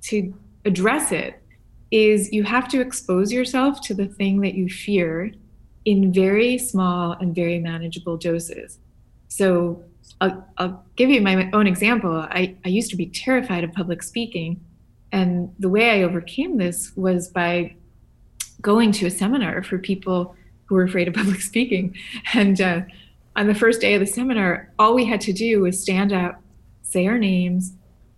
to 0.04 0.34
address 0.66 1.12
it 1.12 1.42
is 1.92 2.32
you 2.32 2.44
have 2.44 2.68
to 2.70 2.82
expose 2.82 3.32
yourself 3.32 3.82
to 3.82 3.94
the 3.94 4.06
thing 4.06 4.42
that 4.42 4.54
you 4.54 4.70
fear 4.70 5.32
in 5.88 6.12
very 6.12 6.58
small 6.58 7.14
and 7.14 7.34
very 7.34 7.60
manageable 7.60 8.18
doses. 8.18 8.78
So 9.30 9.82
I'll, 10.20 10.46
I'll, 10.58 10.86
give 10.98 11.10
you 11.10 11.22
my 11.22 11.50
own 11.54 11.66
example. 11.66 12.12
I, 12.12 12.58
I 12.66 12.68
used 12.68 12.90
to 12.90 12.98
be 12.98 13.06
terrified 13.06 13.64
of 13.64 13.72
public 13.72 14.04
speaking. 14.04 14.60
And 15.14 15.54
the 15.60 15.70
way 15.70 15.92
I 15.92 16.04
overcame 16.04 16.58
this 16.58 16.92
was 16.98 17.30
by 17.30 17.78
going 18.62 18.92
to 18.94 19.06
a 19.06 19.10
seminar 19.10 19.64
for 19.64 19.78
people 19.78 20.36
who 20.66 20.76
were 20.76 20.84
afraid 20.84 21.08
of 21.08 21.14
public 21.14 21.40
speaking. 21.52 21.96
And 22.34 22.60
uh, 22.60 22.82
on 23.38 23.48
the 23.48 23.56
first 23.56 23.80
day 23.80 23.94
of 23.94 24.02
the 24.02 24.08
seminar, 24.08 24.74
all 24.78 24.94
we 24.94 25.06
had 25.06 25.22
to 25.22 25.32
do 25.32 25.62
was 25.62 25.82
stand 25.82 26.12
up, 26.12 26.42
say 26.82 27.08
our 27.08 27.18
names, 27.18 27.72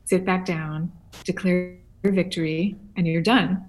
sit 0.05 0.25
back 0.25 0.43
down, 0.43 0.91
declare 1.23 1.77
your 2.01 2.13
victory, 2.13 2.77
and 2.97 3.05
you're 3.05 3.21
done. 3.21 3.63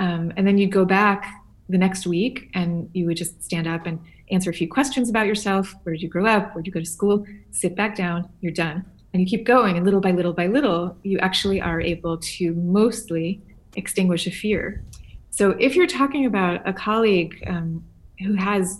Um, 0.00 0.32
and 0.36 0.44
then 0.44 0.58
you'd 0.58 0.72
go 0.72 0.84
back 0.84 1.43
the 1.74 1.78
next 1.78 2.06
week 2.06 2.50
and 2.54 2.88
you 2.94 3.04
would 3.04 3.16
just 3.16 3.42
stand 3.42 3.66
up 3.66 3.84
and 3.84 3.98
answer 4.30 4.48
a 4.48 4.54
few 4.54 4.68
questions 4.68 5.10
about 5.10 5.26
yourself. 5.26 5.74
Where 5.82 5.92
did 5.92 6.02
you 6.02 6.08
grow 6.08 6.24
up? 6.24 6.54
Where 6.54 6.62
did 6.62 6.68
you 6.68 6.72
go 6.72 6.78
to 6.78 6.86
school? 6.86 7.26
Sit 7.50 7.74
back 7.74 7.96
down, 7.96 8.28
you're 8.40 8.52
done. 8.52 8.84
And 9.12 9.20
you 9.20 9.26
keep 9.26 9.44
going, 9.44 9.76
and 9.76 9.84
little 9.84 10.00
by 10.00 10.12
little 10.12 10.32
by 10.32 10.46
little, 10.46 10.96
you 11.02 11.18
actually 11.18 11.60
are 11.60 11.80
able 11.80 12.16
to 12.18 12.54
mostly 12.54 13.42
extinguish 13.74 14.28
a 14.28 14.30
fear. 14.30 14.84
So 15.30 15.50
if 15.58 15.74
you're 15.74 15.88
talking 15.88 16.26
about 16.26 16.66
a 16.66 16.72
colleague 16.72 17.42
um, 17.48 17.84
who 18.20 18.34
has 18.34 18.78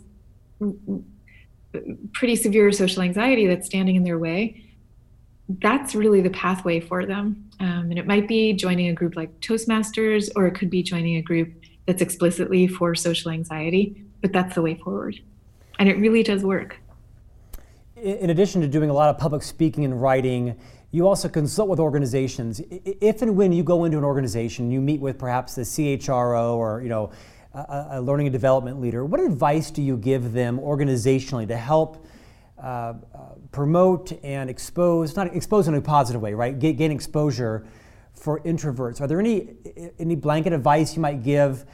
pretty 2.12 2.36
severe 2.36 2.70
social 2.70 3.02
anxiety 3.02 3.48
that's 3.48 3.66
standing 3.66 3.96
in 3.96 4.04
their 4.04 4.20
way, 4.20 4.64
that's 5.60 5.96
really 5.96 6.20
the 6.20 6.30
pathway 6.30 6.78
for 6.78 7.06
them. 7.06 7.50
Um, 7.58 7.90
and 7.90 7.98
it 7.98 8.06
might 8.06 8.28
be 8.28 8.52
joining 8.52 8.88
a 8.88 8.92
group 8.92 9.16
like 9.16 9.40
Toastmasters, 9.40 10.30
or 10.36 10.46
it 10.46 10.54
could 10.54 10.70
be 10.70 10.82
joining 10.84 11.16
a 11.16 11.22
group 11.22 11.52
that's 11.86 12.02
explicitly 12.02 12.66
for 12.66 12.94
social 12.94 13.30
anxiety, 13.30 14.04
but 14.20 14.32
that's 14.32 14.54
the 14.54 14.62
way 14.62 14.74
forward. 14.74 15.20
And 15.78 15.88
it 15.88 15.98
really 15.98 16.22
does 16.22 16.44
work. 16.44 16.78
In 17.96 18.30
addition 18.30 18.60
to 18.60 18.68
doing 18.68 18.90
a 18.90 18.92
lot 18.92 19.10
of 19.10 19.18
public 19.18 19.42
speaking 19.42 19.84
and 19.84 20.00
writing, 20.00 20.56
you 20.90 21.08
also 21.08 21.28
consult 21.28 21.68
with 21.68 21.80
organizations. 21.80 22.60
If 22.70 23.22
and 23.22 23.36
when 23.36 23.52
you 23.52 23.62
go 23.62 23.84
into 23.84 23.98
an 23.98 24.04
organization, 24.04 24.70
you 24.70 24.80
meet 24.80 25.00
with 25.00 25.18
perhaps 25.18 25.54
the 25.54 25.62
CHRO 25.62 26.54
or 26.54 26.82
you 26.82 26.88
know 26.88 27.10
a, 27.52 27.86
a 27.92 28.00
learning 28.00 28.26
and 28.26 28.32
development 28.32 28.80
leader. 28.80 29.04
What 29.04 29.20
advice 29.20 29.70
do 29.70 29.82
you 29.82 29.96
give 29.96 30.32
them 30.32 30.58
organizationally 30.58 31.48
to 31.48 31.56
help 31.56 32.06
uh, 32.58 32.66
uh, 32.66 32.94
promote 33.52 34.12
and 34.22 34.48
expose, 34.48 35.16
not 35.16 35.34
expose 35.34 35.68
in 35.68 35.74
a 35.74 35.80
positive 35.80 36.22
way, 36.22 36.34
right? 36.34 36.58
Gain, 36.58 36.76
gain 36.76 36.92
exposure 36.92 37.66
for 38.14 38.40
introverts. 38.40 39.00
Are 39.00 39.06
there 39.06 39.20
any 39.20 39.56
any 39.98 40.14
blanket 40.14 40.52
advice 40.52 40.94
you 40.94 41.02
might 41.02 41.22
give 41.22 41.64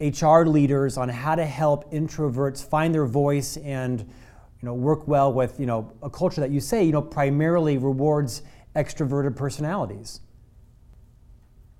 HR 0.00 0.42
leaders 0.42 0.96
on 0.96 1.08
how 1.08 1.34
to 1.34 1.44
help 1.44 1.92
introverts 1.92 2.64
find 2.64 2.94
their 2.94 3.06
voice 3.06 3.56
and 3.58 4.00
you 4.00 4.66
know 4.66 4.74
work 4.74 5.08
well 5.08 5.32
with 5.32 5.58
you 5.58 5.66
know 5.66 5.92
a 6.02 6.10
culture 6.10 6.40
that 6.40 6.50
you 6.50 6.60
say 6.60 6.84
you 6.84 6.92
know 6.92 7.02
primarily 7.02 7.78
rewards 7.78 8.42
extroverted 8.74 9.34
personalities? 9.36 10.20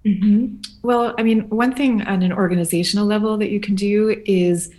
Mm-hmm. 0.05 0.57
Well, 0.83 1.14
I 1.19 1.23
mean, 1.25 1.49
one 1.49 1.75
thing 1.75 2.03
on 2.03 2.23
an 2.23 2.33
organizational 2.33 3.07
level 3.07 3.37
that 3.39 3.51
you 3.51 3.59
can 3.59 3.75
do 3.75 4.23
is 4.25 4.73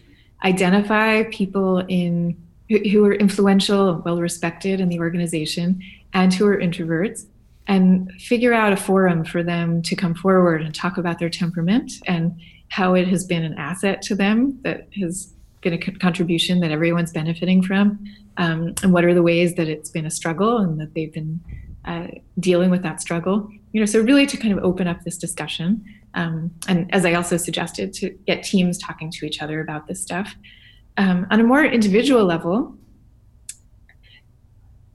identify 0.43 1.23
people 1.23 1.79
in 1.87 2.41
who 2.69 3.05
are 3.05 3.13
influential, 3.13 3.89
and 3.89 4.05
well 4.05 4.19
respected 4.19 4.81
in 4.81 4.89
the 4.89 4.99
organization, 4.99 5.81
and 6.13 6.33
who 6.33 6.45
are 6.45 6.57
introverts, 6.57 7.25
and 7.67 8.11
figure 8.13 8.53
out 8.53 8.73
a 8.73 8.77
forum 8.77 9.25
for 9.25 9.43
them 9.43 9.81
to 9.83 9.95
come 9.95 10.15
forward 10.15 10.61
and 10.61 10.73
talk 10.73 10.97
about 10.97 11.19
their 11.19 11.29
temperament 11.29 11.91
and 12.05 12.39
how 12.69 12.93
it 12.93 13.07
has 13.07 13.25
been 13.25 13.43
an 13.43 13.53
asset 13.55 14.01
to 14.01 14.15
them 14.15 14.59
that 14.63 14.87
has 14.99 15.33
been 15.61 15.73
a 15.73 15.77
contribution 15.77 16.59
that 16.59 16.71
everyone's 16.71 17.11
benefiting 17.11 17.61
from, 17.61 18.03
um, 18.37 18.73
and 18.83 18.93
what 18.93 19.03
are 19.03 19.13
the 19.13 19.23
ways 19.23 19.55
that 19.55 19.67
it's 19.67 19.89
been 19.89 20.05
a 20.05 20.11
struggle 20.11 20.57
and 20.57 20.79
that 20.79 20.93
they've 20.93 21.13
been 21.13 21.39
uh, 21.85 22.07
dealing 22.39 22.69
with 22.69 22.83
that 22.83 23.01
struggle. 23.01 23.49
You 23.71 23.81
know, 23.81 23.85
so 23.85 24.01
really 24.01 24.25
to 24.27 24.37
kind 24.37 24.57
of 24.57 24.63
open 24.63 24.87
up 24.87 25.03
this 25.03 25.17
discussion, 25.17 25.83
um, 26.13 26.51
and 26.67 26.93
as 26.93 27.05
I 27.05 27.13
also 27.13 27.37
suggested, 27.37 27.93
to 27.93 28.09
get 28.25 28.43
teams 28.43 28.77
talking 28.77 29.11
to 29.11 29.25
each 29.25 29.41
other 29.41 29.61
about 29.61 29.87
this 29.87 30.01
stuff 30.01 30.35
um, 30.97 31.27
on 31.29 31.39
a 31.39 31.43
more 31.43 31.63
individual 31.63 32.25
level, 32.25 32.75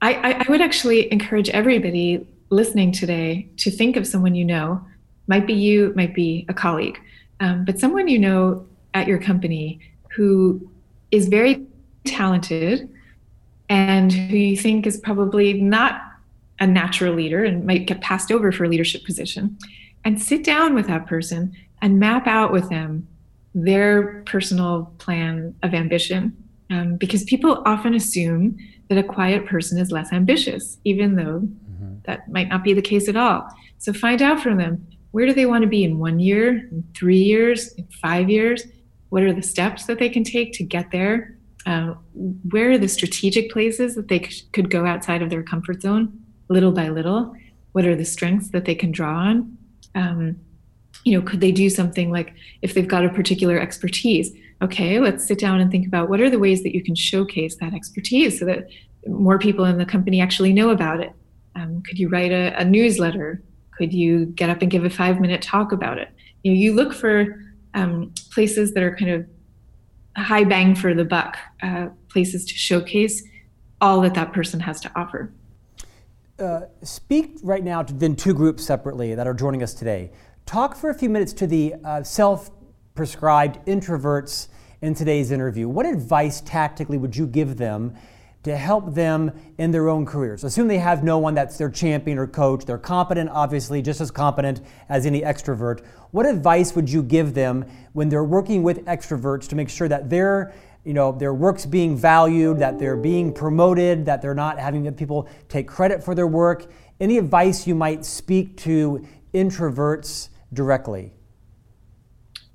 I, 0.01 0.13
I, 0.15 0.43
I 0.45 0.45
would 0.49 0.61
actually 0.61 1.11
encourage 1.11 1.49
everybody 1.49 2.27
listening 2.53 2.91
today 2.91 3.49
to 3.57 3.71
think 3.71 3.95
of 3.95 4.07
someone 4.07 4.35
you 4.35 4.45
know, 4.45 4.85
might 5.27 5.47
be 5.47 5.53
you, 5.53 5.93
might 5.95 6.13
be 6.13 6.45
a 6.49 6.53
colleague, 6.53 6.99
um, 7.39 7.65
but 7.65 7.79
someone 7.79 8.07
you 8.07 8.19
know 8.19 8.65
at 8.93 9.07
your 9.07 9.19
company 9.19 9.79
who 10.15 10.69
is 11.11 11.27
very 11.27 11.65
talented 12.05 12.89
and 13.69 14.11
who 14.11 14.37
you 14.37 14.57
think 14.57 14.85
is 14.85 14.97
probably 14.97 15.53
not 15.53 16.01
a 16.59 16.67
natural 16.67 17.13
leader 17.13 17.43
and 17.43 17.65
might 17.65 17.87
get 17.87 18.01
passed 18.01 18.31
over 18.31 18.51
for 18.51 18.65
a 18.65 18.69
leadership 18.69 19.03
position. 19.03 19.57
And 20.05 20.21
sit 20.21 20.43
down 20.43 20.75
with 20.75 20.87
that 20.87 21.07
person 21.07 21.55
and 21.81 21.99
map 21.99 22.27
out 22.27 22.51
with 22.51 22.69
them 22.69 23.07
their 23.55 24.21
personal 24.23 24.93
plan 24.97 25.55
of 25.63 25.73
ambition 25.73 26.35
um, 26.69 26.95
because 26.97 27.23
people 27.23 27.61
often 27.65 27.93
assume 27.93 28.57
that 28.89 28.97
a 28.97 29.03
quiet 29.03 29.45
person 29.45 29.77
is 29.77 29.91
less 29.91 30.11
ambitious, 30.11 30.77
even 30.83 31.15
though. 31.15 31.47
That 32.05 32.31
might 32.31 32.49
not 32.49 32.63
be 32.63 32.73
the 32.73 32.81
case 32.81 33.07
at 33.07 33.15
all. 33.15 33.47
So 33.77 33.93
find 33.93 34.21
out 34.21 34.41
from 34.41 34.57
them 34.57 34.87
where 35.11 35.25
do 35.27 35.33
they 35.33 35.45
want 35.45 35.61
to 35.61 35.67
be 35.67 35.83
in 35.83 35.99
one 35.99 36.19
year, 36.19 36.49
in 36.49 36.83
three 36.95 37.21
years, 37.21 37.71
in 37.73 37.87
five 38.01 38.29
years? 38.29 38.63
What 39.09 39.21
are 39.21 39.33
the 39.33 39.43
steps 39.43 39.85
that 39.85 39.99
they 39.99 40.09
can 40.09 40.23
take 40.23 40.53
to 40.53 40.63
get 40.63 40.91
there? 40.91 41.37
Uh, 41.65 41.93
where 42.49 42.71
are 42.71 42.77
the 42.77 42.87
strategic 42.87 43.51
places 43.51 43.95
that 43.95 44.07
they 44.07 44.23
c- 44.23 44.43
could 44.51 44.71
go 44.71 44.85
outside 44.85 45.21
of 45.21 45.29
their 45.29 45.43
comfort 45.43 45.81
zone 45.81 46.19
little 46.49 46.71
by 46.71 46.89
little? 46.89 47.35
What 47.73 47.85
are 47.85 47.95
the 47.95 48.05
strengths 48.05 48.49
that 48.49 48.65
they 48.65 48.73
can 48.73 48.91
draw 48.91 49.15
on? 49.15 49.57
Um, 49.95 50.37
you 51.03 51.17
know, 51.17 51.25
could 51.25 51.41
they 51.41 51.51
do 51.51 51.69
something 51.69 52.11
like 52.11 52.33
if 52.61 52.73
they've 52.73 52.87
got 52.87 53.05
a 53.05 53.09
particular 53.09 53.59
expertise? 53.59 54.31
Okay, 54.61 54.99
let's 54.99 55.27
sit 55.27 55.39
down 55.39 55.59
and 55.59 55.69
think 55.69 55.85
about 55.85 56.09
what 56.09 56.21
are 56.21 56.29
the 56.29 56.39
ways 56.39 56.63
that 56.63 56.73
you 56.73 56.83
can 56.83 56.95
showcase 56.95 57.57
that 57.57 57.73
expertise 57.73 58.39
so 58.39 58.45
that 58.45 58.67
more 59.07 59.37
people 59.37 59.65
in 59.65 59.77
the 59.77 59.85
company 59.85 60.21
actually 60.21 60.53
know 60.53 60.69
about 60.69 61.01
it. 61.01 61.11
Um, 61.55 61.81
could 61.83 61.99
you 61.99 62.09
write 62.09 62.31
a, 62.31 62.59
a, 62.59 62.65
newsletter? 62.65 63.41
Could 63.77 63.93
you 63.93 64.25
get 64.25 64.49
up 64.49 64.61
and 64.61 64.71
give 64.71 64.85
a 64.85 64.89
five 64.89 65.19
minute 65.19 65.41
talk 65.41 65.71
about 65.71 65.97
it? 65.97 66.09
You 66.43 66.51
know, 66.51 66.57
you 66.57 66.73
look 66.73 66.93
for 66.93 67.39
um, 67.73 68.13
places 68.31 68.73
that 68.73 68.83
are 68.83 68.95
kind 68.95 69.11
of 69.11 69.25
high 70.17 70.43
bang 70.43 70.75
for 70.75 70.93
the 70.93 71.05
buck, 71.05 71.37
uh, 71.61 71.87
places 72.09 72.45
to 72.45 72.53
showcase 72.53 73.23
all 73.81 74.01
that 74.01 74.13
that 74.13 74.33
person 74.33 74.59
has 74.59 74.79
to 74.81 74.91
offer. 74.95 75.31
Uh, 76.39 76.61
speak 76.81 77.37
right 77.43 77.63
now 77.63 77.83
to 77.83 77.93
then 77.93 78.15
two 78.15 78.33
groups 78.33 78.65
separately 78.65 79.13
that 79.13 79.27
are 79.27 79.33
joining 79.33 79.61
us 79.61 79.73
today. 79.73 80.11
Talk 80.45 80.75
for 80.75 80.89
a 80.89 80.93
few 80.93 81.09
minutes 81.09 81.33
to 81.33 81.47
the 81.47 81.75
uh, 81.83 82.03
self 82.03 82.49
prescribed 82.95 83.63
introverts 83.65 84.47
in 84.81 84.93
today's 84.93 85.31
interview. 85.31 85.67
What 85.67 85.85
advice 85.85 86.41
tactically 86.41 86.97
would 86.97 87.15
you 87.15 87.25
give 87.25 87.57
them 87.57 87.95
to 88.43 88.55
help 88.57 88.93
them 88.93 89.31
in 89.57 89.71
their 89.71 89.89
own 89.89 90.05
careers? 90.05 90.43
Assume 90.43 90.67
they 90.67 90.77
have 90.77 91.03
no 91.03 91.17
one 91.17 91.33
that's 91.33 91.57
their 91.57 91.69
champion 91.69 92.17
or 92.17 92.27
coach. 92.27 92.65
They're 92.65 92.77
competent, 92.77 93.29
obviously, 93.29 93.81
just 93.81 94.01
as 94.01 94.11
competent 94.11 94.61
as 94.89 95.05
any 95.05 95.21
extrovert. 95.21 95.85
What 96.11 96.25
advice 96.25 96.75
would 96.75 96.89
you 96.89 97.03
give 97.03 97.33
them 97.33 97.65
when 97.93 98.09
they're 98.09 98.23
working 98.23 98.63
with 98.63 98.85
extroverts 98.85 99.47
to 99.49 99.55
make 99.55 99.69
sure 99.69 99.87
that 99.87 100.09
their 100.09 100.53
you 100.83 100.93
know, 100.93 101.13
their 101.13 101.33
work's 101.33 101.65
being 101.65 101.95
valued, 101.95 102.59
that 102.59 102.77
they're 102.77 102.97
being 102.97 103.33
promoted, 103.33 104.05
that 104.05 104.21
they're 104.21 104.35
not 104.35 104.59
having 104.59 104.91
people 104.95 105.29
take 105.47 105.67
credit 105.67 106.03
for 106.03 106.13
their 106.13 106.27
work? 106.27 106.65
Any 106.99 107.17
advice 107.17 107.65
you 107.65 107.75
might 107.75 108.05
speak 108.05 108.57
to 108.57 109.05
introverts 109.33 110.29
directly? 110.51 111.13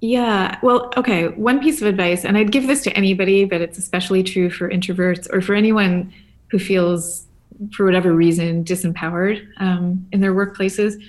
Yeah, 0.01 0.59
well, 0.62 0.92
okay. 0.96 1.28
One 1.28 1.61
piece 1.61 1.80
of 1.80 1.88
advice, 1.88 2.24
and 2.24 2.36
I'd 2.36 2.53
give 2.53 2.66
this 2.66 2.82
to 2.84 2.96
anybody, 2.96 3.44
but 3.44 3.61
it's 3.61 3.78
especially 3.78 4.22
true 4.22 4.49
for 4.49 4.70
introverts 4.70 5.26
or 5.32 5.40
for 5.40 5.55
anyone 5.55 6.12
who 6.51 6.59
feels, 6.59 7.26
for 7.72 7.84
whatever 7.84 8.12
reason, 8.12 8.64
disempowered 8.64 9.44
um, 9.57 10.07
in 10.12 10.20
their 10.20 10.34
workplaces. 10.34 11.03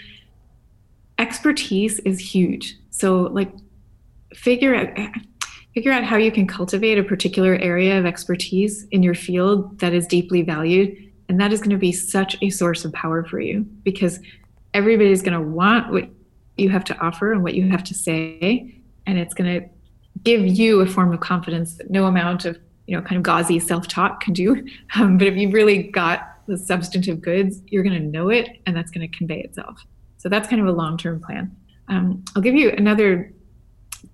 Expertise 1.20 2.00
is 2.00 2.20
huge. 2.20 2.78
So, 2.90 3.24
like, 3.24 3.52
figure 4.34 4.74
out 4.76 4.90
figure 5.74 5.92
out 5.92 6.04
how 6.04 6.18
you 6.18 6.32
can 6.32 6.48
cultivate 6.48 6.98
a 6.98 7.04
particular 7.04 7.56
area 7.56 8.00
of 8.00 8.06
expertise 8.06 8.86
in 8.92 9.04
your 9.04 9.14
field 9.14 9.80
that 9.80 9.94
is 9.94 10.08
deeply 10.08 10.42
valued. 10.42 10.98
And 11.30 11.40
that 11.40 11.54
is 11.54 11.60
going 11.60 11.70
to 11.70 11.78
be 11.78 11.92
such 11.92 12.36
a 12.42 12.50
source 12.50 12.86
of 12.86 12.92
power 12.94 13.24
for 13.24 13.40
you 13.40 13.62
because 13.84 14.20
everybody's 14.74 15.22
going 15.22 15.40
to 15.40 15.48
want 15.48 15.92
what 15.92 16.10
you 16.58 16.70
have 16.70 16.84
to 16.86 16.98
offer 16.98 17.32
and 17.32 17.44
what 17.44 17.54
you 17.54 17.70
have 17.70 17.84
to 17.86 17.94
say. 17.94 18.76
And 19.10 19.18
it's 19.18 19.34
going 19.34 19.62
to 19.62 19.70
give 20.24 20.46
you 20.46 20.82
a 20.82 20.86
form 20.86 21.14
of 21.14 21.20
confidence 21.20 21.76
that 21.76 21.90
no 21.90 22.06
amount 22.06 22.46
of, 22.46 22.58
you 22.86 22.96
know, 22.96 23.02
kind 23.02 23.18
of 23.18 23.24
gauzy 23.24 23.60
self 23.60 23.88
talk 23.88 24.22
can 24.22 24.34
do. 24.34 24.66
Um, 24.96 25.18
but 25.18 25.28
if 25.28 25.36
you've 25.36 25.54
really 25.54 25.84
got 25.84 26.46
the 26.48 26.58
substantive 26.58 27.22
goods, 27.22 27.62
you're 27.68 27.84
going 27.84 28.00
to 28.00 28.08
know 28.08 28.30
it 28.30 28.50
and 28.66 28.76
that's 28.76 28.92
going 28.92 29.10
to 29.10 29.18
convey 29.18 29.42
itself. 29.42 29.82
So 30.18 30.30
that's 30.30 30.48
kind 30.48 30.62
of 30.62 30.68
a 30.68 30.72
long 30.72 30.98
term 30.98 31.22
plan. 31.22 31.56
Um, 31.88 32.24
I'll 32.36 32.42
give 32.42 32.56
you 32.56 32.72
another 32.72 33.34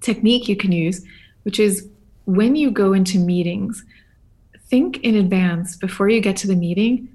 technique 0.01 0.47
you 0.47 0.55
can 0.55 0.71
use, 0.71 1.03
which 1.43 1.59
is 1.59 1.89
when 2.25 2.55
you 2.55 2.71
go 2.71 2.93
into 2.93 3.19
meetings, 3.19 3.83
think 4.67 4.99
in 4.99 5.15
advance 5.15 5.75
before 5.75 6.09
you 6.09 6.19
get 6.19 6.35
to 6.37 6.47
the 6.47 6.55
meeting 6.55 7.09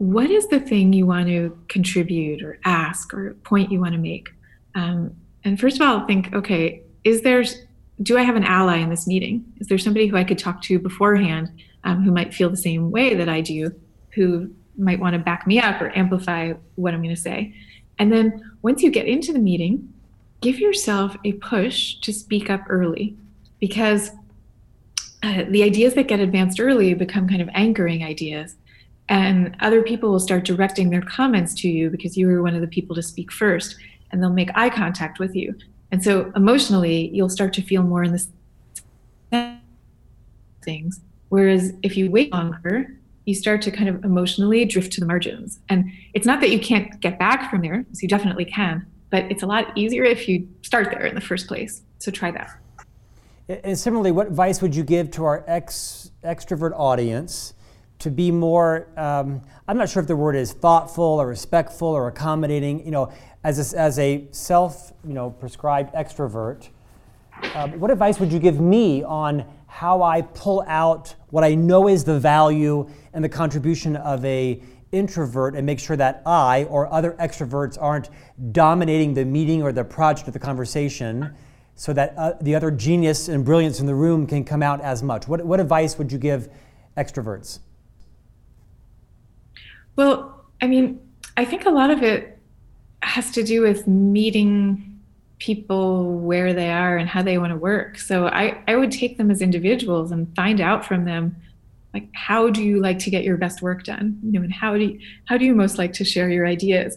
what 0.00 0.30
is 0.30 0.48
the 0.48 0.58
thing 0.58 0.94
you 0.94 1.04
want 1.04 1.26
to 1.26 1.58
contribute 1.68 2.42
or 2.42 2.58
ask 2.64 3.12
or 3.12 3.34
point 3.44 3.70
you 3.70 3.78
want 3.78 3.92
to 3.92 3.98
make 3.98 4.30
um, 4.74 5.14
and 5.44 5.60
first 5.60 5.78
of 5.78 5.86
all 5.86 6.06
think 6.06 6.32
okay 6.32 6.82
is 7.04 7.22
there 7.22 7.44
do 8.02 8.16
i 8.16 8.22
have 8.22 8.36
an 8.36 8.44
ally 8.44 8.76
in 8.76 8.88
this 8.88 9.06
meeting? 9.06 9.44
Is 9.58 9.68
there 9.68 9.78
somebody 9.78 10.06
who 10.06 10.16
i 10.16 10.24
could 10.24 10.38
talk 10.38 10.62
to 10.62 10.78
beforehand 10.78 11.50
um, 11.84 12.02
who 12.02 12.12
might 12.12 12.34
feel 12.34 12.50
the 12.50 12.56
same 12.56 12.90
way 12.90 13.14
that 13.14 13.28
i 13.28 13.40
do 13.40 13.70
who 14.10 14.50
might 14.76 14.98
want 14.98 15.14
to 15.14 15.18
back 15.18 15.46
me 15.46 15.60
up 15.60 15.80
or 15.80 15.96
amplify 15.96 16.52
what 16.76 16.94
i'm 16.94 17.02
going 17.02 17.14
to 17.14 17.20
say? 17.20 17.54
And 17.98 18.10
then 18.10 18.52
once 18.62 18.82
you 18.82 18.90
get 18.90 19.06
into 19.06 19.32
the 19.32 19.38
meeting 19.38 19.92
give 20.40 20.58
yourself 20.58 21.16
a 21.24 21.32
push 21.34 21.96
to 22.00 22.12
speak 22.12 22.50
up 22.50 22.62
early 22.68 23.16
because 23.58 24.10
uh, 25.22 25.44
the 25.48 25.62
ideas 25.62 25.94
that 25.94 26.08
get 26.08 26.18
advanced 26.18 26.58
early 26.58 26.94
become 26.94 27.28
kind 27.28 27.42
of 27.42 27.48
anchoring 27.52 28.02
ideas 28.02 28.56
and 29.08 29.54
other 29.60 29.82
people 29.82 30.10
will 30.10 30.20
start 30.20 30.44
directing 30.44 30.88
their 30.88 31.02
comments 31.02 31.52
to 31.52 31.68
you 31.68 31.90
because 31.90 32.16
you 32.16 32.26
were 32.26 32.42
one 32.42 32.54
of 32.54 32.60
the 32.60 32.66
people 32.66 32.96
to 32.96 33.02
speak 33.02 33.30
first 33.30 33.76
and 34.10 34.22
they'll 34.22 34.32
make 34.32 34.50
eye 34.54 34.70
contact 34.70 35.18
with 35.18 35.34
you 35.34 35.54
and 35.92 36.02
so 36.02 36.32
emotionally 36.36 37.08
you'll 37.12 37.28
start 37.28 37.52
to 37.54 37.62
feel 37.62 37.82
more 37.82 38.04
in 38.04 38.12
the 39.30 39.58
things. 40.62 41.00
Whereas 41.28 41.72
if 41.82 41.96
you 41.96 42.10
wait 42.10 42.32
longer 42.32 42.96
you 43.26 43.34
start 43.34 43.62
to 43.62 43.70
kind 43.70 43.88
of 43.88 44.02
emotionally 44.04 44.64
drift 44.64 44.92
to 44.94 45.00
the 45.00 45.06
margins. 45.06 45.60
And 45.68 45.92
it's 46.14 46.26
not 46.26 46.40
that 46.40 46.50
you 46.50 46.58
can't 46.58 46.98
get 47.00 47.18
back 47.18 47.50
from 47.50 47.60
there 47.62 47.84
you 48.00 48.08
definitely 48.08 48.44
can 48.44 48.86
but 49.10 49.24
it's 49.30 49.42
a 49.42 49.46
lot 49.46 49.76
easier 49.76 50.04
if 50.04 50.28
you 50.28 50.48
start 50.62 50.90
there 50.90 51.04
in 51.04 51.14
the 51.14 51.20
first 51.20 51.48
place. 51.48 51.82
So 51.98 52.10
try 52.10 52.30
that. 52.30 52.50
And 53.48 53.78
similarly 53.78 54.12
what 54.12 54.28
advice 54.28 54.62
would 54.62 54.74
you 54.74 54.84
give 54.84 55.10
to 55.12 55.24
our 55.24 55.44
ex 55.46 56.12
extrovert 56.24 56.72
audience 56.76 57.54
to 58.00 58.10
be 58.10 58.30
more, 58.30 58.88
um, 58.96 59.42
I'm 59.68 59.76
not 59.76 59.88
sure 59.88 60.00
if 60.00 60.08
the 60.08 60.16
word 60.16 60.34
is 60.34 60.52
thoughtful 60.52 61.04
or 61.04 61.28
respectful 61.28 61.88
or 61.88 62.08
accommodating, 62.08 62.84
you 62.84 62.90
know, 62.90 63.12
as 63.44 63.72
a, 63.72 63.78
as 63.78 63.98
a 63.98 64.26
self, 64.32 64.92
you 65.06 65.14
know, 65.14 65.30
prescribed 65.30 65.94
extrovert, 65.94 66.68
um, 67.54 67.78
what 67.78 67.90
advice 67.90 68.18
would 68.20 68.32
you 68.32 68.38
give 68.38 68.60
me 68.60 69.02
on 69.02 69.44
how 69.66 70.02
I 70.02 70.22
pull 70.22 70.64
out 70.66 71.14
what 71.28 71.44
I 71.44 71.54
know 71.54 71.88
is 71.88 72.04
the 72.04 72.18
value 72.18 72.88
and 73.12 73.24
the 73.24 73.28
contribution 73.28 73.96
of 73.96 74.24
a 74.24 74.62
introvert 74.92 75.54
and 75.54 75.64
make 75.64 75.78
sure 75.78 75.96
that 75.96 76.22
I 76.26 76.64
or 76.64 76.92
other 76.92 77.12
extroverts 77.12 77.78
aren't 77.80 78.10
dominating 78.52 79.14
the 79.14 79.24
meeting 79.24 79.62
or 79.62 79.72
the 79.72 79.84
project 79.84 80.28
or 80.28 80.32
the 80.32 80.38
conversation 80.38 81.34
so 81.76 81.92
that 81.92 82.14
uh, 82.16 82.32
the 82.40 82.54
other 82.54 82.70
genius 82.70 83.28
and 83.28 83.44
brilliance 83.44 83.80
in 83.80 83.86
the 83.86 83.94
room 83.94 84.26
can 84.26 84.44
come 84.44 84.62
out 84.62 84.80
as 84.80 85.02
much? 85.02 85.28
What, 85.28 85.44
what 85.44 85.60
advice 85.60 85.96
would 85.96 86.10
you 86.10 86.18
give 86.18 86.48
extroverts? 86.96 87.60
Well, 90.00 90.46
I 90.62 90.66
mean, 90.66 90.98
I 91.36 91.44
think 91.44 91.66
a 91.66 91.70
lot 91.70 91.90
of 91.90 92.02
it 92.02 92.38
has 93.02 93.32
to 93.32 93.42
do 93.42 93.60
with 93.60 93.86
meeting 93.86 94.98
people 95.38 96.18
where 96.20 96.54
they 96.54 96.70
are 96.70 96.96
and 96.96 97.06
how 97.06 97.20
they 97.20 97.36
want 97.36 97.52
to 97.52 97.58
work. 97.58 97.98
So 97.98 98.26
I, 98.28 98.64
I 98.66 98.76
would 98.76 98.92
take 98.92 99.18
them 99.18 99.30
as 99.30 99.42
individuals 99.42 100.10
and 100.10 100.34
find 100.34 100.58
out 100.58 100.86
from 100.86 101.04
them 101.04 101.36
like 101.92 102.08
how 102.14 102.48
do 102.48 102.64
you 102.64 102.80
like 102.80 102.98
to 103.00 103.10
get 103.10 103.24
your 103.24 103.36
best 103.36 103.60
work 103.60 103.84
done? 103.84 104.18
You 104.22 104.32
know, 104.32 104.40
and 104.40 104.54
how 104.54 104.74
do 104.78 104.84
you 104.84 104.98
how 105.26 105.36
do 105.36 105.44
you 105.44 105.54
most 105.54 105.76
like 105.76 105.92
to 105.94 106.04
share 106.04 106.30
your 106.30 106.46
ideas? 106.46 106.96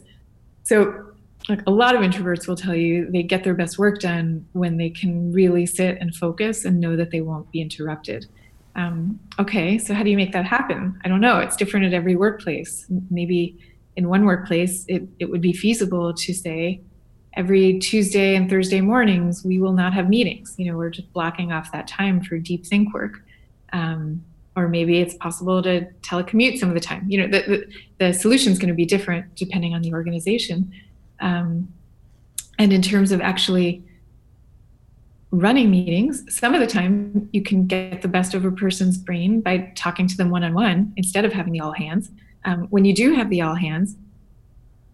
So 0.63 1.11
like 1.49 1.61
a 1.67 1.71
lot 1.71 1.95
of 1.95 2.01
introverts 2.01 2.47
will 2.47 2.55
tell 2.55 2.75
you 2.75 3.11
they 3.11 3.23
get 3.23 3.43
their 3.43 3.53
best 3.53 3.77
work 3.77 3.99
done 3.99 4.47
when 4.53 4.77
they 4.77 4.91
can 4.91 5.33
really 5.33 5.65
sit 5.65 5.97
and 5.99 6.15
focus 6.15 6.63
and 6.63 6.79
know 6.79 6.95
that 6.95 7.11
they 7.11 7.19
won't 7.19 7.51
be 7.51 7.59
interrupted 7.59 8.27
um, 8.75 9.19
okay, 9.39 9.77
so 9.77 9.93
how 9.93 10.03
do 10.03 10.09
you 10.09 10.17
make 10.17 10.31
that 10.31 10.45
happen? 10.45 10.99
I 11.03 11.07
don't 11.07 11.21
know. 11.21 11.39
It's 11.39 11.55
different 11.55 11.85
at 11.85 11.93
every 11.93 12.15
workplace. 12.15 12.85
Maybe 13.09 13.57
in 13.95 14.09
one 14.09 14.25
workplace, 14.25 14.85
it, 14.87 15.03
it 15.19 15.29
would 15.29 15.41
be 15.41 15.53
feasible 15.53 16.13
to 16.13 16.33
say 16.33 16.81
every 17.33 17.79
Tuesday 17.79 18.35
and 18.35 18.49
Thursday 18.49 18.81
mornings, 18.81 19.43
we 19.43 19.59
will 19.59 19.73
not 19.73 19.93
have 19.93 20.09
meetings. 20.09 20.55
You 20.57 20.71
know, 20.71 20.77
we're 20.77 20.89
just 20.89 21.11
blocking 21.13 21.51
off 21.51 21.71
that 21.71 21.87
time 21.87 22.21
for 22.21 22.37
deep 22.37 22.65
think 22.65 22.93
work. 22.93 23.21
Um, 23.71 24.23
or 24.55 24.67
maybe 24.67 24.99
it's 24.99 25.15
possible 25.15 25.63
to 25.63 25.87
telecommute 26.01 26.59
some 26.59 26.69
of 26.69 26.75
the 26.75 26.81
time. 26.81 27.05
You 27.07 27.21
know, 27.21 27.27
the, 27.27 27.47
the, 27.47 27.65
the 27.97 28.13
solution 28.13 28.51
is 28.51 28.59
going 28.59 28.69
to 28.69 28.75
be 28.75 28.85
different 28.85 29.35
depending 29.35 29.73
on 29.73 29.81
the 29.81 29.93
organization. 29.93 30.71
Um, 31.19 31.73
and 32.59 32.71
in 32.71 32.83
terms 32.83 33.11
of 33.11 33.19
actually 33.19 33.83
running 35.33 35.71
meetings, 35.71 36.23
some 36.29 36.53
of 36.53 36.61
the 36.61 36.67
time 36.67 37.27
you 37.33 37.41
can 37.41 37.65
get 37.65 38.03
the 38.03 38.07
best 38.07 38.35
of 38.35 38.45
a 38.45 38.51
person's 38.51 38.99
brain 38.99 39.41
by 39.41 39.71
talking 39.75 40.07
to 40.07 40.15
them 40.15 40.29
one 40.29 40.43
on 40.43 40.53
one 40.53 40.93
instead 40.95 41.25
of 41.25 41.33
having 41.33 41.51
the 41.51 41.59
all 41.59 41.73
hands. 41.73 42.11
Um, 42.45 42.67
when 42.69 42.85
you 42.85 42.93
do 42.93 43.15
have 43.15 43.31
the 43.31 43.41
all 43.41 43.55
hands, 43.55 43.97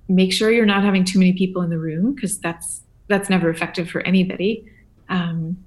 make 0.08 0.32
sure 0.32 0.50
you're 0.50 0.66
not 0.66 0.82
having 0.82 1.04
too 1.04 1.20
many 1.20 1.34
people 1.34 1.62
in 1.62 1.70
the 1.70 1.78
room 1.78 2.16
because 2.16 2.40
that's 2.40 2.82
that's 3.10 3.30
never 3.30 3.50
effective 3.50 3.90
for 3.90 4.00
anybody. 4.02 4.66
Um, 5.10 5.62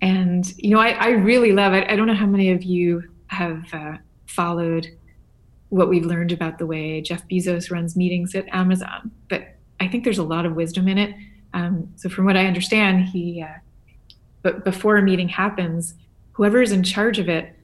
and 0.00 0.54
you 0.56 0.70
know, 0.70 0.80
I, 0.80 0.90
I 0.92 1.08
really 1.10 1.52
love 1.52 1.74
it. 1.74 1.86
I 1.90 1.94
don't 1.94 2.06
know 2.06 2.14
how 2.14 2.26
many 2.26 2.50
of 2.50 2.62
you 2.62 3.10
have 3.26 3.62
uh, 3.74 3.98
followed 4.24 4.86
what 5.68 5.90
we've 5.90 6.06
learned 6.06 6.32
about 6.32 6.56
the 6.56 6.66
way 6.66 7.02
Jeff 7.02 7.28
Bezos 7.28 7.70
runs 7.70 7.94
meetings 7.94 8.34
at 8.34 8.48
Amazon, 8.54 9.10
but 9.28 9.56
I 9.80 9.88
think 9.88 10.04
there's 10.04 10.18
a 10.18 10.22
lot 10.24 10.46
of 10.46 10.54
wisdom 10.54 10.88
in 10.88 10.96
it. 10.96 11.14
Um, 11.52 11.92
so, 11.96 12.08
from 12.08 12.24
what 12.24 12.38
I 12.38 12.46
understand, 12.46 13.04
he 13.04 13.42
uh, 13.42 13.58
but 14.42 14.64
before 14.64 14.96
a 14.96 15.02
meeting 15.02 15.28
happens, 15.28 15.94
whoever 16.32 16.62
is 16.62 16.72
in 16.72 16.82
charge 16.82 17.18
of 17.18 17.28
it 17.28 17.54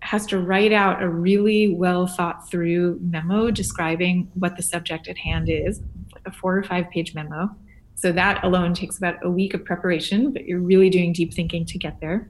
has 0.00 0.26
to 0.26 0.38
write 0.38 0.72
out 0.72 1.02
a 1.02 1.08
really 1.08 1.74
well 1.74 2.06
thought 2.06 2.48
through 2.50 2.98
memo 3.02 3.50
describing 3.50 4.30
what 4.34 4.56
the 4.56 4.62
subject 4.62 5.08
at 5.08 5.18
hand 5.18 5.48
is, 5.48 5.80
like 6.14 6.26
a 6.26 6.32
four 6.32 6.56
or 6.56 6.62
five 6.62 6.88
page 6.90 7.14
memo. 7.14 7.50
So 7.94 8.12
that 8.12 8.42
alone 8.42 8.72
takes 8.72 8.96
about 8.96 9.16
a 9.22 9.30
week 9.30 9.52
of 9.52 9.64
preparation, 9.64 10.32
but 10.32 10.46
you're 10.46 10.60
really 10.60 10.88
doing 10.88 11.12
deep 11.12 11.34
thinking 11.34 11.66
to 11.66 11.78
get 11.78 12.00
there. 12.00 12.28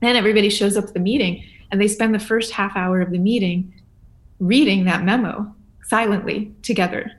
Then 0.00 0.16
everybody 0.16 0.48
shows 0.48 0.76
up 0.76 0.84
at 0.84 0.94
the 0.94 1.00
meeting 1.00 1.44
and 1.70 1.80
they 1.80 1.88
spend 1.88 2.14
the 2.14 2.18
first 2.18 2.52
half 2.52 2.74
hour 2.76 3.00
of 3.02 3.10
the 3.10 3.18
meeting 3.18 3.74
reading 4.40 4.84
that 4.84 5.04
memo 5.04 5.54
silently 5.84 6.54
together. 6.62 7.12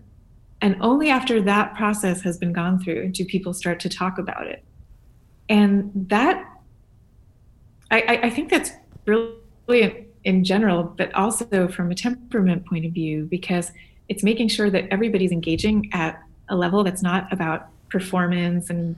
And 0.62 0.78
only 0.82 1.10
after 1.10 1.42
that 1.44 1.76
process 1.76 2.22
has 2.22 2.38
been 2.38 2.54
gone 2.54 2.80
through 2.80 3.10
do 3.10 3.24
people 3.26 3.54
start 3.54 3.80
to 3.82 3.90
talk 3.90 4.18
about 4.18 4.48
it 4.48 4.64
and 5.50 5.91
that 6.10 6.45
I, 7.91 8.20
I 8.24 8.30
think 8.30 8.52
that's 8.52 8.72
brilliant 9.04 10.08
in 10.24 10.43
general, 10.43 10.84
but 10.84 11.14
also 11.16 11.68
from 11.68 11.91
a 11.91 11.95
temperament 11.95 12.66
point 12.66 12.86
of 12.86 12.91
view, 12.91 13.26
because 13.26 13.72
it's 14.10 14.24
making 14.24 14.50
sure 14.50 14.70
that 14.70 14.88
everybody's 14.91 15.32
engaging 15.32 15.89
at 15.93 16.22
a 16.50 16.56
level 16.56 16.84
that's 16.84 17.02
not 17.02 17.32
about 17.34 17.70
performance 17.89 18.70
and 18.70 18.95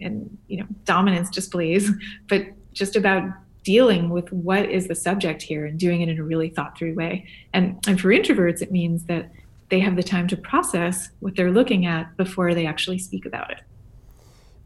and 0.00 0.36
you 0.48 0.58
know 0.58 0.66
dominance 0.84 1.28
displays, 1.30 1.90
but 2.28 2.46
just 2.72 2.96
about 2.96 3.30
dealing 3.62 4.08
with 4.08 4.32
what 4.32 4.70
is 4.70 4.88
the 4.88 4.94
subject 4.94 5.42
here 5.42 5.66
and 5.66 5.78
doing 5.78 6.00
it 6.00 6.08
in 6.08 6.18
a 6.18 6.22
really 6.22 6.48
thought 6.48 6.78
through 6.78 6.94
way. 6.94 7.26
And 7.52 7.78
and 7.86 8.00
for 8.00 8.08
introverts, 8.08 8.62
it 8.62 8.72
means 8.72 9.04
that 9.04 9.30
they 9.68 9.80
have 9.80 9.96
the 9.96 10.02
time 10.02 10.26
to 10.28 10.36
process 10.36 11.10
what 11.20 11.36
they're 11.36 11.50
looking 11.50 11.86
at 11.86 12.16
before 12.16 12.54
they 12.54 12.66
actually 12.66 12.98
speak 12.98 13.26
about 13.26 13.50
it. 13.50 13.60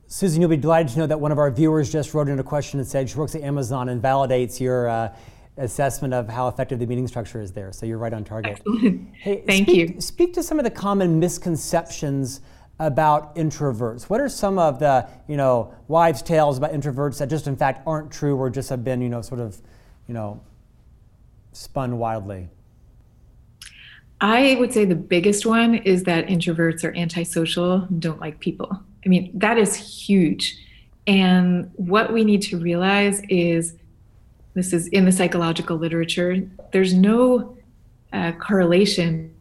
Susan, 0.07 0.41
you'll 0.41 0.51
be 0.51 0.57
delighted 0.57 0.93
to 0.93 0.99
know 0.99 1.07
that 1.07 1.19
one 1.19 1.33
of 1.33 1.39
our 1.39 1.51
viewers 1.51 1.91
just 1.91 2.15
wrote 2.15 2.29
in 2.29 2.39
a 2.39 2.43
question 2.43 2.79
and 2.79 2.89
said 2.89 3.09
she 3.09 3.17
works 3.17 3.35
at 3.35 3.43
Amazon 3.43 3.89
and 3.89 4.03
validates 4.03 4.61
your 4.61 4.89
uh, 4.89 5.15
assessment 5.57 6.13
of 6.13 6.29
how 6.29 6.49
effective 6.49 6.79
the 6.79 6.87
meeting 6.87 7.09
structure 7.09 7.41
is 7.41 7.53
there. 7.53 7.73
So 7.73 7.87
you're 7.87 7.99
right 7.99 8.13
on 8.13 8.25
target. 8.25 8.59
Excellent. 8.59 9.09
Hey, 9.15 9.43
Thank 9.47 9.69
speak, 9.69 9.95
you. 9.95 10.01
Speak 10.01 10.35
to 10.35 10.43
some 10.43 10.59
of 10.59 10.65
the 10.65 10.71
common 10.71 11.19
misconceptions 11.19 12.41
about 12.79 13.35
introverts. 13.37 14.05
What 14.05 14.21
are 14.21 14.29
some 14.29 14.59
of 14.59 14.79
the, 14.81 15.09
you 15.29 15.37
know, 15.37 15.75
wives' 15.89 16.23
tales 16.23 16.59
about 16.59 16.73
introverts 16.73 17.19
that 17.19 17.31
just 17.31 17.47
in 17.47 17.57
fact 17.57 17.87
aren't 17.87 18.11
true 18.11 18.37
or 18.37 18.51
just 18.51 18.69
have 18.71 18.85
been, 18.85 19.01
you 19.01 19.09
know, 19.09 19.23
sort 19.23 19.41
of, 19.41 19.61
you 20.09 20.15
know, 20.15 20.41
spun 21.53 21.99
wildly? 21.99 22.49
I 24.21 24.57
would 24.59 24.73
say 24.73 24.85
the 24.85 24.95
biggest 24.95 25.47
one 25.47 25.75
is 25.75 26.05
that 26.05 26.27
introverts 26.27 26.85
are 26.85 26.95
antisocial, 26.97 27.81
don't 27.99 28.21
like 28.21 28.41
people. 28.41 28.81
I 29.05 29.09
mean, 29.09 29.31
that 29.35 29.59
is 29.59 29.75
huge. 29.77 30.57
And 31.07 31.71
what 31.75 32.13
we 32.13 32.25
need 32.25 32.43
to 32.43 32.59
realize 32.59 33.21
is 33.29 33.75
this 34.55 34.73
is 34.73 34.87
in 34.89 35.05
the 35.05 35.13
psychological 35.13 35.77
literature, 35.77 36.49
there's 36.73 36.95
no 36.95 37.57
uh, 38.13 38.33
correlation 38.33 39.35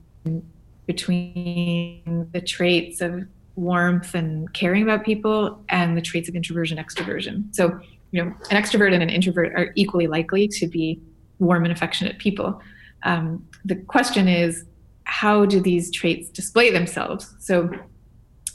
between 0.85 2.29
the 2.33 2.41
traits 2.41 2.99
of 2.99 3.25
warmth 3.55 4.15
and 4.15 4.51
caring 4.53 4.83
about 4.83 5.05
people 5.05 5.63
and 5.69 5.95
the 5.95 6.01
traits 6.01 6.27
of 6.27 6.35
introversion 6.35 6.77
extroversion. 6.77 7.53
So 7.55 7.79
you 8.11 8.23
know 8.23 8.33
an 8.49 8.61
extrovert 8.61 8.93
and 8.93 9.03
an 9.03 9.09
introvert 9.09 9.53
are 9.53 9.71
equally 9.75 10.07
likely 10.07 10.47
to 10.47 10.67
be 10.67 10.99
warm 11.39 11.63
and 11.63 11.71
affectionate 11.71 12.17
people. 12.17 12.61
Um, 13.03 13.45
the 13.65 13.75
question 13.75 14.27
is 14.27 14.65
how 15.05 15.45
do 15.45 15.59
these 15.59 15.91
traits 15.91 16.29
display 16.29 16.71
themselves? 16.71 17.35
So 17.39 17.69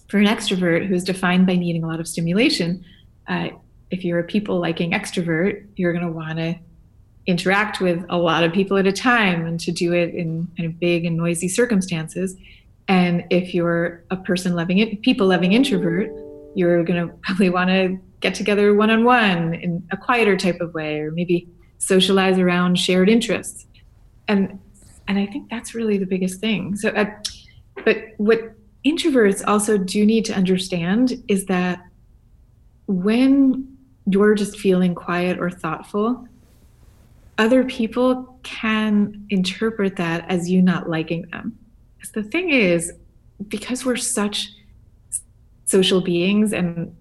for 0.08 0.18
an 0.18 0.26
extrovert 0.26 0.86
who's 0.86 1.04
defined 1.04 1.46
by 1.46 1.54
needing 1.54 1.84
a 1.84 1.86
lot 1.86 2.00
of 2.00 2.08
stimulation 2.08 2.84
uh, 3.28 3.48
if 3.90 4.04
you're 4.04 4.18
a 4.18 4.24
people 4.24 4.58
liking 4.58 4.92
extrovert 4.92 5.64
you're 5.76 5.92
going 5.92 6.04
to 6.04 6.12
want 6.12 6.38
to 6.38 6.58
interact 7.28 7.78
with 7.78 8.04
a 8.08 8.16
lot 8.16 8.42
of 8.42 8.52
people 8.52 8.78
at 8.78 8.86
a 8.86 8.92
time 8.92 9.46
and 9.46 9.60
to 9.60 9.70
do 9.70 9.92
it 9.92 10.14
in 10.14 10.48
kind 10.56 10.66
of 10.66 10.80
big 10.80 11.04
and 11.04 11.16
noisy 11.16 11.46
circumstances. 11.46 12.34
And 12.88 13.22
if 13.28 13.54
you're 13.54 14.02
a 14.10 14.16
person 14.16 14.56
loving 14.56 14.78
it, 14.78 15.02
people 15.02 15.26
loving 15.26 15.52
introvert, 15.52 16.10
you're 16.54 16.82
going 16.82 17.06
to 17.08 17.14
probably 17.18 17.50
want 17.50 17.68
to 17.68 17.98
get 18.20 18.34
together 18.34 18.74
one 18.74 18.90
on 18.90 19.04
one 19.04 19.54
in 19.54 19.86
a 19.92 19.96
quieter 19.96 20.36
type 20.36 20.60
of 20.60 20.72
way, 20.74 20.98
or 21.00 21.12
maybe 21.12 21.46
socialize 21.76 22.38
around 22.38 22.78
shared 22.78 23.08
interests. 23.08 23.66
And 24.26 24.58
and 25.06 25.18
I 25.18 25.26
think 25.26 25.48
that's 25.48 25.74
really 25.74 25.96
the 25.96 26.06
biggest 26.06 26.40
thing. 26.40 26.76
So, 26.76 26.90
uh, 26.90 27.06
but 27.84 27.98
what 28.18 28.54
introverts 28.84 29.42
also 29.46 29.76
do 29.76 30.04
need 30.06 30.24
to 30.26 30.34
understand 30.34 31.22
is 31.28 31.46
that 31.46 31.84
when 32.86 33.76
you're 34.06 34.34
just 34.34 34.58
feeling 34.58 34.94
quiet 34.94 35.38
or 35.38 35.50
thoughtful, 35.50 36.26
other 37.36 37.64
people 37.64 38.38
can 38.42 39.26
interpret 39.30 39.96
that 39.96 40.24
as 40.28 40.50
you 40.50 40.62
not 40.62 40.88
liking 40.88 41.22
them. 41.30 41.56
Because 41.96 42.12
the 42.12 42.22
thing 42.22 42.50
is, 42.50 42.92
because 43.48 43.84
we're 43.84 43.96
such 43.96 44.48
social 45.64 46.00
beings 46.00 46.52
and 46.52 46.96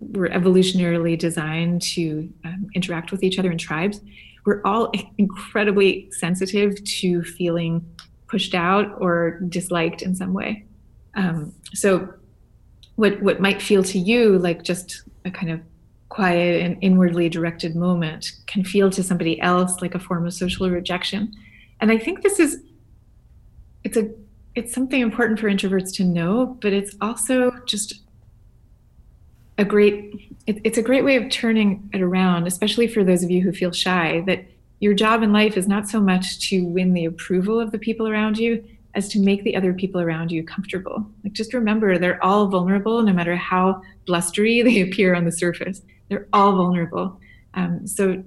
we're 0.00 0.28
evolutionarily 0.28 1.18
designed 1.18 1.82
to 1.82 2.30
um, 2.44 2.68
interact 2.74 3.10
with 3.10 3.22
each 3.22 3.38
other 3.38 3.50
in 3.50 3.58
tribes, 3.58 4.00
we're 4.44 4.62
all 4.64 4.92
incredibly 5.18 6.10
sensitive 6.10 6.82
to 6.84 7.22
feeling 7.22 7.84
pushed 8.26 8.54
out 8.54 8.94
or 9.00 9.40
disliked 9.48 10.02
in 10.02 10.14
some 10.14 10.32
way. 10.32 10.64
Um, 11.14 11.54
so, 11.74 12.12
what 12.96 13.20
what 13.22 13.40
might 13.40 13.62
feel 13.62 13.82
to 13.84 13.98
you 13.98 14.38
like 14.38 14.62
just 14.62 15.02
a 15.24 15.30
kind 15.30 15.50
of 15.50 15.60
quiet 16.08 16.60
and 16.60 16.76
inwardly 16.80 17.28
directed 17.28 17.76
moment 17.76 18.32
can 18.46 18.64
feel 18.64 18.90
to 18.90 19.02
somebody 19.02 19.40
else 19.40 19.80
like 19.80 19.94
a 19.94 19.98
form 19.98 20.26
of 20.26 20.34
social 20.34 20.68
rejection. 20.68 21.32
And 21.80 21.90
i 21.90 21.96
think 21.96 22.22
this 22.22 22.38
is 22.38 22.62
it's 23.84 23.96
a 23.96 24.10
it's 24.54 24.74
something 24.74 25.00
important 25.00 25.38
for 25.38 25.48
introverts 25.48 25.94
to 25.94 26.04
know 26.04 26.58
but 26.60 26.72
it's 26.72 26.94
also 27.00 27.50
just 27.66 28.02
a 29.58 29.64
great 29.64 30.30
it, 30.46 30.60
it's 30.64 30.78
a 30.78 30.82
great 30.82 31.04
way 31.04 31.16
of 31.16 31.30
turning 31.30 31.88
it 31.92 32.00
around 32.00 32.46
especially 32.46 32.86
for 32.86 33.04
those 33.04 33.22
of 33.22 33.30
you 33.30 33.40
who 33.42 33.52
feel 33.52 33.72
shy 33.72 34.22
that 34.26 34.44
your 34.80 34.94
job 34.94 35.22
in 35.22 35.32
life 35.32 35.56
is 35.56 35.68
not 35.68 35.88
so 35.88 36.00
much 36.00 36.48
to 36.48 36.64
win 36.64 36.94
the 36.94 37.04
approval 37.04 37.60
of 37.60 37.70
the 37.70 37.78
people 37.78 38.08
around 38.08 38.38
you 38.38 38.64
as 38.94 39.08
to 39.08 39.20
make 39.20 39.44
the 39.44 39.54
other 39.54 39.72
people 39.72 40.00
around 40.00 40.32
you 40.32 40.42
comfortable 40.42 41.06
like 41.24 41.32
just 41.32 41.54
remember 41.54 41.98
they're 41.98 42.22
all 42.24 42.48
vulnerable 42.48 43.02
no 43.02 43.12
matter 43.12 43.36
how 43.36 43.80
blustery 44.06 44.62
they 44.68 44.80
appear 44.80 45.14
on 45.14 45.24
the 45.24 45.32
surface 45.32 45.82
they're 46.10 46.26
all 46.32 46.56
vulnerable. 46.56 47.18
Um, 47.54 47.86
so 47.86 48.22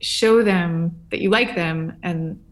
show 0.00 0.42
them 0.42 0.96
that 1.10 1.20
you 1.20 1.28
like 1.28 1.54
them 1.54 1.98
and 2.02 2.42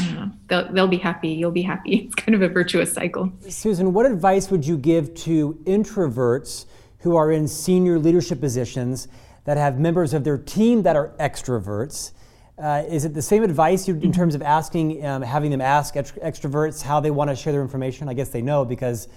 you 0.00 0.12
know, 0.12 0.30
they'll, 0.48 0.72
they'll 0.72 0.88
be 0.88 0.98
happy. 0.98 1.28
You'll 1.28 1.52
be 1.52 1.62
happy. 1.62 1.96
It's 2.06 2.14
kind 2.16 2.34
of 2.34 2.42
a 2.42 2.48
virtuous 2.48 2.92
cycle. 2.92 3.32
Susan, 3.48 3.94
what 3.94 4.06
advice 4.06 4.50
would 4.50 4.66
you 4.66 4.76
give 4.76 5.14
to 5.14 5.54
introverts 5.64 6.66
who 6.98 7.16
are 7.16 7.30
in 7.30 7.46
senior 7.46 7.98
leadership 7.98 8.40
positions 8.40 9.06
that 9.44 9.56
have 9.56 9.78
members 9.78 10.12
of 10.12 10.24
their 10.24 10.36
team 10.36 10.82
that 10.82 10.96
are 10.96 11.10
extroverts? 11.20 12.12
Uh, 12.56 12.84
is 12.88 13.04
it 13.04 13.14
the 13.14 13.22
same 13.22 13.42
advice 13.42 13.88
you, 13.88 13.96
in 13.96 14.12
terms 14.12 14.34
of 14.34 14.42
asking, 14.42 15.04
um, 15.04 15.22
having 15.22 15.50
them 15.50 15.60
ask 15.60 15.94
extroverts 15.94 16.82
how 16.82 17.00
they 17.00 17.10
want 17.10 17.28
to 17.28 17.34
share 17.34 17.52
their 17.52 17.62
information? 17.62 18.08
I 18.08 18.14
guess 18.14 18.28
they 18.28 18.42
know 18.42 18.64
because 18.64 19.08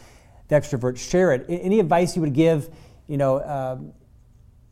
the 0.48 0.56
extroverts 0.56 0.98
share 0.98 1.34
it. 1.34 1.46
Any 1.48 1.80
advice 1.80 2.16
you 2.16 2.22
would 2.24 2.34
give, 2.34 2.70
you 3.08 3.18
know, 3.18 3.44
um, 3.44 3.94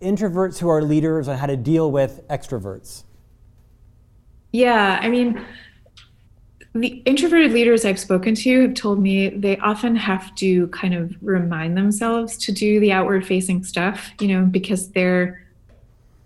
introverts 0.02 0.58
who 0.58 0.68
are 0.68 0.82
leaders 0.82 1.28
on 1.28 1.38
how 1.38 1.46
to 1.46 1.56
deal 1.56 1.92
with 1.92 2.28
extroverts? 2.28 3.04
Yeah, 4.52 5.00
I 5.02 5.10
mean, 5.10 5.46
the 6.74 6.88
introverted 7.06 7.52
leaders 7.52 7.86
I've 7.86 8.00
spoken 8.00 8.36
to 8.36 8.62
have 8.64 8.74
told 8.74 9.00
me 9.00 9.30
they 9.30 9.58
often 9.58 9.96
have 9.96 10.34
to 10.36 10.68
kind 10.70 10.94
of 10.94 11.16
remind 11.22 11.78
themselves 11.78 12.38
to 12.40 12.52
do 12.52 12.80
the 12.80 12.92
outward 12.92 13.26
facing 13.26 13.64
stuff, 13.64 14.12
you 14.20 14.28
know, 14.28 14.46
because 14.46 14.92
their 14.92 15.45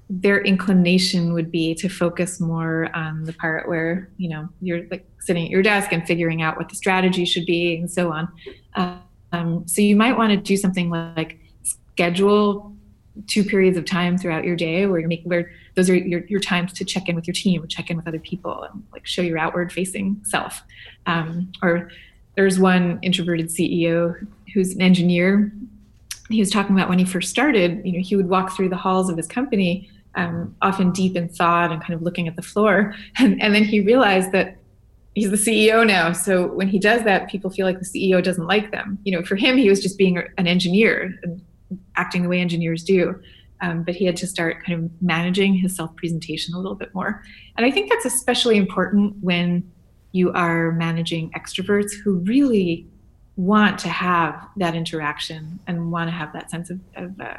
their 0.10 0.41
inclination 0.41 1.34
would 1.34 1.51
be 1.51 1.76
to 1.76 1.88
focus 1.88 2.39
more 2.39 2.89
on 2.95 3.24
the 3.24 3.34
part 3.34 3.68
where, 3.68 4.10
you 4.18 4.28
know, 4.28 4.49
you're 4.60 4.88
like 4.89 5.05
sitting 5.20 5.45
at 5.45 5.51
your 5.51 5.62
desk 5.62 5.91
and 5.91 6.05
figuring 6.07 6.41
out 6.41 6.57
what 6.57 6.68
the 6.68 6.76
strategy 6.76 7.26
should 7.26 7.45
be 7.45 7.78
and 7.78 7.91
so 7.91 8.12
on. 8.12 8.28
Um, 9.32 9.68
so 9.68 9.82
you 9.82 9.95
might 9.95 10.18
want 10.18 10.32
to 10.32 10.38
do 10.38 10.57
something 10.57 10.89
like 10.89 11.38
schedule 11.64 12.76
two 13.28 13.43
periods 13.43 13.78
of 13.78 13.86
time 13.86 14.18
throughout 14.18 14.43
your 14.43 14.55
day 14.55 14.86
where 14.86 14.99
you're 14.99 15.10
making 15.10 15.28
where 15.28 15.51
those 15.76 15.89
are 15.89 15.95
your, 15.95 16.26
your 16.26 16.39
times 16.39 16.72
to 16.74 16.86
check 16.86 17.10
in 17.10 17.16
with 17.16 17.28
your 17.28 17.34
team 17.34 17.66
check 17.68 17.89
in 17.89 17.97
with 17.97 18.07
other 18.07 18.20
people 18.20 18.64
and 18.64 18.84
like 18.93 19.05
show 19.05 19.22
your 19.22 19.38
outward 19.38 19.74
facing 19.74 20.20
self 20.24 20.64
um, 21.05 21.51
or 21.62 21.91
there's 22.36 22.60
one 22.60 22.97
introverted 23.01 23.47
ceo 23.47 24.16
who's 24.53 24.74
an 24.74 24.82
engineer 24.82 25.51
he 26.30 26.39
was 26.39 26.49
talking 26.49 26.76
about 26.76 26.88
when 26.88 26.99
he 26.99 27.03
first 27.03 27.30
started 27.30 27.82
you 27.86 27.91
know 27.91 27.99
he 27.99 28.16
would 28.16 28.30
walk 28.30 28.55
through 28.55 28.70
the 28.70 28.78
halls 28.78 29.10
of 29.10 29.18
his 29.18 29.28
company 29.28 29.89
um, 30.16 30.55
often 30.62 30.91
deep 30.91 31.16
in 31.16 31.30
thought 31.30 31.72
and 31.72 31.82
kind 31.82 31.93
of 31.93 32.01
looking 32.01 32.28
at 32.28 32.36
the 32.36 32.41
floor 32.41 32.93
and, 33.20 33.41
and 33.41 33.53
then 33.53 33.64
he 33.64 33.80
realized 33.80 34.32
that 34.32 34.57
he's 35.16 35.32
the 35.32 35.38
ceo 35.38 35.86
now 35.86 36.12
so 36.12 36.47
when 36.47 36.68
he 36.68 36.80
does 36.80 37.03
that 37.03 37.30
people 37.30 37.49
feel 37.49 37.66
like 37.66 37.80
the 37.80 37.86
ceo 37.86 38.24
doesn't 38.24 38.47
like 38.47 38.72
them 38.72 38.97
you 39.03 39.12
know 39.12 39.24
for 39.24 39.36
him 39.36 39.57
he 39.57 39.70
was 39.70 39.82
just 39.82 39.97
being 39.97 40.18
an 40.38 40.47
engineer 40.47 41.18
and 41.24 41.41
acting 41.95 42.24
the 42.24 42.30
way 42.30 42.39
engineers 42.39 42.84
do. 42.84 43.20
Um, 43.62 43.84
but 43.84 43.95
he 43.95 44.05
had 44.05 44.16
to 44.18 44.28
start 44.28 44.64
kind 44.64 44.86
of 44.86 44.91
managing 45.01 45.53
his 45.53 45.76
self 45.76 45.95
presentation 45.95 46.53
a 46.53 46.57
little 46.57 46.76
bit 46.76 46.93
more. 46.95 47.22
And 47.57 47.66
I 47.66 47.72
think 47.72 47.89
that's 47.89 48.05
especially 48.05 48.57
important 48.57 49.16
when 49.22 49.70
you 50.12 50.32
are 50.32 50.72
managing 50.72 51.32
extroverts 51.32 51.91
who 52.03 52.16
really 52.20 52.88
want 53.36 53.78
to 53.80 53.89
have 53.89 54.47
that 54.57 54.76
interaction 54.76 55.60
and 55.68 55.91
want 55.91 56.07
to 56.07 56.12
have 56.12 56.34
that 56.34 56.49
sense 56.49 56.70
of, 56.70 56.80
of 56.95 57.20
uh, 57.20 57.38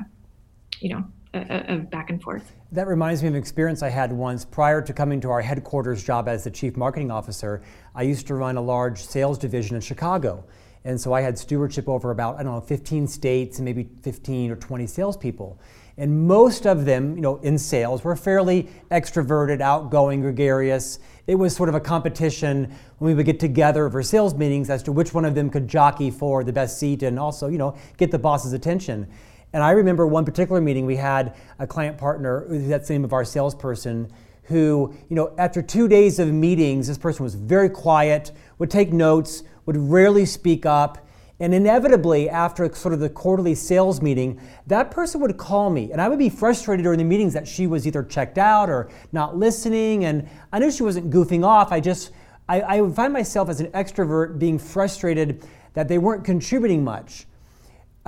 you 0.80 0.90
know, 0.90 1.04
of 1.32 1.90
back 1.90 2.10
and 2.10 2.22
forth. 2.22 2.52
That 2.72 2.86
reminds 2.86 3.20
me 3.20 3.26
of 3.26 3.34
an 3.34 3.40
experience 3.40 3.82
I 3.82 3.88
had 3.88 4.12
once 4.12 4.44
prior 4.44 4.80
to 4.80 4.92
coming 4.92 5.20
to 5.22 5.30
our 5.30 5.40
headquarters 5.42 6.04
job 6.04 6.28
as 6.28 6.44
the 6.44 6.52
chief 6.52 6.76
marketing 6.76 7.10
officer. 7.10 7.62
I 7.96 8.02
used 8.02 8.28
to 8.28 8.36
run 8.36 8.56
a 8.56 8.60
large 8.60 9.02
sales 9.02 9.38
division 9.38 9.74
in 9.74 9.82
Chicago. 9.82 10.44
And 10.84 10.98
so 10.98 11.12
I 11.12 11.20
had 11.20 11.36
stewardship 11.36 11.88
over 11.88 12.12
about, 12.12 12.38
I 12.38 12.44
don't 12.44 12.54
know, 12.54 12.60
15 12.60 13.08
states 13.08 13.58
and 13.58 13.64
maybe 13.64 13.88
15 14.02 14.52
or 14.52 14.56
20 14.56 14.86
salespeople. 14.86 15.58
And 15.96 16.28
most 16.28 16.64
of 16.64 16.84
them, 16.84 17.16
you 17.16 17.20
know, 17.20 17.38
in 17.38 17.58
sales 17.58 18.04
were 18.04 18.14
fairly 18.14 18.70
extroverted, 18.92 19.60
outgoing, 19.60 20.20
gregarious. 20.20 21.00
It 21.26 21.34
was 21.34 21.54
sort 21.54 21.68
of 21.68 21.74
a 21.74 21.80
competition 21.80 22.72
when 22.98 23.10
we 23.10 23.14
would 23.14 23.26
get 23.26 23.40
together 23.40 23.90
for 23.90 24.00
sales 24.04 24.34
meetings 24.34 24.70
as 24.70 24.84
to 24.84 24.92
which 24.92 25.12
one 25.12 25.24
of 25.24 25.34
them 25.34 25.50
could 25.50 25.66
jockey 25.66 26.10
for 26.10 26.44
the 26.44 26.52
best 26.52 26.78
seat 26.78 27.02
and 27.02 27.18
also, 27.18 27.48
you 27.48 27.58
know, 27.58 27.76
get 27.96 28.12
the 28.12 28.18
boss's 28.18 28.52
attention. 28.52 29.08
And 29.52 29.62
I 29.62 29.72
remember 29.72 30.06
one 30.06 30.24
particular 30.24 30.60
meeting 30.60 30.86
we 30.86 30.96
had 30.96 31.34
a 31.58 31.66
client 31.66 31.98
partner, 31.98 32.46
that's 32.48 32.88
the 32.88 32.94
name 32.94 33.04
of 33.04 33.12
our 33.12 33.24
salesperson, 33.24 34.10
who, 34.44 34.94
you 35.08 35.16
know, 35.16 35.32
after 35.38 35.62
two 35.62 35.88
days 35.88 36.18
of 36.18 36.28
meetings, 36.28 36.88
this 36.88 36.98
person 36.98 37.24
was 37.24 37.34
very 37.34 37.68
quiet, 37.68 38.32
would 38.58 38.70
take 38.70 38.92
notes, 38.92 39.42
would 39.66 39.76
rarely 39.76 40.24
speak 40.24 40.66
up. 40.66 41.06
And 41.40 41.54
inevitably, 41.54 42.28
after 42.28 42.72
sort 42.74 42.92
of 42.92 43.00
the 43.00 43.08
quarterly 43.08 43.54
sales 43.54 44.02
meeting, 44.02 44.38
that 44.66 44.90
person 44.90 45.20
would 45.22 45.36
call 45.38 45.70
me. 45.70 45.90
And 45.90 46.00
I 46.00 46.08
would 46.08 46.18
be 46.18 46.28
frustrated 46.28 46.84
during 46.84 46.98
the 46.98 47.04
meetings 47.04 47.32
that 47.32 47.48
she 47.48 47.66
was 47.66 47.86
either 47.86 48.02
checked 48.02 48.36
out 48.36 48.68
or 48.68 48.90
not 49.12 49.36
listening. 49.36 50.04
And 50.04 50.28
I 50.52 50.58
knew 50.58 50.70
she 50.70 50.82
wasn't 50.82 51.10
goofing 51.10 51.44
off. 51.44 51.72
I 51.72 51.80
just, 51.80 52.10
I, 52.48 52.60
I 52.60 52.80
would 52.82 52.94
find 52.94 53.12
myself 53.12 53.48
as 53.48 53.60
an 53.60 53.68
extrovert 53.68 54.38
being 54.38 54.58
frustrated 54.58 55.42
that 55.72 55.88
they 55.88 55.96
weren't 55.96 56.24
contributing 56.24 56.84
much. 56.84 57.26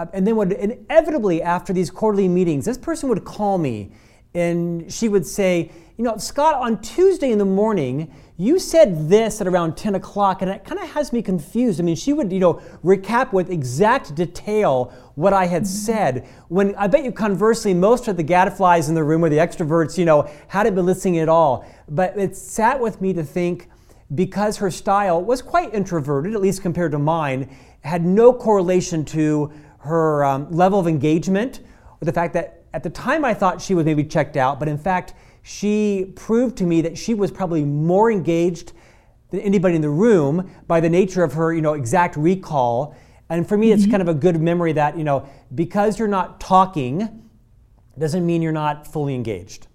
Uh, 0.03 0.07
and 0.13 0.27
then 0.27 0.35
would 0.35 0.53
inevitably, 0.53 1.41
after 1.43 1.73
these 1.73 1.89
quarterly 1.89 2.27
meetings, 2.27 2.65
this 2.65 2.79
person 2.79 3.09
would 3.09 3.25
call 3.25 3.57
me 3.57 3.93
and 4.35 4.93
she 4.93 5.09
would 5.09 5.25
say, 5.25 5.71
You 5.97 6.05
know, 6.05 6.17
Scott, 6.17 6.57
on 6.57 6.81
Tuesday 6.81 7.31
in 7.31 7.39
the 7.39 7.45
morning, 7.45 8.13
you 8.37 8.59
said 8.59 9.09
this 9.09 9.41
at 9.41 9.47
around 9.47 9.77
10 9.77 9.95
o'clock, 9.95 10.43
and 10.43 10.51
it 10.51 10.65
kind 10.65 10.81
of 10.81 10.91
has 10.91 11.13
me 11.13 11.23
confused. 11.23 11.79
I 11.79 11.85
mean, 11.85 11.95
she 11.95 12.13
would, 12.13 12.33
you 12.33 12.41
know, 12.41 12.55
recap 12.83 13.33
with 13.33 13.51
exact 13.51 14.15
detail 14.17 14.93
what 15.15 15.33
I 15.33 15.47
had 15.47 15.67
said. 15.67 16.27
When 16.49 16.75
I 16.75 16.89
bet 16.89 17.05
you 17.05 17.13
conversely, 17.13 17.73
most 17.73 18.09
of 18.09 18.17
the 18.17 18.25
gadflies 18.25 18.89
in 18.89 18.97
the 18.97 19.05
room 19.05 19.23
or 19.23 19.29
the 19.29 19.37
extroverts, 19.37 19.97
you 19.99 20.07
know, 20.07 20.29
hadn't 20.49 20.75
been 20.75 20.87
listening 20.87 21.19
at 21.19 21.29
all. 21.29 21.65
But 21.89 22.19
it 22.19 22.35
sat 22.35 22.81
with 22.81 23.01
me 23.01 23.13
to 23.13 23.23
think 23.23 23.69
because 24.13 24.57
her 24.57 24.71
style 24.71 25.23
was 25.23 25.43
quite 25.43 25.73
introverted, 25.73 26.35
at 26.35 26.41
least 26.41 26.63
compared 26.63 26.93
to 26.93 26.99
mine, 26.99 27.49
had 27.83 28.05
no 28.05 28.33
correlation 28.33 29.05
to 29.05 29.53
her 29.83 30.25
um, 30.25 30.51
level 30.51 30.79
of 30.79 30.87
engagement 30.87 31.61
or 32.01 32.05
the 32.05 32.13
fact 32.13 32.35
that 32.35 32.65
at 32.73 32.83
the 32.83 32.91
time 32.91 33.25
I 33.25 33.35
thought 33.35 33.61
she 33.61 33.75
was 33.75 33.85
maybe 33.85 34.05
checked 34.05 34.37
out, 34.37 34.59
but 34.59 34.69
in 34.69 34.79
fact, 34.79 35.15
she 35.43 36.13
proved 36.15 36.57
to 36.59 36.65
me 36.65 36.81
that 36.83 36.97
she 36.97 37.15
was 37.15 37.31
probably 37.31 37.65
more 37.65 38.11
engaged 38.11 38.73
than 39.31 39.41
anybody 39.41 39.75
in 39.75 39.83
the 39.83 39.91
room 39.91 40.51
by 40.67 40.81
the 40.81 40.89
nature 40.89 41.25
of 41.25 41.33
her, 41.35 41.53
you 41.53 41.61
know, 41.61 41.75
exact 41.75 42.17
recall. 42.17 42.97
And 43.29 43.49
for 43.49 43.57
me, 43.57 43.71
mm-hmm. 43.71 43.81
it's 43.81 43.91
kind 43.91 44.03
of 44.03 44.09
a 44.09 44.15
good 44.15 44.41
memory 44.41 44.73
that, 44.75 44.97
you 44.97 45.05
know, 45.05 45.29
because 45.55 45.99
you're 45.99 46.09
not 46.09 46.41
talking 46.41 47.19
doesn't 47.99 48.25
mean 48.25 48.41
you're 48.41 48.53
not 48.53 48.87
fully 48.87 49.15
engaged. 49.15 49.67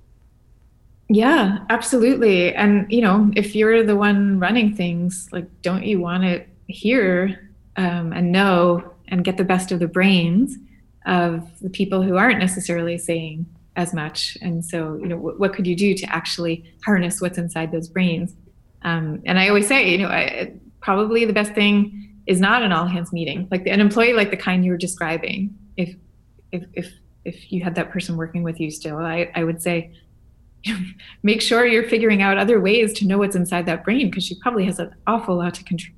Yeah, 1.10 1.60
absolutely. 1.70 2.54
And, 2.54 2.92
you 2.92 3.02
know, 3.02 3.32
if 3.36 3.56
you're 3.56 3.84
the 3.84 3.96
one 3.96 4.40
running 4.40 4.76
things, 4.76 5.30
like, 5.32 5.46
don't 5.62 5.84
you 5.84 6.00
want 6.00 6.24
to 6.24 6.44
hear 6.68 7.52
um, 7.78 8.12
and 8.12 8.32
know 8.32 8.94
and 9.08 9.24
get 9.24 9.38
the 9.38 9.44
best 9.44 9.72
of 9.72 9.80
the 9.80 9.88
brains 9.88 10.58
of 11.06 11.48
the 11.62 11.70
people 11.70 12.02
who 12.02 12.18
aren't 12.18 12.40
necessarily 12.40 12.98
saying 12.98 13.46
as 13.76 13.94
much. 13.94 14.38
And 14.42 14.66
so, 14.66 14.96
you 14.96 15.08
know, 15.08 15.16
w- 15.16 15.38
what 15.38 15.54
could 15.54 15.66
you 15.66 15.76
do 15.76 15.94
to 15.94 16.06
actually 16.14 16.66
harness 16.84 17.22
what's 17.22 17.38
inside 17.38 17.72
those 17.72 17.88
brains? 17.88 18.36
Um, 18.82 19.22
and 19.26 19.40
I 19.40 19.48
always 19.48 19.68
say, 19.68 19.90
you 19.90 20.00
know, 20.00 20.08
I, 20.08 20.54
probably 20.82 21.26
the 21.26 21.34
best 21.34 21.54
thing 21.54 22.22
is 22.26 22.42
not 22.42 22.64
an 22.64 22.72
all 22.72 22.88
hands 22.88 23.14
meeting, 23.14 23.48
like 23.52 23.66
an 23.68 23.80
employee 23.80 24.14
like 24.14 24.32
the 24.32 24.38
kind 24.38 24.66
you 24.66 24.72
were 24.72 24.78
describing. 24.78 25.56
If 25.78 25.96
if 26.52 26.64
if 26.74 26.92
if 27.24 27.52
you 27.52 27.64
had 27.64 27.76
that 27.76 27.92
person 27.92 28.18
working 28.18 28.44
with 28.44 28.60
you 28.60 28.72
still, 28.72 28.98
I, 28.98 29.32
I 29.36 29.44
would 29.44 29.62
say 29.62 29.94
make 31.24 31.42
sure 31.42 31.66
you're 31.66 31.88
figuring 31.88 32.22
out 32.22 32.38
other 32.38 32.60
ways 32.60 32.94
to 32.94 33.08
know 33.08 33.18
what's 33.18 33.36
inside 33.36 33.66
that 33.68 33.84
brain 33.84 34.10
because 34.10 34.26
she 34.26 34.36
probably 34.36 34.66
has 34.66 34.80
an 34.80 34.94
awful 35.06 35.38
lot 35.38 35.54
to 35.56 35.64
contribute. 35.64 35.96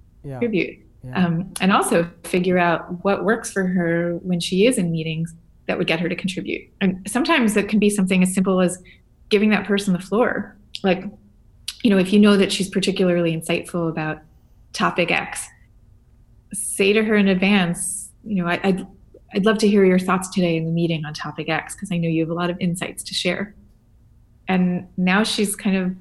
Yeah. 0.70 0.80
Um, 1.14 1.54
and 1.62 1.72
also 1.72 2.10
figure 2.26 2.58
out 2.58 3.04
what 3.04 3.24
works 3.24 3.52
for 3.52 3.66
her 3.66 4.18
when 4.22 4.40
she 4.40 4.66
is 4.66 4.78
in 4.78 4.92
meetings 4.92 5.34
that 5.68 5.78
would 5.78 5.88
get 5.88 6.00
her 6.00 6.10
to 6.10 6.16
contribute. 6.16 6.70
And 6.82 7.08
sometimes 7.08 7.56
it 7.56 7.70
can 7.70 7.80
be 7.80 7.90
something 7.90 8.22
as 8.22 8.34
simple 8.34 8.60
as 8.60 8.82
giving 9.30 9.50
that 9.52 9.66
person 9.66 9.94
the 9.94 10.00
floor. 10.00 10.58
Like, 10.84 11.06
you 11.84 11.90
know, 11.90 11.98
if 11.98 12.12
you 12.12 12.20
know 12.20 12.36
that 12.36 12.52
she's 12.52 12.70
particularly 12.70 13.36
insightful 13.36 13.90
about 13.90 14.20
topic 14.74 15.12
X, 15.12 15.48
say 16.54 16.92
to 16.92 17.04
her 17.04 17.16
in 17.16 17.28
advance, 17.28 18.10
you 18.26 18.44
know, 18.44 18.50
I, 18.50 18.60
I'd 18.64 18.88
I'd 19.34 19.46
love 19.46 19.60
to 19.60 19.68
hear 19.68 19.86
your 19.86 20.00
thoughts 20.00 20.28
today 20.30 20.58
in 20.58 20.66
the 20.66 20.72
meeting 20.72 21.06
on 21.06 21.14
topic 21.14 21.50
X 21.50 21.76
because 21.76 21.92
I 21.92 21.98
know 21.98 22.10
you 22.10 22.22
have 22.22 22.32
a 22.32 22.34
lot 22.34 22.50
of 22.50 22.58
insights 22.60 23.04
to 23.04 23.14
share. 23.14 23.56
And 24.48 24.88
now 24.98 25.24
she's 25.24 25.56
kind 25.56 25.78
of 25.78 25.96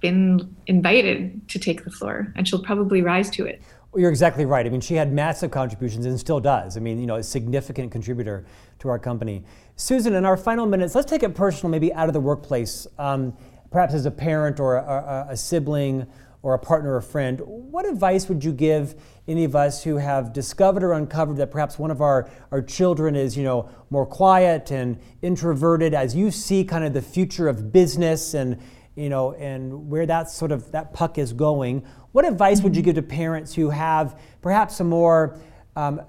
been 0.00 0.54
invited 0.66 1.48
to 1.48 1.58
take 1.58 1.84
the 1.84 1.90
floor 1.90 2.32
and 2.36 2.46
she'll 2.46 2.62
probably 2.62 3.00
rise 3.02 3.30
to 3.30 3.46
it. 3.46 3.62
Well, 3.92 4.00
you're 4.00 4.10
exactly 4.10 4.44
right. 4.44 4.64
I 4.64 4.68
mean, 4.68 4.80
she 4.80 4.94
had 4.94 5.12
massive 5.12 5.50
contributions 5.50 6.06
and 6.06 6.18
still 6.18 6.38
does. 6.38 6.76
I 6.76 6.80
mean, 6.80 7.00
you 7.00 7.06
know, 7.06 7.16
a 7.16 7.22
significant 7.24 7.90
contributor 7.90 8.44
to 8.78 8.88
our 8.88 9.00
company. 9.00 9.42
Susan, 9.74 10.14
in 10.14 10.24
our 10.24 10.36
final 10.36 10.64
minutes, 10.64 10.94
let's 10.94 11.10
take 11.10 11.24
it 11.24 11.34
personal, 11.34 11.72
maybe 11.72 11.92
out 11.92 12.06
of 12.06 12.12
the 12.12 12.20
workplace, 12.20 12.86
um, 12.98 13.36
perhaps 13.72 13.92
as 13.92 14.06
a 14.06 14.10
parent 14.10 14.60
or 14.60 14.76
a, 14.76 15.26
a, 15.28 15.32
a 15.32 15.36
sibling 15.36 16.06
or 16.42 16.54
a 16.54 16.58
partner 16.58 16.94
or 16.94 17.00
friend. 17.00 17.40
What 17.44 17.84
advice 17.84 18.28
would 18.28 18.44
you 18.44 18.52
give 18.52 18.94
any 19.26 19.42
of 19.42 19.56
us 19.56 19.82
who 19.82 19.96
have 19.96 20.32
discovered 20.32 20.84
or 20.84 20.92
uncovered 20.92 21.38
that 21.38 21.50
perhaps 21.50 21.76
one 21.76 21.90
of 21.90 22.00
our, 22.00 22.30
our 22.52 22.62
children 22.62 23.16
is, 23.16 23.36
you 23.36 23.42
know, 23.42 23.68
more 23.90 24.06
quiet 24.06 24.70
and 24.70 25.00
introverted 25.20 25.94
as 25.94 26.14
you 26.14 26.30
see 26.30 26.62
kind 26.62 26.84
of 26.84 26.92
the 26.92 27.02
future 27.02 27.48
of 27.48 27.72
business 27.72 28.34
and 28.34 28.60
you 28.96 29.08
know, 29.08 29.32
and 29.34 29.88
where 29.88 30.04
that 30.04 30.28
sort 30.30 30.52
of 30.52 30.72
that 30.72 30.92
puck 30.92 31.16
is 31.16 31.32
going. 31.32 31.86
What 32.12 32.24
advice 32.24 32.60
would 32.62 32.74
you 32.74 32.82
give 32.82 32.96
to 32.96 33.02
parents 33.02 33.54
who 33.54 33.70
have 33.70 34.20
perhaps 34.42 34.80
a 34.80 34.84
more 34.84 35.38
um, 35.76 36.00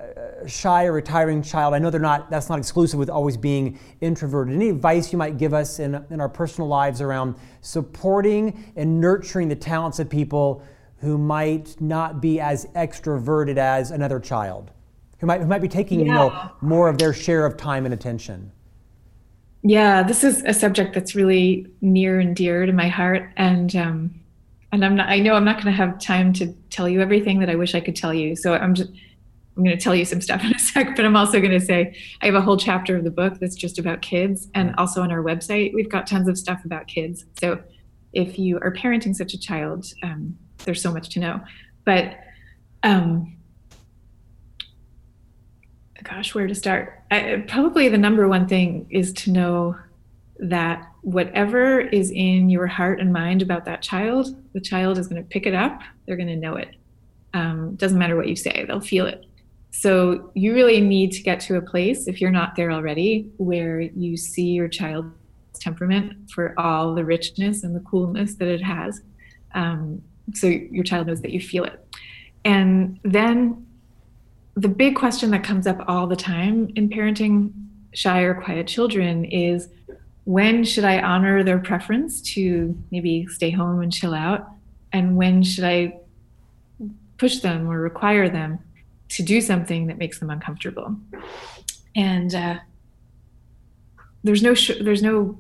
shy 0.47 0.85
or 0.85 0.93
retiring 0.93 1.43
child? 1.43 1.73
I 1.73 1.79
know 1.79 1.89
they're 1.89 2.01
not. 2.01 2.29
That's 2.29 2.49
not 2.49 2.57
exclusive 2.57 2.97
with 2.97 3.09
always 3.09 3.37
being 3.37 3.79
introverted. 4.01 4.55
Any 4.55 4.69
advice 4.69 5.11
you 5.11 5.17
might 5.17 5.37
give 5.37 5.53
us 5.53 5.79
in 5.79 6.03
in 6.09 6.19
our 6.19 6.29
personal 6.29 6.67
lives 6.67 7.01
around 7.01 7.35
supporting 7.61 8.73
and 8.75 8.99
nurturing 8.99 9.47
the 9.47 9.55
talents 9.55 9.99
of 9.99 10.09
people 10.09 10.63
who 10.97 11.17
might 11.17 11.79
not 11.79 12.21
be 12.21 12.39
as 12.39 12.65
extroverted 12.75 13.57
as 13.57 13.91
another 13.91 14.19
child, 14.19 14.71
who 15.19 15.27
might 15.27 15.41
who 15.41 15.47
might 15.47 15.61
be 15.61 15.67
taking 15.67 15.99
yeah. 15.99 16.05
you 16.05 16.11
know 16.11 16.51
more 16.61 16.89
of 16.89 16.97
their 16.97 17.13
share 17.13 17.45
of 17.45 17.57
time 17.57 17.85
and 17.85 17.93
attention. 17.93 18.51
Yeah, 19.63 20.01
this 20.01 20.23
is 20.23 20.41
a 20.43 20.53
subject 20.55 20.95
that's 20.95 21.13
really 21.13 21.67
near 21.81 22.19
and 22.19 22.35
dear 22.35 22.65
to 22.65 22.73
my 22.73 22.87
heart, 22.87 23.31
and 23.37 23.75
um, 23.75 24.20
and 24.71 24.85
I'm 24.85 24.95
not. 24.95 25.09
I 25.09 25.19
know 25.19 25.33
I'm 25.33 25.45
not 25.45 25.55
going 25.55 25.67
to 25.67 25.71
have 25.71 25.99
time 25.99 26.33
to 26.33 26.53
tell 26.69 26.87
you 26.87 27.01
everything 27.01 27.39
that 27.39 27.49
I 27.49 27.55
wish 27.55 27.75
I 27.75 27.81
could 27.81 27.95
tell 27.95 28.13
you. 28.13 28.35
So 28.35 28.53
I'm 28.53 28.73
just. 28.73 28.91
I'm 29.57 29.65
going 29.65 29.77
to 29.77 29.83
tell 29.83 29.93
you 29.93 30.05
some 30.05 30.21
stuff 30.21 30.43
in 30.45 30.55
a 30.55 30.59
sec, 30.59 30.95
but 30.95 31.03
I'm 31.03 31.17
also 31.17 31.39
going 31.39 31.51
to 31.51 31.59
say 31.59 31.93
I 32.21 32.27
have 32.27 32.35
a 32.35 32.41
whole 32.41 32.55
chapter 32.55 32.95
of 32.95 33.03
the 33.03 33.11
book 33.11 33.37
that's 33.39 33.55
just 33.55 33.77
about 33.79 34.01
kids, 34.01 34.47
and 34.55 34.73
also 34.77 35.01
on 35.01 35.11
our 35.11 35.21
website 35.21 35.73
we've 35.73 35.89
got 35.89 36.07
tons 36.07 36.27
of 36.27 36.37
stuff 36.37 36.63
about 36.63 36.87
kids. 36.87 37.25
So 37.39 37.61
if 38.13 38.39
you 38.39 38.59
are 38.59 38.71
parenting 38.71 39.13
such 39.15 39.33
a 39.33 39.39
child, 39.39 39.85
um, 40.03 40.37
there's 40.63 40.81
so 40.81 40.91
much 40.91 41.09
to 41.09 41.19
know. 41.19 41.41
But 41.85 42.17
um, 42.83 43.35
gosh, 46.03 46.33
where 46.33 46.47
to 46.47 46.55
start? 46.55 47.01
I, 47.11 47.43
probably 47.47 47.89
the 47.89 47.97
number 47.97 48.27
one 48.27 48.47
thing 48.47 48.87
is 48.89 49.13
to 49.13 49.31
know 49.31 49.75
that 50.41 50.91
whatever 51.01 51.79
is 51.79 52.11
in 52.11 52.49
your 52.49 52.65
heart 52.67 52.99
and 52.99 53.13
mind 53.13 53.41
about 53.41 53.63
that 53.65 53.81
child, 53.81 54.35
the 54.53 54.59
child 54.59 54.97
is 54.97 55.07
going 55.07 55.21
to 55.21 55.29
pick 55.29 55.45
it 55.45 55.53
up. 55.53 55.81
They're 56.05 56.17
going 56.17 56.27
to 56.27 56.35
know 56.35 56.55
it. 56.55 56.75
Um, 57.33 57.75
doesn't 57.75 57.97
matter 57.97 58.15
what 58.15 58.27
you 58.27 58.35
say, 58.35 58.65
they'll 58.67 58.81
feel 58.81 59.05
it. 59.05 59.25
So 59.69 60.31
you 60.33 60.53
really 60.53 60.81
need 60.81 61.11
to 61.13 61.23
get 61.23 61.39
to 61.41 61.55
a 61.55 61.61
place, 61.61 62.07
if 62.07 62.19
you're 62.19 62.31
not 62.31 62.55
there 62.55 62.71
already, 62.71 63.31
where 63.37 63.79
you 63.79 64.17
see 64.17 64.47
your 64.47 64.67
child's 64.67 65.13
temperament 65.59 66.29
for 66.29 66.59
all 66.59 66.93
the 66.93 67.05
richness 67.05 67.63
and 67.63 67.75
the 67.75 67.79
coolness 67.79 68.35
that 68.35 68.49
it 68.49 68.61
has. 68.61 69.01
Um, 69.53 70.01
so 70.33 70.47
your 70.47 70.83
child 70.83 71.07
knows 71.07 71.21
that 71.21 71.31
you 71.31 71.39
feel 71.39 71.63
it. 71.63 71.85
And 72.43 72.99
then 73.03 73.65
the 74.55 74.67
big 74.67 74.95
question 74.95 75.31
that 75.31 75.43
comes 75.43 75.67
up 75.67 75.85
all 75.87 76.07
the 76.07 76.15
time 76.15 76.69
in 76.75 76.89
parenting 76.89 77.53
shy 77.93 78.21
or 78.21 78.33
quiet 78.33 78.67
children 78.67 79.23
is 79.25 79.69
when 80.31 80.63
should 80.63 80.85
I 80.85 81.01
honor 81.01 81.43
their 81.43 81.59
preference 81.59 82.21
to 82.35 82.77
maybe 82.89 83.27
stay 83.27 83.51
home 83.51 83.81
and 83.81 83.91
chill 83.91 84.13
out? 84.13 84.47
And 84.93 85.17
when 85.17 85.43
should 85.43 85.65
I 85.65 85.99
push 87.17 87.39
them 87.39 87.69
or 87.69 87.81
require 87.81 88.29
them 88.29 88.59
to 89.09 89.23
do 89.23 89.41
something 89.41 89.87
that 89.87 89.97
makes 89.97 90.19
them 90.19 90.29
uncomfortable? 90.29 90.95
And 91.97 92.33
uh, 92.33 92.59
there's 94.23 94.41
no 94.41 94.53
sh- 94.53 94.79
there's 94.79 95.03
no 95.03 95.37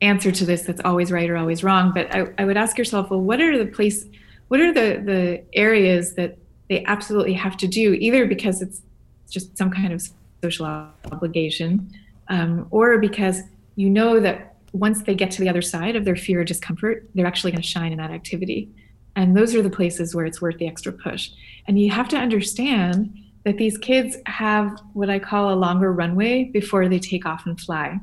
answer 0.00 0.32
to 0.32 0.46
this 0.46 0.62
that's 0.62 0.80
always 0.86 1.12
right 1.12 1.28
or 1.28 1.36
always 1.36 1.62
wrong. 1.62 1.92
But 1.92 2.14
I, 2.14 2.32
I 2.38 2.46
would 2.46 2.56
ask 2.56 2.78
yourself, 2.78 3.10
well, 3.10 3.20
what 3.20 3.42
are 3.42 3.58
the 3.58 3.70
place, 3.70 4.06
what 4.48 4.58
are 4.58 4.72
the 4.72 5.02
the 5.04 5.42
areas 5.52 6.14
that 6.14 6.38
they 6.70 6.82
absolutely 6.86 7.34
have 7.34 7.58
to 7.58 7.68
do, 7.68 7.92
either 7.92 8.24
because 8.24 8.62
it's 8.62 8.80
just 9.28 9.58
some 9.58 9.70
kind 9.70 9.92
of 9.92 10.02
social 10.42 10.64
obligation, 11.12 11.90
um, 12.28 12.66
or 12.70 12.96
because 12.96 13.42
you 13.76 13.90
know 13.90 14.20
that 14.20 14.56
once 14.72 15.02
they 15.02 15.14
get 15.14 15.30
to 15.30 15.40
the 15.40 15.48
other 15.48 15.62
side 15.62 15.96
of 15.96 16.04
their 16.04 16.16
fear 16.16 16.40
or 16.40 16.44
discomfort, 16.44 17.08
they're 17.14 17.26
actually 17.26 17.52
going 17.52 17.62
to 17.62 17.68
shine 17.68 17.92
in 17.92 17.98
that 17.98 18.10
activity. 18.10 18.68
And 19.16 19.36
those 19.36 19.54
are 19.54 19.62
the 19.62 19.70
places 19.70 20.14
where 20.14 20.26
it's 20.26 20.42
worth 20.42 20.58
the 20.58 20.66
extra 20.66 20.92
push. 20.92 21.30
And 21.66 21.78
you 21.78 21.90
have 21.90 22.08
to 22.08 22.16
understand 22.16 23.16
that 23.44 23.58
these 23.58 23.78
kids 23.78 24.16
have 24.26 24.80
what 24.94 25.10
I 25.10 25.18
call 25.18 25.52
a 25.52 25.54
longer 25.54 25.92
runway 25.92 26.44
before 26.44 26.88
they 26.88 26.98
take 26.98 27.24
off 27.24 27.46
and 27.46 27.60
fly. 27.60 28.00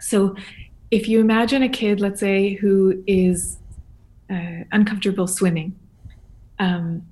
So 0.00 0.36
if 0.90 1.08
you 1.08 1.20
imagine 1.20 1.62
a 1.62 1.68
kid, 1.68 2.00
let's 2.00 2.20
say, 2.20 2.54
who 2.54 3.02
is 3.06 3.56
uh, 4.28 4.64
uncomfortable 4.72 5.26
swimming, 5.26 5.74
um, 6.58 7.06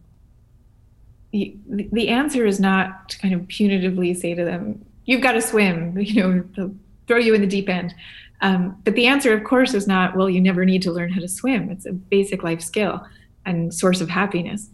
the, 1.33 1.57
the 1.93 2.09
answer 2.09 2.45
is 2.45 2.61
not 2.61 3.09
to 3.11 3.19
kind 3.19 3.33
of 3.33 3.43
punitively 3.43 4.15
say 4.17 4.35
to 4.35 4.45
them, 4.45 4.85
you've 5.05 5.23
got 5.23 5.33
to 5.33 5.43
swim, 5.43 5.99
you 6.01 6.45
know, 6.57 6.75
throw 7.11 7.19
you 7.19 7.35
in 7.35 7.41
the 7.41 7.47
deep 7.47 7.69
end. 7.69 7.93
Um, 8.41 8.81
but 8.85 8.95
the 8.95 9.09
answer, 9.09 9.35
of 9.35 9.43
course, 9.43 9.75
is 9.75 9.87
not, 9.87 10.17
well, 10.17 10.31
you 10.31 10.41
never 10.41 10.65
need 10.65 10.83
to 10.83 10.93
learn 10.93 11.11
how 11.13 11.21
to 11.21 11.29
swim. 11.29 11.69
It's 11.69 11.87
a 11.87 11.93
basic 11.93 12.45
life 12.45 12.63
skill 12.63 13.05
and 13.45 13.75
source 13.75 14.01
of 14.01 14.09
happiness. 14.09 14.71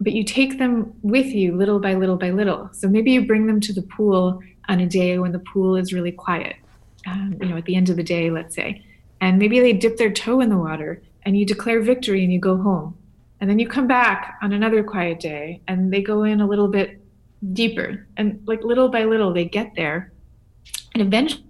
But 0.00 0.12
you 0.12 0.24
take 0.24 0.58
them 0.58 0.92
with 1.02 1.26
you 1.26 1.56
little 1.56 1.78
by 1.78 1.94
little 1.94 2.16
by 2.16 2.30
little. 2.30 2.68
So 2.72 2.88
maybe 2.88 3.12
you 3.12 3.26
bring 3.26 3.46
them 3.46 3.60
to 3.60 3.72
the 3.72 3.82
pool 3.82 4.40
on 4.68 4.80
a 4.80 4.86
day 4.86 5.20
when 5.20 5.30
the 5.30 5.38
pool 5.52 5.76
is 5.76 5.92
really 5.92 6.10
quiet. 6.10 6.56
um, 7.06 7.36
you 7.40 7.48
know, 7.48 7.56
at 7.56 7.64
the 7.64 7.76
end 7.76 7.90
of 7.90 7.96
the 7.96 8.02
day, 8.02 8.30
let's 8.30 8.54
say, 8.54 8.84
and 9.20 9.38
maybe 9.38 9.60
they 9.60 9.72
dip 9.72 9.96
their 9.96 10.12
toe 10.12 10.40
in 10.40 10.48
the 10.48 10.56
water 10.56 11.02
and 11.22 11.38
you 11.38 11.46
declare 11.46 11.80
victory 11.80 12.24
and 12.24 12.32
you 12.32 12.40
go 12.40 12.56
home. 12.56 12.96
And 13.40 13.50
then 13.50 13.58
you 13.58 13.68
come 13.68 13.86
back 13.88 14.38
on 14.42 14.52
another 14.52 14.84
quiet 14.84 15.18
day 15.20 15.60
and 15.66 15.92
they 15.92 16.02
go 16.02 16.22
in 16.24 16.40
a 16.40 16.46
little 16.46 16.68
bit 16.68 17.00
deeper. 17.52 18.06
And 18.16 18.40
like 18.46 18.62
little 18.62 18.88
by 18.88 19.04
little, 19.04 19.32
they 19.32 19.44
get 19.44 19.72
there. 19.74 20.12
And 20.94 21.02
eventually, 21.02 21.44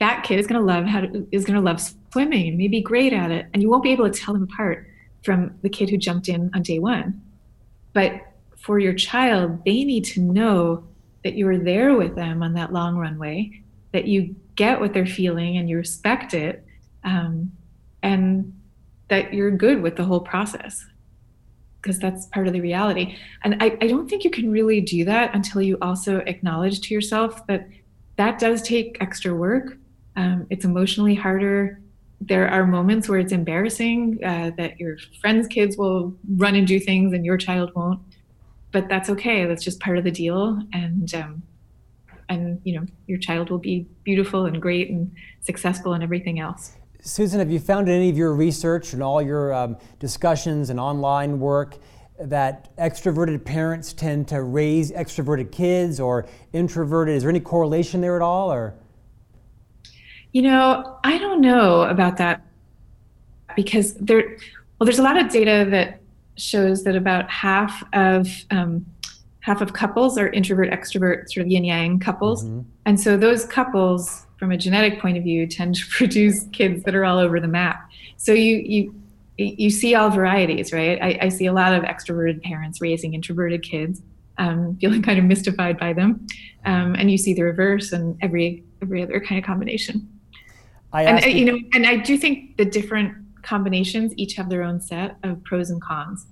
that 0.00 0.24
kid 0.24 0.38
is 0.38 0.46
going 0.46 0.60
to 0.60 0.66
love 0.66 0.86
how 0.86 1.00
to, 1.00 1.26
is 1.30 1.44
going 1.44 1.56
to 1.56 1.60
love 1.60 1.80
swimming 2.12 2.48
and 2.48 2.58
maybe 2.58 2.80
great 2.80 3.12
at 3.12 3.30
it. 3.30 3.46
And 3.52 3.62
you 3.62 3.70
won't 3.70 3.82
be 3.82 3.92
able 3.92 4.10
to 4.10 4.18
tell 4.18 4.34
them 4.34 4.44
apart 4.44 4.86
from 5.22 5.54
the 5.62 5.68
kid 5.68 5.90
who 5.90 5.98
jumped 5.98 6.28
in 6.28 6.50
on 6.54 6.62
day 6.62 6.78
one. 6.78 7.20
But 7.92 8.20
for 8.56 8.78
your 8.78 8.94
child, 8.94 9.64
they 9.64 9.84
need 9.84 10.04
to 10.06 10.20
know 10.20 10.84
that 11.24 11.34
you 11.34 11.46
are 11.48 11.58
there 11.58 11.94
with 11.96 12.16
them 12.16 12.42
on 12.42 12.54
that 12.54 12.72
long 12.72 12.96
runway, 12.96 13.62
that 13.92 14.06
you 14.06 14.34
get 14.56 14.80
what 14.80 14.94
they're 14.94 15.06
feeling 15.06 15.58
and 15.58 15.68
you 15.68 15.76
respect 15.76 16.34
it, 16.34 16.64
um, 17.04 17.52
and 18.02 18.54
that 19.08 19.34
you're 19.34 19.50
good 19.50 19.82
with 19.82 19.96
the 19.96 20.04
whole 20.04 20.20
process 20.20 20.86
because 21.80 21.98
that's 21.98 22.26
part 22.26 22.46
of 22.46 22.52
the 22.52 22.60
reality. 22.60 23.16
And 23.42 23.56
I, 23.62 23.76
I 23.80 23.86
don't 23.86 24.08
think 24.08 24.24
you 24.24 24.30
can 24.30 24.50
really 24.50 24.80
do 24.80 25.04
that 25.06 25.34
until 25.34 25.62
you 25.62 25.78
also 25.80 26.18
acknowledge 26.18 26.80
to 26.82 26.94
yourself 26.94 27.46
that 27.46 27.68
that 28.20 28.38
does 28.38 28.62
take 28.62 28.98
extra 29.00 29.34
work. 29.34 29.76
Um, 30.16 30.46
it's 30.50 30.64
emotionally 30.64 31.14
harder. 31.14 31.80
There 32.20 32.48
are 32.48 32.66
moments 32.66 33.08
where 33.08 33.18
it's 33.18 33.32
embarrassing 33.32 34.20
uh, 34.24 34.50
that 34.58 34.78
your 34.78 34.96
friends' 35.20 35.46
kids 35.46 35.76
will 35.76 36.14
run 36.36 36.54
and 36.54 36.66
do 36.66 36.78
things 36.78 37.12
and 37.12 37.24
your 37.24 37.38
child 37.38 37.72
won't 37.74 38.00
but 38.72 38.88
that's 38.88 39.10
okay. 39.10 39.46
That's 39.46 39.64
just 39.64 39.80
part 39.80 39.98
of 39.98 40.04
the 40.04 40.10
deal. 40.10 40.60
And 40.72 41.12
um, 41.14 41.42
and 42.28 42.60
you 42.64 42.78
know, 42.78 42.86
your 43.06 43.18
child 43.18 43.50
will 43.50 43.58
be 43.58 43.86
beautiful 44.04 44.46
and 44.46 44.60
great 44.62 44.90
and 44.90 45.10
successful 45.40 45.94
and 45.94 46.02
everything 46.02 46.38
else. 46.38 46.76
Susan, 47.02 47.38
have 47.38 47.50
you 47.50 47.58
found 47.58 47.88
in 47.88 47.94
any 47.94 48.10
of 48.10 48.16
your 48.16 48.34
research 48.34 48.92
and 48.92 49.02
all 49.02 49.22
your 49.22 49.54
um, 49.54 49.76
discussions 49.98 50.70
and 50.70 50.78
online 50.78 51.40
work 51.40 51.78
that 52.22 52.74
extroverted 52.76 53.44
parents 53.44 53.92
tend 53.92 54.28
to 54.28 54.42
raise 54.42 54.92
extroverted 54.92 55.52
kids 55.52 56.00
or 56.00 56.26
introverted? 56.52 57.16
Is 57.16 57.22
there 57.22 57.30
any 57.30 57.40
correlation 57.40 58.00
there 58.00 58.16
at 58.16 58.22
all, 58.22 58.52
or? 58.52 58.74
You 60.32 60.42
know, 60.42 60.98
I 61.04 61.18
don't 61.18 61.40
know 61.40 61.82
about 61.82 62.16
that 62.18 62.42
because 63.56 63.94
there. 63.94 64.36
Well, 64.78 64.86
there's 64.86 64.98
a 64.98 65.02
lot 65.02 65.20
of 65.20 65.28
data 65.30 65.66
that 65.70 66.00
shows 66.36 66.84
that 66.84 66.96
about 66.96 67.30
half 67.30 67.82
of 67.92 68.28
um, 68.50 68.86
half 69.40 69.60
of 69.60 69.72
couples 69.72 70.18
are 70.18 70.28
introvert 70.28 70.70
extrovert 70.70 71.30
sort 71.30 71.46
of 71.46 71.50
yin 71.50 71.64
yang 71.64 71.98
couples 71.98 72.44
mm-hmm. 72.44 72.60
and 72.86 73.00
so 73.00 73.16
those 73.16 73.44
couples 73.44 74.26
from 74.38 74.52
a 74.52 74.56
genetic 74.56 75.00
point 75.00 75.16
of 75.16 75.22
view 75.22 75.46
tend 75.46 75.74
to 75.74 75.86
produce 75.90 76.46
kids 76.52 76.82
that 76.84 76.94
are 76.94 77.04
all 77.04 77.18
over 77.18 77.40
the 77.40 77.48
map 77.48 77.90
so 78.16 78.32
you 78.32 78.56
you 78.56 78.94
you 79.44 79.70
see 79.70 79.94
all 79.94 80.10
varieties 80.10 80.72
right 80.72 80.98
i, 81.02 81.18
I 81.22 81.28
see 81.28 81.46
a 81.46 81.52
lot 81.52 81.72
of 81.72 81.82
extroverted 81.84 82.42
parents 82.42 82.80
raising 82.80 83.14
introverted 83.14 83.62
kids 83.62 84.02
um, 84.38 84.78
feeling 84.80 85.02
kind 85.02 85.18
of 85.18 85.24
mystified 85.26 85.78
by 85.78 85.92
them 85.92 86.26
um, 86.64 86.94
and 86.94 87.10
you 87.10 87.18
see 87.18 87.34
the 87.34 87.42
reverse 87.42 87.92
and 87.92 88.16
every 88.22 88.64
every 88.82 89.02
other 89.02 89.20
kind 89.20 89.38
of 89.38 89.44
combination 89.44 90.08
I 90.92 91.04
and 91.04 91.24
you 91.32 91.44
know 91.44 91.58
and 91.74 91.86
i 91.86 91.96
do 91.96 92.16
think 92.16 92.56
the 92.56 92.64
different 92.64 93.14
combinations 93.42 94.12
each 94.16 94.34
have 94.34 94.48
their 94.48 94.62
own 94.62 94.80
set 94.80 95.16
of 95.22 95.42
pros 95.44 95.70
and 95.70 95.80
cons. 95.80 96.26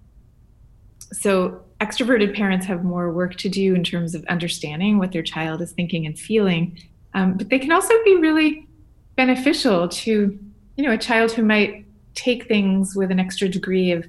So, 1.13 1.63
extroverted 1.81 2.35
parents 2.37 2.67
have 2.67 2.85
more 2.85 3.13
work 3.13 3.37
to 3.37 3.49
do 3.49 3.75
in 3.75 3.85
terms 3.85 4.15
of 4.15 4.25
understanding 4.27 4.99
what 4.99 5.13
their 5.13 5.23
child 5.23 5.63
is 5.63 5.73
thinking 5.73 6.07
and 6.07 6.19
feeling, 6.19 6.79
um, 7.15 7.37
but 7.37 7.49
they 7.49 7.59
can 7.59 7.73
also 7.73 7.95
be 8.05 8.17
really 8.17 8.67
beneficial 9.17 9.89
to, 9.89 10.39
you 10.77 10.85
know, 10.85 10.93
a 10.93 10.99
child 10.99 11.33
who 11.33 11.43
might 11.43 11.87
take 12.19 12.49
things 12.49 12.97
with 12.97 13.11
an 13.11 13.21
extra 13.21 13.49
degree 13.49 13.93
of 13.93 14.07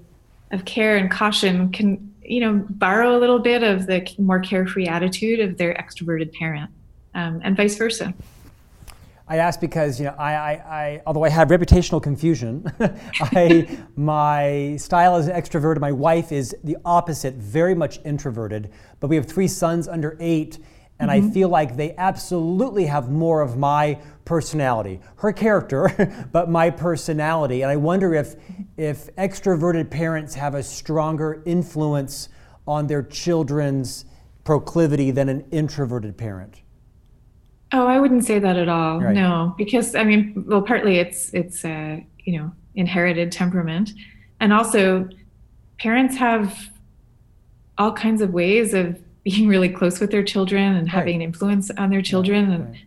of 0.52 0.66
care 0.66 0.98
and 0.98 1.12
caution 1.12 1.72
can, 1.72 2.12
you 2.24 2.40
know, 2.40 2.66
borrow 2.70 3.16
a 3.16 3.20
little 3.20 3.38
bit 3.38 3.62
of 3.62 3.86
the 3.86 4.08
more 4.18 4.40
carefree 4.40 4.88
attitude 4.88 5.40
of 5.40 5.58
their 5.58 5.76
extroverted 5.76 6.34
parent, 6.34 6.72
um, 7.14 7.40
and 7.44 7.56
vice 7.56 7.78
versa. 7.78 8.14
I 9.28 9.38
ask 9.38 9.62
because 9.62 10.00
you 10.00 10.06
know 10.08 10.16
I, 10.18 10.34
I, 10.34 10.52
I 10.54 11.02
although 11.06 11.24
I 11.24 11.30
have 11.30 11.50
reputational 11.50 12.02
confusion, 12.02 12.66
I 13.22 13.68
my 13.96 14.76
style 14.78 15.18
is 15.18 15.28
extroverted. 15.28 15.80
My 15.80 15.92
wife 15.92 16.32
is 16.32 16.56
the 16.64 16.78
opposite, 16.84 17.36
very 17.36 17.76
much 17.76 18.00
introverted. 18.04 18.72
But 19.00 19.08
we 19.08 19.16
have 19.16 19.28
three 19.28 19.48
sons 19.48 19.88
under 19.88 20.18
eight, 20.20 20.58
and 21.00 21.10
mm-hmm. 21.10 21.28
I 21.28 21.32
feel 21.32 21.50
like 21.50 21.78
they 21.78 21.96
absolutely 21.98 22.86
have 22.86 23.10
more 23.10 23.42
of 23.42 23.58
my 23.58 24.00
personality, 24.26 25.00
her 25.18 25.32
character, 25.32 26.28
but 26.32 26.50
my 26.50 26.70
personality. 26.70 27.62
And 27.62 27.72
I 27.72 27.78
wonder 27.78 28.14
if 28.14 28.36
if 28.78 29.14
extroverted 29.16 29.90
parents 29.90 30.36
have 30.36 30.56
a 30.56 30.64
stronger 30.64 31.42
influence 31.46 32.30
on 32.68 32.88
their 32.88 33.04
children's 33.04 34.06
proclivity 34.44 35.12
than 35.12 35.30
an 35.30 35.46
introverted 35.52 36.18
parent. 36.18 36.62
Oh, 37.72 37.86
I 37.86 38.00
wouldn't 38.00 38.26
say 38.26 38.40
that 38.40 38.58
at 38.58 38.68
all. 38.68 39.00
Right. 39.00 39.14
No, 39.14 39.54
because 39.58 39.96
I 39.96 40.04
mean, 40.04 40.44
well, 40.48 40.62
partly 40.62 40.98
it's 40.98 41.34
it's 41.34 41.64
uh, 41.64 42.00
you 42.20 42.38
know 42.38 42.52
inherited 42.76 43.32
temperament, 43.32 43.92
and 44.40 44.52
also 44.52 45.08
parents 45.80 46.18
have 46.18 46.70
all 47.78 47.94
kinds 47.94 48.22
of 48.22 48.32
ways 48.32 48.74
of 48.74 49.02
being 49.30 49.48
really 49.48 49.70
close 49.70 50.00
with 50.00 50.12
their 50.12 50.24
children 50.24 50.76
and 50.76 50.90
having 50.90 51.16
an 51.16 51.22
influence 51.22 51.70
on 51.72 51.90
their 51.90 52.02
children, 52.02 52.52
and 52.52 52.66
right. 52.66 52.86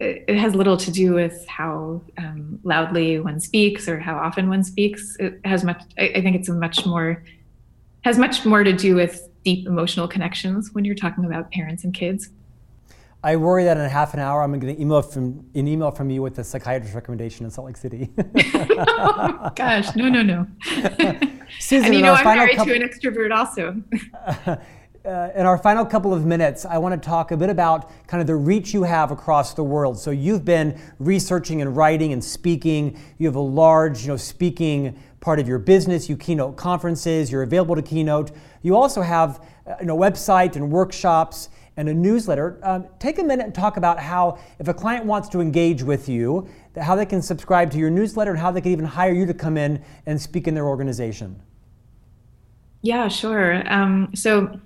it, 0.00 0.24
it, 0.28 0.38
has 0.38 0.54
little 0.54 0.76
to 0.76 0.90
do 0.90 1.12
with 1.14 1.46
how 1.46 2.02
um, 2.18 2.58
loudly 2.64 3.20
one 3.20 3.40
speaks 3.40 3.88
or 3.88 3.98
how 3.98 4.16
often 4.16 4.48
one 4.48 4.64
speaks. 4.64 5.16
It 5.18 5.40
has 5.44 5.64
much. 5.64 5.82
I, 5.98 6.12
I 6.16 6.22
think 6.22 6.36
it's 6.36 6.48
a 6.48 6.54
much 6.54 6.86
more 6.86 7.22
has 8.02 8.18
much 8.18 8.46
more 8.46 8.64
to 8.64 8.72
do 8.72 8.94
with 8.94 9.28
deep 9.44 9.66
emotional 9.66 10.08
connections 10.08 10.70
when 10.72 10.84
you're 10.84 10.94
talking 10.94 11.24
about 11.24 11.50
parents 11.50 11.84
and 11.84 11.92
kids. 11.94 12.30
I 13.22 13.36
worry 13.36 13.64
that 13.64 13.76
in 13.76 13.84
a 13.84 13.88
half 13.88 14.14
an 14.14 14.20
hour 14.20 14.42
I'm 14.42 14.50
going 14.50 14.60
to 14.60 14.66
get 14.66 14.76
an 14.76 14.82
email 14.82 15.02
from 15.02 15.44
an 15.54 15.68
email 15.68 15.90
from 15.90 16.08
you 16.08 16.22
with 16.22 16.38
a 16.38 16.44
psychiatrist 16.44 16.94
recommendation 16.94 17.44
in 17.44 17.50
Salt 17.50 17.66
Lake 17.66 17.76
City. 17.76 18.08
oh, 18.18 19.50
gosh, 19.54 19.94
no, 19.94 20.08
no, 20.08 20.22
no. 20.22 20.46
Susan, 21.58 21.86
and 21.86 21.94
you 21.94 22.02
know 22.02 22.14
I'm 22.14 22.24
married 22.24 22.56
couple, 22.56 22.72
to 22.72 22.80
an 22.80 22.88
extrovert 22.88 23.36
also. 23.36 23.82
Uh, 25.02 25.30
in 25.34 25.46
our 25.46 25.56
final 25.56 25.86
couple 25.86 26.12
of 26.12 26.26
minutes, 26.26 26.66
I 26.66 26.76
want 26.76 27.00
to 27.00 27.08
talk 27.08 27.30
a 27.30 27.36
bit 27.36 27.48
about 27.48 27.90
kind 28.06 28.20
of 28.20 28.26
the 28.26 28.36
reach 28.36 28.74
you 28.74 28.82
have 28.82 29.10
across 29.10 29.54
the 29.54 29.64
world. 29.64 29.98
So 29.98 30.10
you've 30.10 30.44
been 30.44 30.78
researching 30.98 31.62
and 31.62 31.74
writing 31.74 32.12
and 32.12 32.22
speaking. 32.22 33.00
You 33.16 33.26
have 33.26 33.36
a 33.36 33.40
large, 33.40 34.02
you 34.02 34.08
know, 34.08 34.18
speaking 34.18 34.98
part 35.20 35.38
of 35.38 35.48
your 35.48 35.58
business. 35.58 36.10
You 36.10 36.18
keynote 36.18 36.56
conferences. 36.56 37.32
You're 37.32 37.44
available 37.44 37.76
to 37.76 37.82
keynote. 37.82 38.32
You 38.60 38.76
also 38.76 39.00
have, 39.00 39.42
uh, 39.66 39.76
you 39.80 39.86
know, 39.86 39.96
website 39.96 40.56
and 40.56 40.70
workshops 40.70 41.48
and 41.78 41.88
a 41.88 41.94
newsletter. 41.94 42.60
Um, 42.62 42.86
take 42.98 43.18
a 43.18 43.24
minute 43.24 43.46
and 43.46 43.54
talk 43.54 43.78
about 43.78 43.98
how, 43.98 44.38
if 44.58 44.68
a 44.68 44.74
client 44.74 45.06
wants 45.06 45.30
to 45.30 45.40
engage 45.40 45.82
with 45.82 46.10
you, 46.10 46.46
how 46.78 46.94
they 46.94 47.06
can 47.06 47.22
subscribe 47.22 47.70
to 47.70 47.78
your 47.78 47.88
newsletter 47.88 48.32
and 48.32 48.40
how 48.40 48.50
they 48.50 48.60
can 48.60 48.72
even 48.72 48.84
hire 48.84 49.14
you 49.14 49.24
to 49.24 49.34
come 49.34 49.56
in 49.56 49.82
and 50.04 50.20
speak 50.20 50.46
in 50.46 50.52
their 50.52 50.66
organization. 50.66 51.40
Yeah, 52.82 53.08
sure. 53.08 53.62
Um, 53.72 54.10
so, 54.14 54.60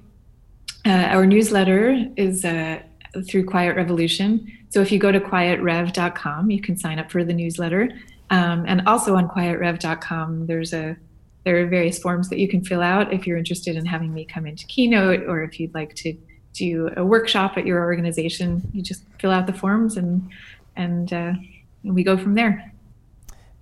uh, 0.86 0.88
our 0.88 1.26
newsletter 1.26 2.08
is 2.16 2.44
uh, 2.44 2.80
through 3.28 3.44
Quiet 3.44 3.76
Revolution. 3.76 4.50
So, 4.70 4.80
if 4.80 4.90
you 4.92 4.98
go 4.98 5.12
to 5.12 5.20
quietrev.com, 5.20 6.50
you 6.50 6.60
can 6.60 6.76
sign 6.76 6.98
up 6.98 7.10
for 7.10 7.24
the 7.24 7.32
newsletter. 7.32 7.90
Um, 8.30 8.64
and 8.66 8.86
also 8.86 9.16
on 9.16 9.28
quietrev.com, 9.28 10.46
there's 10.46 10.72
a 10.72 10.96
there 11.44 11.62
are 11.62 11.66
various 11.66 11.98
forms 11.98 12.30
that 12.30 12.38
you 12.38 12.48
can 12.48 12.64
fill 12.64 12.80
out 12.80 13.12
if 13.12 13.26
you're 13.26 13.36
interested 13.36 13.76
in 13.76 13.84
having 13.84 14.14
me 14.14 14.24
come 14.24 14.46
into 14.46 14.66
keynote 14.66 15.24
or 15.28 15.42
if 15.42 15.60
you'd 15.60 15.74
like 15.74 15.94
to 15.96 16.16
do 16.54 16.88
a 16.96 17.04
workshop 17.04 17.58
at 17.58 17.66
your 17.66 17.82
organization, 17.82 18.62
you 18.72 18.80
just 18.80 19.02
fill 19.20 19.30
out 19.30 19.46
the 19.46 19.52
forms 19.52 19.96
and 19.96 20.30
and, 20.76 21.12
uh, 21.12 21.32
and 21.84 21.94
we 21.94 22.02
go 22.02 22.16
from 22.16 22.34
there. 22.34 22.72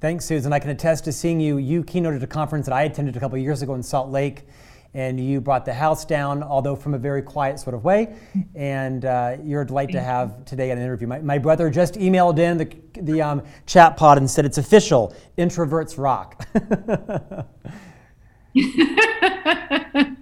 Thanks, 0.00 0.24
Susan. 0.24 0.52
I 0.52 0.58
can 0.58 0.70
attest 0.70 1.04
to 1.04 1.12
seeing 1.12 1.40
you. 1.40 1.58
You 1.58 1.84
keynoted 1.84 2.22
a 2.22 2.26
conference 2.26 2.66
that 2.66 2.74
I 2.74 2.84
attended 2.84 3.16
a 3.16 3.20
couple 3.20 3.36
years 3.38 3.62
ago 3.62 3.74
in 3.74 3.82
Salt 3.82 4.10
Lake, 4.10 4.46
and 4.94 5.18
you 5.18 5.40
brought 5.40 5.64
the 5.64 5.72
house 5.72 6.04
down, 6.04 6.42
although 6.42 6.76
from 6.76 6.94
a 6.94 6.98
very 6.98 7.22
quiet 7.22 7.58
sort 7.58 7.74
of 7.74 7.84
way. 7.84 8.14
And 8.54 9.04
uh, 9.04 9.38
you're 9.42 9.62
a 9.62 9.66
delight 9.66 9.90
to 9.92 10.00
have 10.00 10.44
today 10.44 10.70
at 10.70 10.76
an 10.76 10.84
interview. 10.84 11.06
My, 11.06 11.20
my 11.20 11.38
brother 11.38 11.70
just 11.70 11.94
emailed 11.94 12.38
in 12.38 12.58
the, 12.58 12.76
the 13.00 13.22
um, 13.22 13.42
chat 13.66 13.96
pod 13.96 14.18
and 14.18 14.30
said 14.30 14.44
it's 14.44 14.58
official 14.58 15.14
introverts 15.38 15.96
rock. 15.96 16.46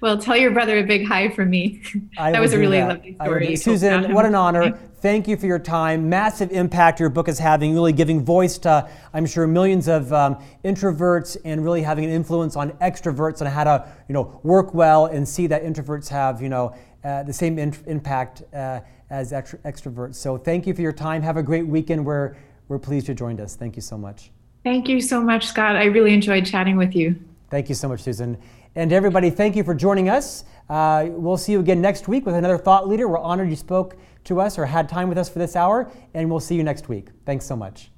well, 0.00 0.18
tell 0.18 0.36
your 0.36 0.52
brother 0.52 0.78
a 0.78 0.82
big 0.82 1.06
hi 1.06 1.28
from 1.30 1.50
me. 1.50 1.82
that 2.16 2.40
was 2.40 2.52
a 2.52 2.58
really 2.58 2.78
that. 2.78 2.88
lovely 2.88 3.14
story. 3.14 3.56
Susan, 3.56 4.12
what 4.14 4.24
an 4.24 4.34
honor. 4.34 4.78
Thank 5.00 5.26
you 5.26 5.36
for 5.36 5.46
your 5.46 5.58
time. 5.58 6.08
Massive 6.08 6.52
impact 6.52 7.00
your 7.00 7.08
book 7.08 7.28
is 7.28 7.40
having, 7.40 7.74
really 7.74 7.92
giving 7.92 8.24
voice 8.24 8.56
to, 8.58 8.88
I'm 9.12 9.26
sure, 9.26 9.48
millions 9.48 9.88
of 9.88 10.12
um, 10.12 10.36
introverts 10.64 11.36
and 11.44 11.64
really 11.64 11.82
having 11.82 12.04
an 12.04 12.10
influence 12.12 12.54
on 12.54 12.70
extroverts 12.72 13.40
on 13.40 13.48
how 13.48 13.64
to, 13.64 13.88
you 14.08 14.12
know, 14.12 14.40
work 14.44 14.74
well 14.74 15.06
and 15.06 15.28
see 15.28 15.48
that 15.48 15.64
introverts 15.64 16.08
have, 16.08 16.40
you 16.40 16.48
know, 16.48 16.72
uh, 17.02 17.24
the 17.24 17.32
same 17.32 17.58
in- 17.58 17.74
impact 17.86 18.44
uh, 18.54 18.80
as 19.10 19.32
extro- 19.32 19.58
extroverts. 19.62 20.14
So 20.14 20.38
thank 20.38 20.68
you 20.68 20.74
for 20.74 20.82
your 20.82 20.92
time. 20.92 21.20
Have 21.22 21.36
a 21.36 21.42
great 21.42 21.66
weekend. 21.66 22.06
We're, 22.06 22.36
we're 22.68 22.78
pleased 22.78 23.08
you 23.08 23.14
joined 23.14 23.40
us. 23.40 23.56
Thank 23.56 23.74
you 23.74 23.82
so 23.82 23.98
much. 23.98 24.30
Thank 24.62 24.88
you 24.88 25.00
so 25.00 25.20
much, 25.20 25.46
Scott. 25.46 25.74
I 25.74 25.86
really 25.86 26.14
enjoyed 26.14 26.46
chatting 26.46 26.76
with 26.76 26.94
you. 26.94 27.16
Thank 27.52 27.68
you 27.68 27.74
so 27.74 27.86
much, 27.86 28.00
Susan. 28.00 28.38
And 28.76 28.94
everybody, 28.94 29.28
thank 29.28 29.56
you 29.56 29.62
for 29.62 29.74
joining 29.74 30.08
us. 30.08 30.44
Uh, 30.70 31.08
we'll 31.10 31.36
see 31.36 31.52
you 31.52 31.60
again 31.60 31.82
next 31.82 32.08
week 32.08 32.24
with 32.24 32.34
another 32.34 32.56
thought 32.56 32.88
leader. 32.88 33.06
We're 33.06 33.18
honored 33.18 33.50
you 33.50 33.56
spoke 33.56 33.94
to 34.24 34.40
us 34.40 34.58
or 34.58 34.64
had 34.64 34.88
time 34.88 35.10
with 35.10 35.18
us 35.18 35.28
for 35.28 35.38
this 35.38 35.54
hour, 35.54 35.92
and 36.14 36.30
we'll 36.30 36.40
see 36.40 36.54
you 36.54 36.64
next 36.64 36.88
week. 36.88 37.08
Thanks 37.26 37.44
so 37.44 37.54
much. 37.54 37.91